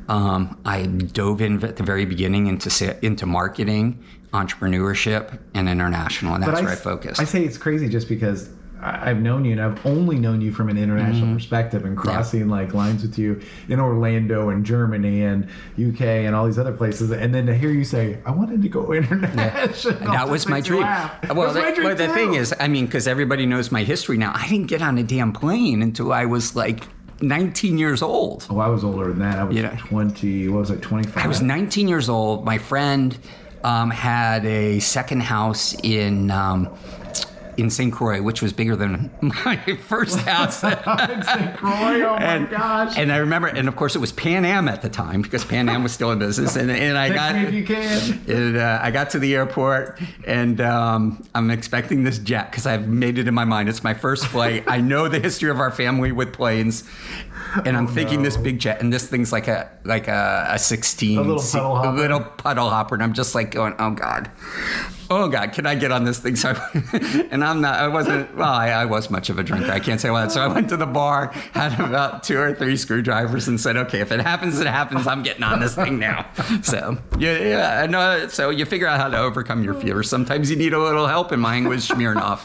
Um, 0.08 0.58
I 0.64 0.86
dove 0.86 1.40
in 1.40 1.62
at 1.64 1.76
the 1.76 1.82
very 1.82 2.04
beginning 2.04 2.46
into 2.46 3.04
into 3.04 3.26
marketing, 3.26 4.04
entrepreneurship, 4.32 5.38
and 5.54 5.68
international, 5.68 6.34
and 6.34 6.42
that's 6.44 6.52
But 6.60 6.64
where 6.64 6.72
I 6.72 6.76
focused. 6.76 7.20
I 7.20 7.24
say 7.24 7.44
it's 7.44 7.58
crazy 7.58 7.88
just 7.88 8.08
because 8.08 8.48
I- 8.48 8.52
I've 8.82 9.20
known 9.20 9.44
you 9.44 9.52
and 9.52 9.60
I've 9.60 9.84
only 9.86 10.18
known 10.18 10.40
you 10.40 10.52
from 10.52 10.68
an 10.68 10.78
international 10.78 11.26
Mm-hmm. 11.28 11.34
perspective 11.34 11.84
and 11.84 11.96
crossing 11.96 12.48
like 12.48 12.72
lines 12.72 13.02
with 13.02 13.18
you 13.18 13.40
in 13.68 13.78
Orlando 13.80 14.48
and 14.48 14.64
Germany 14.64 15.22
and 15.24 15.44
UK 15.78 16.00
and 16.00 16.34
all 16.34 16.46
these 16.46 16.58
other 16.58 16.72
places. 16.72 17.10
And 17.10 17.34
then 17.34 17.46
to 17.46 17.54
hear 17.54 17.70
you 17.70 17.84
say, 17.84 18.18
I 18.24 18.30
wanted 18.30 18.62
to 18.62 18.68
go 18.68 18.92
international. 18.92 19.94
that 20.12 20.28
was 20.28 20.48
my 20.48 20.60
dream. 20.60 20.82
Well, 20.82 21.18
That's 21.52 21.54
my 21.54 21.70
the, 21.70 21.74
dream 21.76 21.86
well, 21.88 21.96
the 21.96 22.08
thing 22.08 22.34
is, 22.34 22.54
I 22.58 22.68
mean, 22.68 22.86
because 22.86 23.06
everybody 23.06 23.44
knows 23.46 23.70
my 23.70 23.82
history 23.84 24.16
now. 24.16 24.32
I 24.34 24.48
didn't 24.48 24.68
get 24.68 24.82
on 24.82 24.96
a 24.98 25.02
damn 25.02 25.32
plane 25.32 25.82
until 25.82 26.12
I 26.12 26.24
was 26.24 26.56
like 26.56 26.84
19 27.22 27.76
years 27.76 28.00
old. 28.02 28.46
Oh, 28.48 28.60
I 28.60 28.68
was 28.68 28.82
older 28.82 29.08
than 29.08 29.18
that. 29.18 29.38
I 29.38 29.44
was 29.44 29.56
You 29.56 29.62
know. 29.64 29.74
20, 29.78 30.48
what 30.48 30.60
was 30.60 30.70
it, 30.70 30.80
25? 30.80 31.22
I 31.24 31.28
was 31.28 31.42
19 31.42 31.86
years 31.86 32.08
old. 32.08 32.44
My 32.46 32.56
friend 32.56 33.16
um, 33.62 33.90
had 33.90 34.46
a 34.46 34.78
second 34.80 35.22
house 35.22 35.74
in 35.82 36.30
um, 36.30 36.68
in 37.56 37.70
St. 37.70 37.92
Croix, 37.92 38.22
which 38.22 38.42
was 38.42 38.52
bigger 38.52 38.76
than 38.76 39.10
my 39.20 39.56
first 39.86 40.18
house. 40.20 40.60
St. 40.60 40.82
Croix, 40.82 42.02
oh 42.02 42.16
my 42.16 42.22
and, 42.22 42.50
gosh. 42.50 42.96
and 42.96 43.12
I 43.12 43.18
remember, 43.18 43.48
and 43.48 43.68
of 43.68 43.76
course, 43.76 43.94
it 43.96 43.98
was 43.98 44.12
Pan 44.12 44.44
Am 44.44 44.68
at 44.68 44.82
the 44.82 44.88
time 44.88 45.22
because 45.22 45.44
Pan 45.44 45.68
Am 45.68 45.82
was 45.82 45.92
still 45.92 46.10
in 46.12 46.18
business. 46.18 46.56
And, 46.56 46.70
and 46.70 46.96
I 46.96 47.08
got 47.12 47.34
if 47.36 47.52
you 47.52 47.64
can. 47.64 48.20
and, 48.28 48.56
uh, 48.56 48.78
I 48.82 48.90
got 48.90 49.10
to 49.10 49.18
the 49.18 49.34
airport 49.34 50.00
and 50.26 50.60
um, 50.60 51.24
I'm 51.34 51.50
expecting 51.50 52.04
this 52.04 52.18
jet 52.18 52.50
because 52.50 52.66
I've 52.66 52.88
made 52.88 53.18
it 53.18 53.28
in 53.28 53.34
my 53.34 53.44
mind. 53.44 53.68
It's 53.68 53.84
my 53.84 53.94
first 53.94 54.26
flight. 54.26 54.64
I 54.66 54.80
know 54.80 55.08
the 55.08 55.20
history 55.20 55.50
of 55.50 55.60
our 55.60 55.70
family 55.70 56.12
with 56.12 56.32
planes, 56.32 56.84
and 57.64 57.76
I'm 57.76 57.86
thinking 57.86 58.22
this 58.22 58.36
big 58.36 58.58
jet, 58.58 58.80
and 58.80 58.92
this 58.92 59.06
thing's 59.06 59.32
like 59.32 59.48
a 59.48 59.70
like 59.84 60.08
a, 60.08 60.46
a 60.50 60.58
16, 60.58 61.18
A 61.18 61.22
little 61.22 61.42
puddle 61.42 61.76
hopper. 61.76 61.88
a 61.88 61.92
little 61.92 62.20
puddle 62.20 62.70
hopper, 62.70 62.94
and 62.94 63.02
I'm 63.02 63.12
just 63.14 63.34
like 63.34 63.50
going, 63.52 63.74
oh 63.78 63.90
god. 63.90 64.30
Oh 65.12 65.26
God! 65.28 65.52
Can 65.52 65.66
I 65.66 65.74
get 65.74 65.90
on 65.90 66.04
this 66.04 66.20
thing? 66.20 66.36
So, 66.40 66.50
I, 66.50 67.28
and 67.32 67.42
I'm 67.42 67.60
not. 67.60 67.80
I 67.80 67.88
wasn't. 67.88 68.32
Well, 68.36 68.48
I, 68.48 68.68
I 68.68 68.84
was 68.84 69.10
much 69.10 69.28
of 69.28 69.40
a 69.40 69.42
drinker. 69.42 69.72
I 69.72 69.80
can't 69.80 70.00
say 70.00 70.08
that. 70.08 70.30
So 70.30 70.40
I 70.40 70.46
went 70.46 70.68
to 70.68 70.76
the 70.76 70.86
bar, 70.86 71.32
had 71.52 71.80
about 71.80 72.22
two 72.22 72.38
or 72.38 72.54
three 72.54 72.76
screwdrivers, 72.76 73.48
and 73.48 73.60
said, 73.60 73.76
"Okay, 73.76 73.98
if 73.98 74.12
it 74.12 74.20
happens, 74.20 74.60
it 74.60 74.68
happens. 74.68 75.08
I'm 75.08 75.24
getting 75.24 75.42
on 75.42 75.58
this 75.58 75.74
thing 75.74 75.98
now." 75.98 76.26
So 76.62 76.96
yeah, 77.18 77.38
yeah. 77.38 77.80
I 77.82 77.88
know. 77.88 78.28
So 78.28 78.50
you 78.50 78.64
figure 78.64 78.86
out 78.86 79.00
how 79.00 79.08
to 79.08 79.18
overcome 79.18 79.64
your 79.64 79.74
fears. 79.74 80.08
Sometimes 80.08 80.48
you 80.48 80.54
need 80.56 80.74
a 80.74 80.78
little 80.78 81.08
help. 81.08 81.32
In 81.32 81.40
my 81.40 81.56
English, 81.56 81.88
Smirnoff. 81.88 82.42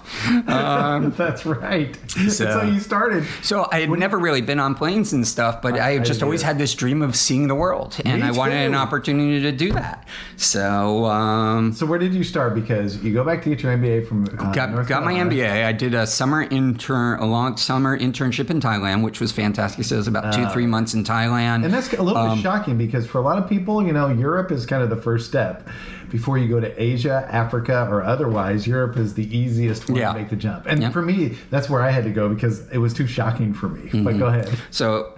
Um, 0.49 1.11
That's 1.11 1.45
right. 1.45 1.95
That's 2.17 2.37
So- 2.37 2.47
how 2.47 2.63
you 2.65 2.79
started. 2.79 3.27
so 3.43 3.67
I 3.71 3.81
had 3.81 3.91
never 3.91 4.17
really 4.17 4.41
been 4.41 4.59
on 4.59 4.73
planes 4.85 5.13
and 5.13 5.27
stuff, 5.27 5.63
but 5.63 5.79
I, 5.79 5.93
I 5.93 5.97
just 5.97 6.13
didn't 6.13 6.23
always 6.23 6.43
had 6.43 6.59
this 6.59 6.75
dream 6.75 7.01
of 7.01 7.15
seeing 7.15 7.47
the 7.47 7.55
world, 7.55 7.97
and 8.05 8.21
Me 8.21 8.27
I 8.27 8.31
wanted 8.31 8.67
an 8.67 8.75
opportunity 8.75 9.41
to 9.41 9.51
do 9.51 9.71
that. 9.73 10.07
So. 10.37 11.05
Um, 11.05 11.73
So 11.73 11.87
where 11.87 11.97
did 11.97 12.13
you 12.13 12.23
start? 12.23 12.53
Because 12.53 13.03
you 13.03 13.11
go 13.11 13.23
back 13.23 13.41
to 13.43 13.49
get 13.49 13.63
your 13.63 13.75
MBA 13.75 14.07
from 14.07 14.25
uh, 14.25 14.51
got, 14.53 14.69
North 14.71 14.87
got 14.87 15.03
my 15.03 15.13
MBA. 15.13 15.65
I 15.65 15.71
did 15.71 15.95
a 15.95 16.05
summer 16.05 16.43
intern, 16.43 17.19
a 17.19 17.25
long 17.25 17.57
summer 17.57 17.97
internship 17.97 18.51
in 18.51 18.59
Thailand, 18.61 19.03
which 19.03 19.19
was 19.19 19.31
fantastic. 19.31 19.85
So 19.85 19.95
it 19.95 19.97
was 19.97 20.07
about 20.07 20.31
two, 20.33 20.45
three 20.49 20.67
months 20.67 20.93
in 20.93 21.03
Thailand. 21.03 21.61
Uh, 21.61 21.65
And 21.65 21.73
that's 21.73 21.91
a 21.93 22.03
little 22.03 22.21
Um, 22.21 22.37
bit 22.37 22.43
shocking 22.43 22.77
because 22.77 23.07
for 23.07 23.17
a 23.17 23.21
lot 23.21 23.37
of 23.41 23.49
people, 23.49 23.83
you 23.83 23.91
know, 23.93 24.07
Europe 24.09 24.51
is 24.51 24.67
kind 24.67 24.83
of 24.83 24.91
the 24.91 25.01
first 25.01 25.25
step. 25.27 25.67
Before 26.15 26.37
you 26.37 26.47
go 26.47 26.61
to 26.61 26.71
Asia, 26.81 27.27
Africa, 27.29 27.87
or 27.91 28.01
otherwise, 28.01 28.65
Europe 28.65 28.95
is 28.95 29.15
the 29.15 29.27
easiest 29.37 29.89
one 29.89 29.99
Yeah. 29.99 30.13
to 30.13 30.19
make 30.19 30.29
the 30.29 30.37
jump. 30.37 30.65
And 30.65 30.81
Yeah. 30.81 30.89
for 30.91 31.01
me, 31.01 31.37
that's 31.49 31.69
where 31.69 31.81
I 31.81 31.91
had 31.91 32.05
to 32.05 32.09
go 32.09 32.29
because 32.29 32.63
it 32.71 32.77
was 32.77 32.93
too 32.93 33.05
shocking 33.05 33.53
for 33.53 33.67
me. 33.67 33.81
Mm-hmm. 33.89 34.03
But 34.05 34.17
go 34.17 34.27
ahead. 34.27 34.49
So 34.71 35.09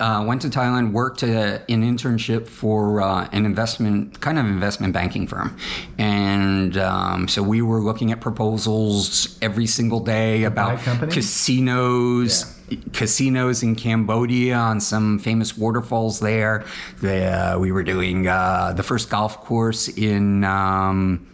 uh, 0.00 0.24
went 0.26 0.40
to 0.40 0.48
Thailand, 0.48 0.92
worked 0.92 1.22
uh, 1.22 1.58
an 1.68 1.82
internship 1.84 2.48
for 2.48 3.02
uh, 3.02 3.28
an 3.32 3.44
investment, 3.44 4.18
kind 4.22 4.38
of 4.38 4.46
investment 4.46 4.94
banking 4.94 5.26
firm, 5.26 5.54
and 5.98 6.78
um, 6.78 7.28
so 7.28 7.42
we 7.42 7.60
were 7.60 7.80
looking 7.80 8.10
at 8.10 8.22
proposals 8.22 9.38
every 9.42 9.66
single 9.66 10.00
day 10.00 10.44
about 10.44 10.78
casinos. 11.10 12.56
Casinos 12.92 13.62
in 13.62 13.74
Cambodia 13.76 14.56
on 14.56 14.80
some 14.80 15.18
famous 15.18 15.56
waterfalls 15.56 16.20
there. 16.20 16.64
The, 17.00 17.24
uh, 17.24 17.58
we 17.58 17.72
were 17.72 17.82
doing 17.82 18.26
uh, 18.26 18.72
the 18.76 18.82
first 18.82 19.10
golf 19.10 19.40
course 19.44 19.88
in 19.88 20.44
um, 20.44 21.26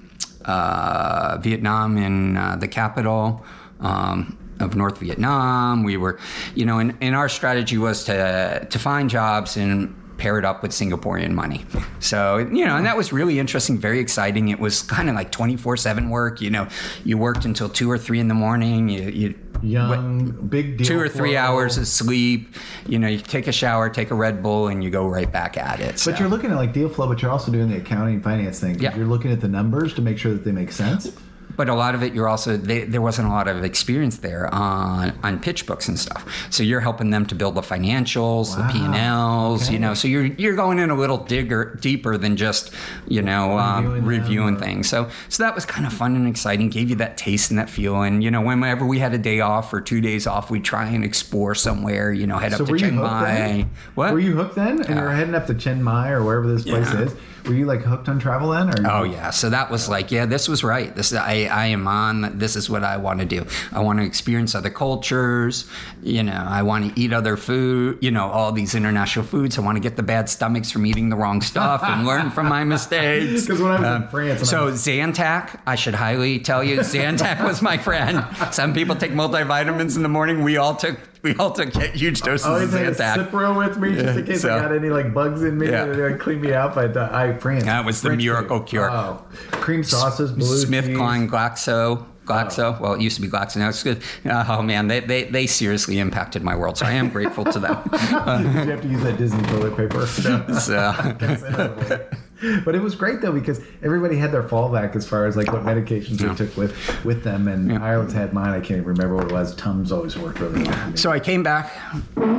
uh, 0.45 1.39
Vietnam, 1.41 1.97
in 1.97 2.37
uh, 2.37 2.57
the 2.57 2.69
capital. 2.69 3.45
Um, 3.81 4.39
of 4.59 4.75
North 4.75 4.99
Vietnam. 4.99 5.85
We 5.85 5.99
were, 5.99 6.19
you 6.55 6.65
know, 6.65 6.79
and, 6.79 6.97
and 7.03 7.15
our 7.15 7.29
strategy 7.29 7.77
was 7.77 8.05
to 8.05 8.67
to 8.71 8.79
find 8.79 9.11
jobs 9.11 9.59
and 9.59 9.95
pair 10.19 10.39
it 10.39 10.45
up 10.45 10.63
with 10.63 10.71
Singaporean 10.71 11.33
money. 11.33 11.65
So, 12.01 12.39
you 12.39 12.65
know, 12.65 12.77
and 12.77 12.87
that 12.87 12.97
was 12.97 13.13
really 13.13 13.39
interesting, 13.39 13.79
very 13.79 14.01
exciting. 14.01 14.49
It 14.49 14.59
was 14.59 14.83
kind 14.83 15.09
of 15.09 15.15
like 15.15 15.31
24/7 15.31 16.09
work, 16.09 16.41
you 16.41 16.51
know. 16.51 16.69
You 17.05 17.19
worked 17.19 17.45
until 17.45 17.69
2 17.69 17.91
or 17.91 17.99
3 17.99 18.21
in 18.21 18.29
the 18.29 18.35
morning. 18.35 18.89
You 18.89 19.11
you 19.11 19.35
Young, 19.63 20.31
big 20.49 20.79
deal. 20.79 20.87
two 20.87 21.01
or 21.01 21.09
three 21.09 21.37
hours 21.37 21.79
of 21.79 21.87
sleep. 21.87 22.55
You 22.87 22.99
know, 22.99 23.09
you 23.09 23.19
take 23.19 23.47
a 23.47 23.53
shower, 23.53 23.89
take 23.91 24.11
a 24.11 24.15
Red 24.15 24.43
Bull, 24.43 24.69
and 24.69 24.83
you 24.83 24.91
go 24.91 25.07
right 25.07 25.31
back 25.31 25.57
at 25.57 25.81
it. 25.81 25.99
So. 25.99 26.11
But 26.11 26.21
you're 26.21 26.29
looking 26.29 26.51
at 26.51 26.57
like 26.57 26.73
deal 26.73 26.89
flow, 26.89 27.07
but 27.09 27.23
you're 27.23 27.31
also 27.31 27.51
doing 27.51 27.69
the 27.69 27.79
accounting 27.79 28.15
and 28.15 28.25
finance 28.25 28.61
thing. 28.61 28.79
Yeah. 28.79 28.97
You're 28.97 29.07
looking 29.07 29.33
at 29.33 29.41
the 29.41 29.49
numbers 29.49 29.95
to 29.95 30.03
make 30.03 30.19
sure 30.19 30.33
that 30.33 30.45
they 30.45 30.53
make 30.53 30.73
sense. 30.73 31.17
But 31.57 31.69
a 31.69 31.75
lot 31.75 31.95
of 31.95 32.03
it 32.03 32.15
you're 32.15 32.29
also 32.29 32.57
they, 32.57 32.85
there 32.85 33.01
wasn't 33.03 33.27
a 33.27 33.31
lot 33.31 33.49
of 33.49 33.65
experience 33.65 34.19
there 34.19 34.53
on 34.55 35.19
on 35.23 35.41
pitch 35.41 35.67
books 35.67 35.89
and 35.89 35.99
stuff. 35.99 36.25
So 36.51 36.63
you're 36.63 36.81
helping 36.81 37.11
them 37.11 37.27
to 37.27 37.35
build 37.35 37.55
the 37.55 37.63
financials 37.63 38.57
the 38.57 38.67
p&l's 38.73 39.71
you 39.71 39.79
know 39.79 39.95
so 39.95 40.09
you're 40.09 40.25
you're 40.27 40.57
going 40.57 40.79
in 40.79 40.91
a 40.91 40.95
little 40.95 41.19
digger 41.19 41.77
deeper 41.81 42.17
than 42.17 42.37
just 42.37 42.73
you 43.09 43.23
know 43.23 43.59
um, 43.59 43.85
Reviewing 43.85 43.95
them 44.01 44.07
reviewing 44.09 44.57
or- 44.57 44.61
things. 44.61 44.89
So 44.89 45.09
so 45.29 45.43
that 45.43 45.55
was 45.55 45.65
kind 45.65 45.87
of 45.87 45.93
fun 45.93 46.15
and 46.17 46.29
exciting 46.29 46.69
gave 46.69 46.91
you 46.91 46.97
that 46.97 47.17
taste 47.17 47.51
and 47.51 47.59
that 47.59 47.71
feel 47.71 48.03
and 48.03 48.23
you 48.23 48.31
know 48.31 48.41
whenever 48.41 48.85
we 48.87 48.99
had 48.99 49.15
a 49.15 49.19
day 49.19 49.41
off 49.41 49.73
or 49.73 49.81
two 49.81 50.01
days 50.01 50.27
off 50.27 50.51
we'd 50.51 50.65
try 50.65 50.87
and 50.87 51.05
explore 51.05 51.55
somewhere 51.55 52.13
you 52.13 52.27
know 52.27 52.39
head 52.39 52.53
So 52.53 52.65
up 52.65 52.69
to 52.69 52.73
you 52.75 52.79
chiang 52.79 52.97
mai 52.97 53.25
then? 53.25 53.71
what? 53.95 54.13
Were 54.13 54.21
you 54.21 54.35
hooked 54.37 54.55
then? 54.57 54.81
And 54.83 54.95
you're 54.97 55.11
heading 55.11 55.35
up 55.35 55.47
to 55.47 55.55
Chiang 55.55 55.83
Mai 55.83 56.11
or 56.11 56.23
wherever 56.23 56.47
this 56.47 56.65
place 56.65 56.87
Yeah. 56.93 57.03
is. 57.03 57.15
Were 57.47 57.55
you 57.55 57.67
like 57.67 57.83
hooked 57.83 58.09
on 58.09 58.19
travel 58.19 58.51
then? 58.51 58.69
Or 58.71 58.91
Oh 58.91 59.03
yeah, 59.05 59.31
so 59.31 59.51
that 59.51 59.71
was 59.71 59.89
like, 59.89 60.11
yeah, 60.11 60.27
this 60.27 60.49
was 60.49 60.65
right. 60.65 60.95
This 60.95 61.13
I 61.13 61.45
I 61.45 61.67
am 61.67 61.87
on. 61.87 62.39
This 62.39 62.57
is 62.57 62.69
what 62.69 62.83
I 62.83 62.97
want 62.97 63.21
to 63.21 63.27
do. 63.27 63.47
I 63.73 63.81
want 63.81 63.99
to 63.99 64.05
experience 64.05 64.55
other 64.55 64.71
cultures. 64.71 65.67
You 66.07 66.23
know, 66.23 66.33
I 66.49 66.63
want 66.63 66.95
to 66.95 67.01
eat 67.01 67.13
other 67.13 67.37
food. 67.37 67.99
You 68.01 68.13
know, 68.13 68.27
all 68.31 68.53
these 68.53 68.77
international 68.77 69.25
foods. 69.25 69.59
I 69.59 69.61
want 69.63 69.75
to 69.75 69.81
get 69.81 69.97
the 69.97 70.05
bad 70.05 70.29
stomachs 70.29 70.71
from 70.71 70.87
eating 70.87 71.09
the 71.09 71.17
wrong 71.17 71.43
stuff 71.43 71.83
and 71.83 72.07
learn 72.11 72.31
from 72.31 72.47
my 72.49 72.63
mistakes. 72.63 73.45
'Cause 73.47 73.61
when 73.61 73.73
I 73.73 73.81
was 73.81 73.81
in 73.81 74.03
Um, 74.05 74.09
France 74.09 74.41
I 74.43 74.45
so 74.45 74.65
was- 74.67 74.87
Zantac, 74.87 75.59
I 75.67 75.75
should 75.75 75.95
highly 75.95 76.39
tell 76.39 76.63
you, 76.63 76.79
Zantac 76.79 77.43
was 77.43 77.61
my 77.61 77.77
friend. 77.77 78.25
Some 78.53 78.73
people 78.73 78.95
take 78.95 79.13
multivitamins 79.15 79.97
in 79.97 80.05
the 80.05 80.09
morning. 80.09 80.45
We 80.45 80.57
all 80.59 80.77
took 80.77 80.97
we 81.23 81.35
all 81.41 81.51
took 81.51 81.75
huge 81.75 82.21
doses 82.23 82.47
I 82.47 82.51
always 82.51 82.73
of 82.73 82.81
Zantac. 82.97 83.29
Cipro 83.31 83.57
with 83.59 83.77
me 83.79 83.95
just 83.97 84.17
in 84.17 84.27
case 84.27 84.43
so- 84.43 84.55
I 84.57 84.61
got 84.61 84.73
any 84.73 84.91
like 84.91 85.13
bugs 85.13 85.43
in 85.43 85.59
me 85.59 85.69
Yeah. 85.69 85.87
they 85.87 86.15
clean 86.15 86.41
me 86.41 86.53
out. 86.55 86.77
But 86.77 86.97
uh, 86.97 87.09
I 87.11 87.33
France. 87.33 87.65
That 87.65 87.85
was 87.85 88.01
the 88.01 88.11
French 88.11 88.23
miracle 88.23 88.59
food. 88.61 88.69
cure. 88.69 88.91
Oh, 88.93 89.25
cream 89.51 89.83
sauces, 89.83 90.31
blue 90.31 90.57
Smith. 90.59 90.85
Klein 90.95 91.29
Glaxo. 91.29 92.05
Glaxo. 92.27 92.79
Well, 92.81 92.95
it 92.95 93.01
used 93.01 93.17
to 93.17 93.23
be 93.23 93.29
Glaxo. 93.29 93.57
Now 93.57 93.69
it's 93.69 93.83
good. 93.83 94.03
Oh 94.27 94.63
man, 94.63 94.89
they, 94.89 95.01
they 95.01 95.25
they 95.25 95.47
seriously 95.47 95.99
impacted 95.99 96.43
my 96.43 96.55
world. 96.57 96.77
So 96.77 96.87
I 96.87 96.93
am 96.93 97.09
grateful 97.09 97.45
to 97.45 97.59
them. 97.59 97.79
Did 97.91 98.01
you 98.01 98.71
have 98.73 98.83
to 98.83 98.89
use 98.89 99.03
that 99.05 99.17
Disney 99.19 99.43
toilet 99.45 99.77
paper? 99.77 100.07
So, 100.17 100.93
Can't 101.19 101.41
say 101.41 101.51
that 101.53 101.77
word. 101.77 102.65
but 102.65 102.75
it 102.75 102.81
was 102.83 102.95
great 102.95 103.21
though 103.21 103.33
because 103.33 103.61
everybody 103.83 104.17
had 104.17 104.33
their 104.33 104.43
fallback 104.43 104.95
as 104.97 105.07
far 105.09 105.27
as 105.27 105.37
like 105.37 105.53
what 105.53 105.63
medications 105.63 106.21
Yeah. 106.21 106.29
they 106.35 106.47
took 106.47 106.57
with 106.57 107.05
with 107.05 107.23
them, 107.25 107.49
and 107.49 107.73
I 107.79 107.95
always 107.95 108.13
had 108.13 108.33
mine. 108.33 108.51
I 108.51 108.59
can't 108.61 108.73
even 108.81 108.85
remember 108.85 109.15
what 109.17 109.27
it 109.27 109.33
was. 109.33 109.55
Tums 109.57 109.93
always 109.93 110.17
worked 110.19 110.41
really 110.41 110.63
well. 110.65 110.73
for 110.73 110.91
me. 110.91 110.97
So 110.97 111.11
I 111.13 111.21
came 111.21 111.43
back, 111.43 111.73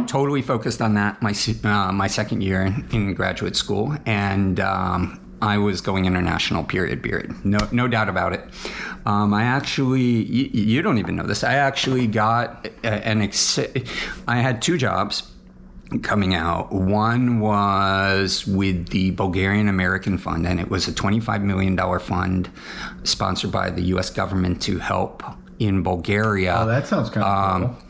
totally 0.08 0.42
focused 0.42 0.82
on 0.82 0.94
that 0.96 1.22
my 1.22 1.34
uh, 1.64 1.92
my 1.92 2.08
second 2.08 2.42
year 2.42 2.62
in, 2.64 2.86
in 2.92 3.14
graduate 3.14 3.56
school, 3.56 3.96
and 4.06 4.60
um, 4.60 5.20
I 5.42 5.58
was 5.58 5.82
going 5.82 6.06
international. 6.06 6.64
Period. 6.64 7.04
Period. 7.04 7.34
No, 7.46 7.60
no 7.72 7.88
doubt 7.88 8.10
about 8.10 8.34
it. 8.34 8.44
Um, 9.06 9.34
I 9.34 9.44
actually, 9.44 10.24
y- 10.24 10.50
you 10.54 10.82
don't 10.82 10.98
even 10.98 11.16
know 11.16 11.24
this. 11.24 11.44
I 11.44 11.54
actually 11.56 12.08
got 12.08 12.68
an 12.84 13.22
ex- 13.22 13.60
I 14.28 14.38
had 14.38 14.62
two 14.62 14.78
jobs 14.78 15.32
coming 16.02 16.34
out. 16.36 16.74
One 16.74 17.40
was 17.40 18.46
with 18.46 18.90
the 18.90 19.12
Bulgarian 19.12 19.70
American 19.70 20.18
Fund, 20.18 20.46
and 20.46 20.60
it 20.60 20.70
was 20.70 20.88
a 20.88 20.92
$25 20.92 21.44
million 21.44 21.78
fund 22.00 22.50
sponsored 23.04 23.52
by 23.52 23.70
the 23.70 23.82
U.S. 23.94 24.10
government 24.10 24.62
to 24.64 24.80
help 24.80 25.24
in 25.60 25.84
Bulgaria. 25.84 26.56
Oh, 26.60 26.66
that 26.66 26.88
sounds 26.88 27.10
kind 27.10 27.26
of 27.26 27.56
Um, 27.56 27.62
cool. 27.76 27.84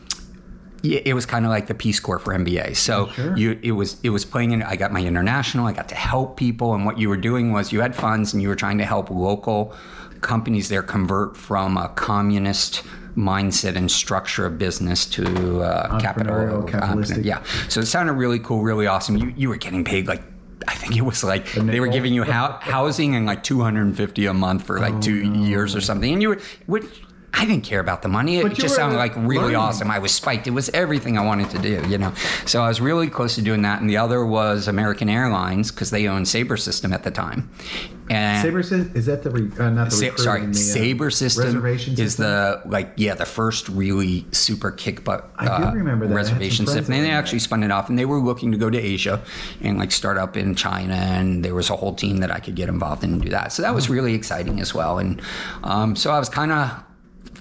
It 0.96 1.14
was 1.14 1.26
kind 1.26 1.44
of 1.44 1.50
like 1.50 1.66
the 1.66 1.74
Peace 1.74 2.00
Corps 2.00 2.18
for 2.18 2.32
MBA. 2.34 2.76
So 2.76 3.08
Sure. 3.08 3.36
you, 3.36 3.58
it 3.62 3.72
was 3.72 3.96
it 4.02 4.10
was 4.10 4.24
playing 4.24 4.52
in. 4.52 4.62
I 4.62 4.76
got 4.76 4.92
my 4.92 5.02
international. 5.02 5.66
I 5.66 5.72
got 5.72 5.88
to 5.90 5.94
help 5.94 6.36
people, 6.36 6.74
and 6.74 6.84
what 6.86 6.98
you 6.98 7.08
were 7.08 7.16
doing 7.16 7.52
was 7.52 7.72
you 7.72 7.80
had 7.80 7.94
funds, 7.94 8.32
and 8.32 8.42
you 8.42 8.48
were 8.48 8.56
trying 8.56 8.78
to 8.78 8.84
help 8.84 9.10
local 9.10 9.74
companies 10.20 10.68
there 10.68 10.82
convert 10.82 11.36
from 11.36 11.76
a 11.76 11.88
communist 11.90 12.82
mindset 13.16 13.76
and 13.76 13.90
structure 13.90 14.46
of 14.46 14.58
business 14.58 15.06
to 15.06 15.60
uh, 15.62 15.98
capital. 16.00 16.62
Capitalistic. 16.64 17.24
yeah. 17.24 17.42
So 17.68 17.80
it 17.80 17.86
sounded 17.86 18.12
really 18.14 18.38
cool, 18.38 18.62
really 18.62 18.86
awesome. 18.86 19.16
You 19.16 19.32
you 19.36 19.48
were 19.48 19.56
getting 19.56 19.84
paid 19.84 20.06
like. 20.06 20.22
I 20.66 20.74
think 20.74 20.96
it 20.96 21.02
was 21.02 21.24
like 21.24 21.50
they 21.52 21.80
were 21.80 21.86
giving 21.86 22.12
you 22.12 22.24
hou- 22.24 22.58
housing 22.60 23.14
and 23.14 23.24
like 23.26 23.42
250 23.42 24.26
a 24.26 24.34
month 24.34 24.66
for 24.66 24.76
Oh, 24.78 24.82
like 24.82 25.00
two 25.00 25.14
years 25.14 25.74
or 25.74 25.80
something, 25.80 26.12
and 26.12 26.20
you 26.20 26.30
were, 26.30 26.40
which 26.66 26.84
I 27.34 27.44
didn't 27.44 27.62
care 27.64 27.78
about 27.80 28.02
the 28.02 28.08
money. 28.08 28.38
It 28.38 28.42
But 28.42 28.54
just 28.54 28.74
sounded 28.74 28.96
like 28.96 29.14
really 29.14 29.36
learning. 29.38 29.56
awesome. 29.56 29.90
I 29.90 29.98
was 29.98 30.12
spiked. 30.12 30.46
It 30.46 30.52
was 30.52 30.70
everything 30.70 31.18
I 31.18 31.24
wanted 31.24 31.50
to 31.50 31.58
do, 31.58 31.84
you 31.88 31.98
know. 31.98 32.12
So 32.46 32.62
I 32.62 32.68
was 32.68 32.80
really 32.80 33.08
close 33.08 33.34
to 33.36 33.42
doing 33.42 33.62
that. 33.62 33.80
And 33.80 33.88
the 33.88 33.98
other 33.98 34.24
was 34.26 34.66
American 34.66 35.08
Airlines 35.08 35.70
because 35.70 35.90
they 35.90 36.08
owned 36.08 36.26
Sabre 36.26 36.56
System 36.56 36.92
at 36.92 37.04
the 37.04 37.10
time. 37.10 37.48
And 38.10 38.42
Sabre 38.42 38.62
Sys- 38.62 38.96
is 38.96 39.04
that 39.06 39.22
the 39.22 39.30
re, 39.30 39.50
uh, 39.60 39.68
not 39.68 39.90
the 39.90 39.96
Sa- 39.96 40.04
recruiting, 40.06 40.24
sorry, 40.24 40.40
the, 40.46 40.50
uh, 40.50 40.52
Sabre 40.54 41.10
System 41.10 41.64
is 41.66 41.82
system? 41.84 42.24
the 42.24 42.62
like 42.64 42.92
yeah 42.96 43.12
the 43.14 43.26
first 43.26 43.68
really 43.68 44.24
super 44.32 44.70
kick 44.70 45.04
butt 45.04 45.30
I 45.36 45.44
do 45.58 45.64
uh, 45.64 45.72
remember 45.72 46.06
that. 46.06 46.14
I 46.14 46.18
had 46.18 46.26
some 46.26 46.34
reservation 46.38 46.66
system. 46.66 46.94
And 46.94 47.04
they 47.04 47.10
that. 47.10 47.16
actually 47.16 47.40
spun 47.40 47.62
it 47.62 47.70
off, 47.70 47.90
and 47.90 47.98
they 47.98 48.06
were 48.06 48.18
looking 48.18 48.50
to 48.52 48.56
go 48.58 48.70
to 48.70 48.78
Asia 48.78 49.20
and 49.60 49.78
like 49.78 49.92
start 49.92 50.16
up 50.16 50.38
in 50.38 50.54
China, 50.54 50.94
and 50.94 51.44
there 51.44 51.54
was 51.54 51.68
a 51.68 51.76
whole 51.76 51.94
team 51.94 52.16
that 52.18 52.30
I 52.30 52.40
could 52.40 52.54
get 52.54 52.70
involved 52.70 53.04
in 53.04 53.12
and 53.12 53.22
do 53.22 53.28
that. 53.28 53.52
So 53.52 53.60
that 53.62 53.74
was 53.74 53.90
really 53.90 54.14
exciting 54.14 54.58
as 54.58 54.72
well. 54.72 54.98
And 54.98 55.20
um, 55.62 55.94
so 55.94 56.10
I 56.10 56.18
was 56.18 56.30
kind 56.30 56.50
of 56.50 56.70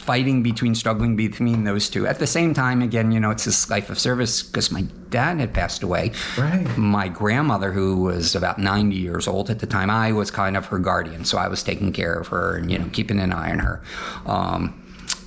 fighting 0.07 0.41
between 0.41 0.73
struggling 0.73 1.17
between 1.17 1.65
those 1.65 1.89
two. 1.89 2.07
At 2.07 2.17
the 2.17 2.25
same 2.25 2.53
time 2.53 2.81
again 2.81 3.11
you 3.11 3.19
know 3.19 3.29
it's 3.29 3.45
this 3.45 3.69
life 3.69 3.89
of 3.89 3.99
service 3.99 4.41
because 4.41 4.71
my 4.71 4.83
dad 5.09 5.39
had 5.39 5.53
passed 5.53 5.83
away. 5.83 6.13
Right. 6.37 6.65
my 6.77 7.09
grandmother 7.09 7.71
who 7.73 7.97
was 7.97 8.33
about 8.33 8.57
90 8.57 8.95
years 8.95 9.27
old 9.27 9.49
at 9.49 9.59
the 9.59 9.67
time 9.67 9.89
i 9.89 10.11
was 10.11 10.31
kind 10.31 10.55
of 10.55 10.65
her 10.67 10.79
guardian 10.79 11.25
so 11.25 11.37
i 11.37 11.47
was 11.47 11.61
taking 11.61 11.91
care 11.91 12.13
of 12.13 12.27
her 12.27 12.55
and 12.55 12.71
you 12.71 12.77
know 12.79 12.89
keeping 12.93 13.19
an 13.19 13.31
eye 13.33 13.51
on 13.51 13.59
her. 13.59 13.83
Um, 14.25 14.61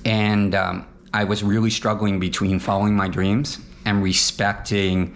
and 0.03 0.55
um, 0.55 0.87
i 1.13 1.23
was 1.23 1.43
really 1.43 1.69
struggling 1.69 2.19
between 2.19 2.59
following 2.59 2.95
my 2.95 3.07
dreams 3.07 3.59
and 3.85 4.03
respecting 4.03 5.15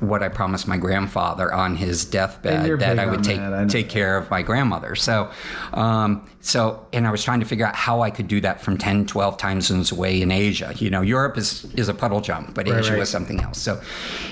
what 0.00 0.22
I 0.22 0.28
promised 0.28 0.68
my 0.68 0.76
grandfather 0.76 1.52
on 1.52 1.76
his 1.76 2.04
deathbed 2.04 2.80
that 2.80 2.98
I 2.98 3.06
would 3.06 3.24
take 3.24 3.38
that, 3.38 3.52
I 3.52 3.64
take 3.66 3.88
care 3.88 4.16
of 4.16 4.30
my 4.30 4.42
grandmother. 4.42 4.94
So, 4.94 5.30
um, 5.72 6.28
so, 6.40 6.86
and 6.92 7.06
I 7.06 7.10
was 7.10 7.24
trying 7.24 7.40
to 7.40 7.46
figure 7.46 7.66
out 7.66 7.74
how 7.74 8.02
I 8.02 8.10
could 8.10 8.28
do 8.28 8.40
that 8.42 8.60
from 8.60 8.78
10, 8.78 9.06
12 9.06 9.36
time 9.36 9.60
zones 9.60 9.90
away 9.90 10.22
in 10.22 10.30
Asia. 10.30 10.72
You 10.76 10.90
know, 10.90 11.00
Europe 11.02 11.36
is 11.36 11.64
is 11.74 11.88
a 11.88 11.94
puddle 11.94 12.20
jump, 12.20 12.54
but 12.54 12.68
Right, 12.68 12.78
Asia 12.78 12.92
right. 12.92 13.00
was 13.00 13.10
something 13.10 13.40
else. 13.40 13.60
So, 13.60 13.80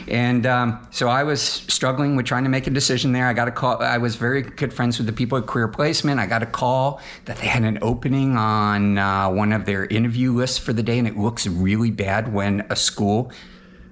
and 0.09 0.47
um, 0.47 0.87
so 0.91 1.09
I 1.09 1.25
was 1.25 1.43
struggling 1.43 2.17
with 2.17 2.27
trying 2.27 2.45
to 2.45 2.51
make 2.51 2.67
a 2.67 2.71
decision 2.71 3.12
there. 3.12 3.27
I 3.27 3.33
got 3.33 3.49
a 3.49 3.51
call. 3.51 3.83
I 3.83 3.99
was 3.99 4.17
very 4.17 4.43
good 4.43 4.73
friends 4.73 4.99
with 4.99 5.07
the 5.07 5.12
people 5.12 5.39
at 5.39 5.47
Career 5.47 5.69
Placement. 5.69 6.21
I 6.21 6.27
got 6.27 6.43
a 6.43 6.47
call 6.47 7.01
that 7.25 7.39
they 7.39 7.47
had 7.47 7.65
an 7.65 7.79
opening 7.83 8.37
on 8.37 8.99
uh, 8.99 9.29
one 9.31 9.53
of 9.53 9.65
their 9.65 9.87
interview 9.87 10.33
lists 10.33 10.59
for 10.59 10.73
the 10.73 10.83
day, 10.83 10.99
and 10.99 11.09
it 11.09 11.17
looks 11.17 11.47
really 11.47 11.91
bad 11.91 12.33
when 12.33 12.67
a 12.71 12.77
school 12.77 13.33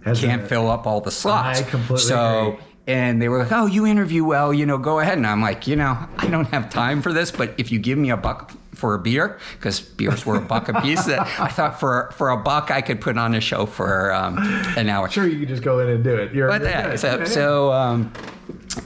Can't 0.05 0.43
a- 0.43 0.47
fill 0.47 0.71
up 0.71 0.87
all 0.87 1.01
the 1.01 1.11
slots. 1.11 1.61
I 1.61 1.63
completely 1.63 1.99
so, 2.05 2.49
agree. 2.55 2.65
And 2.89 3.23
they 3.23 3.29
were 3.29 3.39
like, 3.39 3.53
"Oh, 3.53 3.67
you 3.67 3.87
interview 3.87 4.25
well, 4.25 4.53
you 4.53 4.67
know, 4.67 4.77
go 4.77 4.99
ahead." 4.99 5.17
And 5.17 5.27
I'm 5.27 5.41
like, 5.41 5.69
you 5.69 5.77
know, 5.77 5.97
I 6.19 6.27
don't 6.27 6.47
have 6.47 6.69
time 6.69 7.01
for 7.01 7.13
this, 7.13 7.31
but 7.31 7.55
if 7.57 7.71
you 7.71 7.79
give 7.79 7.97
me 7.97 8.11
a 8.11 8.17
buck 8.17 8.51
for 8.75 8.95
a 8.95 8.99
beer, 8.99 9.39
because 9.53 9.79
beers 9.81 10.27
were 10.27 10.35
a 10.37 10.41
buck 10.41 10.69
a 10.69 10.81
piece, 10.81 11.05
that 11.05 11.21
I 11.39 11.47
thought 11.47 11.79
for 11.79 12.11
for 12.17 12.31
a 12.31 12.37
buck 12.37 12.73
I 12.73 12.81
could 12.81 13.01
put 13.01 13.17
on 13.17 13.35
a 13.37 13.41
show 13.41 13.67
for 13.67 14.13
um, 14.13 14.37
an 14.77 14.89
hour. 14.89 15.09
Sure, 15.09 15.29
you 15.29 15.39
could 15.39 15.49
just 15.49 15.63
go 15.63 15.79
in 15.79 15.89
and 15.91 16.03
do 16.03 16.17
it. 16.17 16.35
You're, 16.35 16.49
But 16.49 16.63
you're 16.63 16.71
yeah, 16.71 16.91
good. 16.91 16.99
so 16.99 17.25
so, 17.25 17.73
um, 17.73 18.13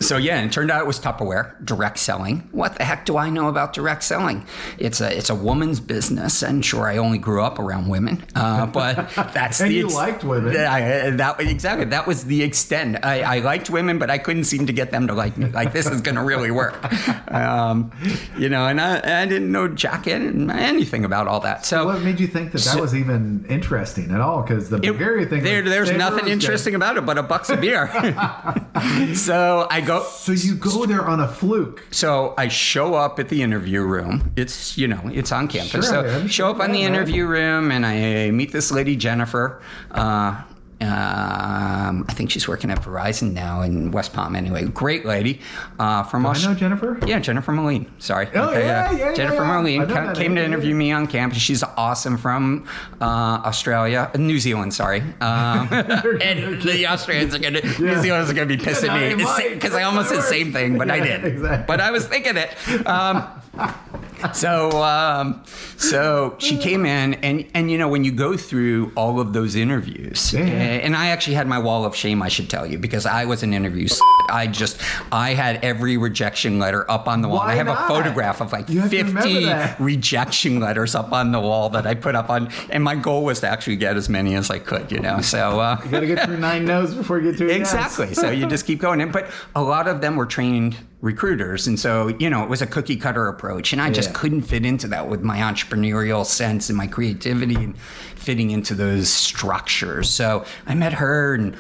so 0.01 0.17
yeah, 0.17 0.39
and 0.39 0.51
it 0.51 0.53
turned 0.53 0.71
out 0.71 0.81
it 0.81 0.87
was 0.87 0.99
Tupperware 1.01 1.65
direct 1.65 1.99
selling. 1.99 2.49
What 2.53 2.77
the 2.77 2.85
heck 2.85 3.05
do 3.07 3.17
I 3.17 3.31
know 3.31 3.49
about 3.49 3.73
direct 3.73 4.03
selling? 4.03 4.47
It's 4.79 5.01
a 5.01 5.17
it's 5.17 5.31
a 5.31 5.35
woman's 5.35 5.81
business, 5.81 6.43
and 6.43 6.65
sure, 6.65 6.87
I 6.89 6.97
only 6.99 7.19
grew 7.19 7.43
up 7.43 7.59
around 7.59 7.89
women, 7.89 8.25
uh, 8.35 8.67
but 8.79 9.11
that's 9.35 9.59
the 9.59 9.65
And 9.65 9.73
the 9.73 9.77
you 9.79 9.89
liked 9.89 10.25
women. 10.25 10.53
Yeah, 10.55 10.73
I- 10.73 11.11
that 11.11 11.41
exactly 11.41 11.85
that 11.87 12.07
was 12.07 12.25
the 12.25 12.43
extent. 12.43 13.05
I, 13.05 13.37
I 13.37 13.39
liked 13.41 13.71
women, 13.71 13.99
but 13.99 14.11
I 14.11 14.19
couldn't 14.19 14.45
seem 14.45 14.67
to 14.67 14.73
get 14.73 14.91
them 14.91 15.07
to 15.07 15.15
like 15.15 15.37
me. 15.39 15.47
Like 15.47 15.73
this 15.73 15.87
is 15.87 16.01
going 16.01 16.17
to 16.17 16.23
really 16.23 16.51
work, 16.51 16.75
um, 17.33 17.93
you 18.39 18.49
know. 18.49 18.67
And 18.67 18.81
I, 18.81 19.23
I 19.23 19.27
didn't 19.27 19.51
know 19.53 19.69
jack 19.69 20.07
in 20.07 20.51
anything 20.51 21.05
about 21.05 21.29
all 21.29 21.41
that. 21.41 21.65
So 21.65 21.87
What 21.87 22.03
made 22.03 22.19
you 22.21 22.27
think 22.27 22.53
that 22.53 22.63
that 22.63 22.81
was 22.81 22.95
even 22.95 23.45
interesting 23.49 24.11
at 24.11 24.21
all? 24.21 24.43
Because 24.43 24.69
the 24.69 24.77
it- 24.77 24.91
Bulgaria 24.91 25.27
thing. 25.27 25.43
there, 25.43 25.63
there's 25.63 25.91
nothing 25.93 26.15
was 26.17 26.23
good. 26.25 26.33
interesting 26.33 26.75
about 26.75 26.97
it 26.97 27.07
but 27.07 27.19
a 27.19 27.23
bucks 27.23 27.51
a 27.51 27.57
beer. 27.57 27.87
so 29.15 29.67
I 29.71 29.76
go. 29.81 30.03
So 30.03 30.33
you 30.33 30.55
go 30.55 30.87
there 30.87 31.05
on 31.05 31.21
a 31.21 31.29
fluke. 31.29 31.85
So 31.91 32.35
I 32.37 32.49
show 32.49 32.95
up 32.95 33.19
at 33.19 33.29
the 33.29 33.43
interview 33.43 33.83
room. 33.83 34.33
It's 34.37 34.77
you 34.77 34.89
know 34.89 35.01
it's 35.13 35.33
on 35.33 35.49
campus. 35.49 35.89
Sure, 35.89 36.21
so 36.23 36.27
show 36.27 36.51
up 36.51 36.61
on 36.61 36.73
the 36.73 36.83
interview 36.83 37.27
room, 37.27 37.71
and 37.71 37.87
I 37.87 38.31
meet 38.31 38.53
this 38.53 38.71
lady 38.71 38.97
Jennifer. 38.97 39.63
Uh, 39.91 40.43
um, 40.79 42.05
I 42.09 42.13
think 42.13 42.31
she's 42.31 42.47
working 42.47 42.71
at 42.71 42.81
Verizon 42.83 43.33
now 43.33 43.63
in 43.63 43.91
West 43.93 44.13
Palm. 44.13 44.37
Anyway, 44.37 44.65
great 44.67 45.07
lady 45.07 45.41
uh, 45.79 46.03
from 46.03 46.27
I 46.27 46.35
know 46.43 46.55
Jennifer. 46.55 46.99
yeah, 47.07 47.19
Jennifer 47.19 47.53
Moline. 47.53 47.91
Sorry. 47.99 48.29
Oh, 48.35 48.53
yeah, 48.53 48.91
yeah, 48.93 49.15
Jennifer 49.15 49.37
yeah, 49.37 49.41
yeah. 49.43 49.57
Moline 49.57 49.87
ca- 49.87 50.15
came 50.15 50.35
to 50.35 50.41
yeah, 50.41 50.47
interview 50.47 50.75
me 50.75 50.93
on 50.93 51.07
campus. 51.07 51.39
She's 51.39 51.63
awesome 51.63 52.19
from 52.19 52.67
uh, 53.01 53.05
Australia, 53.05 54.11
New 54.17 54.39
Zealand. 54.39 54.75
Sorry. 54.75 55.01
Um, 55.21 55.69
and 55.73 56.61
the 56.63 56.87
Australians 56.87 57.35
are 57.35 57.39
gonna, 57.39 57.63
New 57.63 57.87
Yeah. 57.87 58.03
Zealanders 58.03 58.31
are 58.31 58.35
gonna 58.35 58.47
be 58.47 58.59
pissing 58.59 58.87
Yeah, 58.89 59.15
me 59.17 59.55
because 59.55 59.75
I 59.75 59.83
almost 59.85 60.11
said 60.11 60.19
the 60.19 60.23
same 60.23 60.53
thing, 60.53 60.77
but 60.77 60.91
I 60.91 61.01
didn't. 61.01 61.25
exactly. 61.25 61.65
But 61.67 61.81
I 61.81 61.91
was 61.91 62.07
thinking 62.07 62.37
it. 62.37 62.87
Um, 62.87 63.27
so 64.33 64.71
um, 64.83 65.43
so 65.77 66.35
she 66.39 66.57
came 66.59 66.85
in 66.87 67.15
and 67.15 67.47
and 67.55 67.71
you 67.71 67.79
know 67.79 67.89
when 67.89 68.05
you 68.05 68.13
go 68.13 68.37
through 68.37 68.93
all 68.97 69.21
of 69.21 69.33
those 69.33 69.55
interviews 69.57 70.33
Yeah, 70.33 70.41
yeah. 70.47 70.53
and 70.87 70.97
I 70.97 71.09
actually 71.09 71.35
had 71.35 71.47
my 71.47 71.59
wall 71.59 71.85
of 71.85 71.95
shame 71.95 72.23
I 72.23 72.29
should 72.29 72.49
tell 72.51 72.67
you 72.67 72.79
because 72.79 73.07
I 73.07 73.25
was 73.25 73.43
an 73.43 73.53
interview 73.55 73.89
I 74.31 74.47
just 74.47 74.81
I 75.13 75.35
had 75.35 75.65
every 75.65 75.97
rejection 75.97 76.59
letter 76.59 76.91
up 76.91 77.09
on 77.09 77.21
the 77.23 77.29
wall 77.29 77.39
Why 77.39 77.53
I 77.53 77.55
have 77.57 77.67
not? 77.67 77.85
a 77.85 77.89
photograph 77.89 78.41
of 78.41 78.53
like 78.53 78.69
You 78.69 78.81
have 78.81 78.91
to 78.91 79.03
remember 79.03 79.23
50 79.23 79.83
rejection 79.83 80.61
letters 80.61 80.95
up 80.95 81.13
on 81.13 81.33
the 81.33 81.41
wall 81.41 81.69
that 81.71 81.87
I 81.87 81.95
put 81.95 82.15
up 82.15 82.31
on 82.31 82.51
and 82.71 82.83
my 82.83 82.95
goal 82.95 83.25
was 83.25 83.41
to 83.41 83.49
actually 83.49 83.77
get 83.77 83.97
as 83.97 84.09
many 84.09 84.35
as 84.35 84.51
I 84.51 84.59
could 84.59 84.91
you 84.91 85.01
know 85.01 85.21
so 85.21 85.61
uh, 85.61 85.81
You 85.85 85.91
got 85.91 86.01
to 86.01 86.07
get 86.07 86.25
through 86.27 86.39
nine 86.39 86.65
no's 86.65 86.95
before 86.95 87.21
you 87.21 87.31
get 87.33 87.39
to. 87.39 87.49
Exactly. 87.49 88.15
So 88.15 88.31
you 88.31 88.47
just 88.47 88.67
keep 88.67 88.79
going 88.81 89.01
in. 89.01 89.11
But 89.11 89.31
a 89.55 89.63
lot 89.63 89.89
of 89.89 90.01
them 90.01 90.17
were 90.17 90.27
trained 90.27 90.77
recruiters. 91.07 91.67
And 91.67 91.79
so, 91.79 92.09
you 92.19 92.29
know, 92.29 92.43
it 92.43 92.49
was 92.51 92.61
a 92.61 92.67
cookie 92.67 92.97
cutter 92.97 93.29
approach. 93.29 93.73
And 93.73 93.81
I 93.81 93.89
just 93.91 94.11
Yeah. 94.11 94.17
couldn't 94.17 94.43
fit 94.43 94.67
into 94.67 94.89
that 94.89 95.09
with 95.09 95.23
my 95.23 95.39
entrepreneurial 95.39 96.27
sense 96.27 96.69
and 96.69 96.77
my 96.77 96.87
creativity 96.87 97.55
and 97.55 97.75
fitting 98.17 98.51
into 98.51 98.75
those 98.75 99.09
structures. 99.09 100.11
So 100.11 100.45
I 100.67 100.75
met 100.75 100.93
her 100.93 101.35
and 101.35 101.57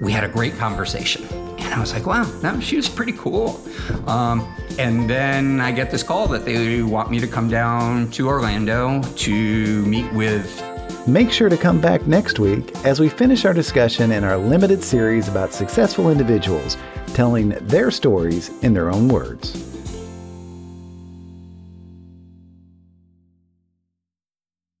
we 0.00 0.12
had 0.12 0.24
a 0.24 0.28
great 0.28 0.56
conversation. 0.58 1.24
And 1.58 1.74
I 1.74 1.80
was 1.80 1.92
like, 1.92 2.06
wow, 2.06 2.24
that, 2.42 2.62
she 2.62 2.76
was 2.76 2.88
pretty 2.88 3.12
cool. 3.12 3.60
Um, 4.06 4.46
and 4.78 5.08
then 5.10 5.60
I 5.60 5.72
get 5.72 5.90
this 5.90 6.02
call 6.02 6.26
that 6.28 6.44
they 6.44 6.82
want 6.82 7.10
me 7.10 7.18
to 7.20 7.26
come 7.26 7.48
down 7.48 8.10
to 8.12 8.28
Orlando 8.28 9.02
to 9.02 9.86
meet 9.86 10.12
with 10.12 10.62
Make 11.06 11.30
sure 11.30 11.50
to 11.50 11.56
come 11.58 11.82
back 11.82 12.06
next 12.06 12.38
week 12.38 12.74
as 12.86 12.98
we 12.98 13.10
finish 13.10 13.44
our 13.44 13.52
discussion 13.52 14.10
in 14.10 14.24
our 14.24 14.38
limited 14.38 14.82
series 14.82 15.28
about 15.28 15.52
successful 15.52 16.10
individuals 16.10 16.78
telling 17.12 17.50
their 17.66 17.90
stories 17.90 18.48
in 18.62 18.72
their 18.72 18.90
own 18.90 19.08
words. 19.08 19.73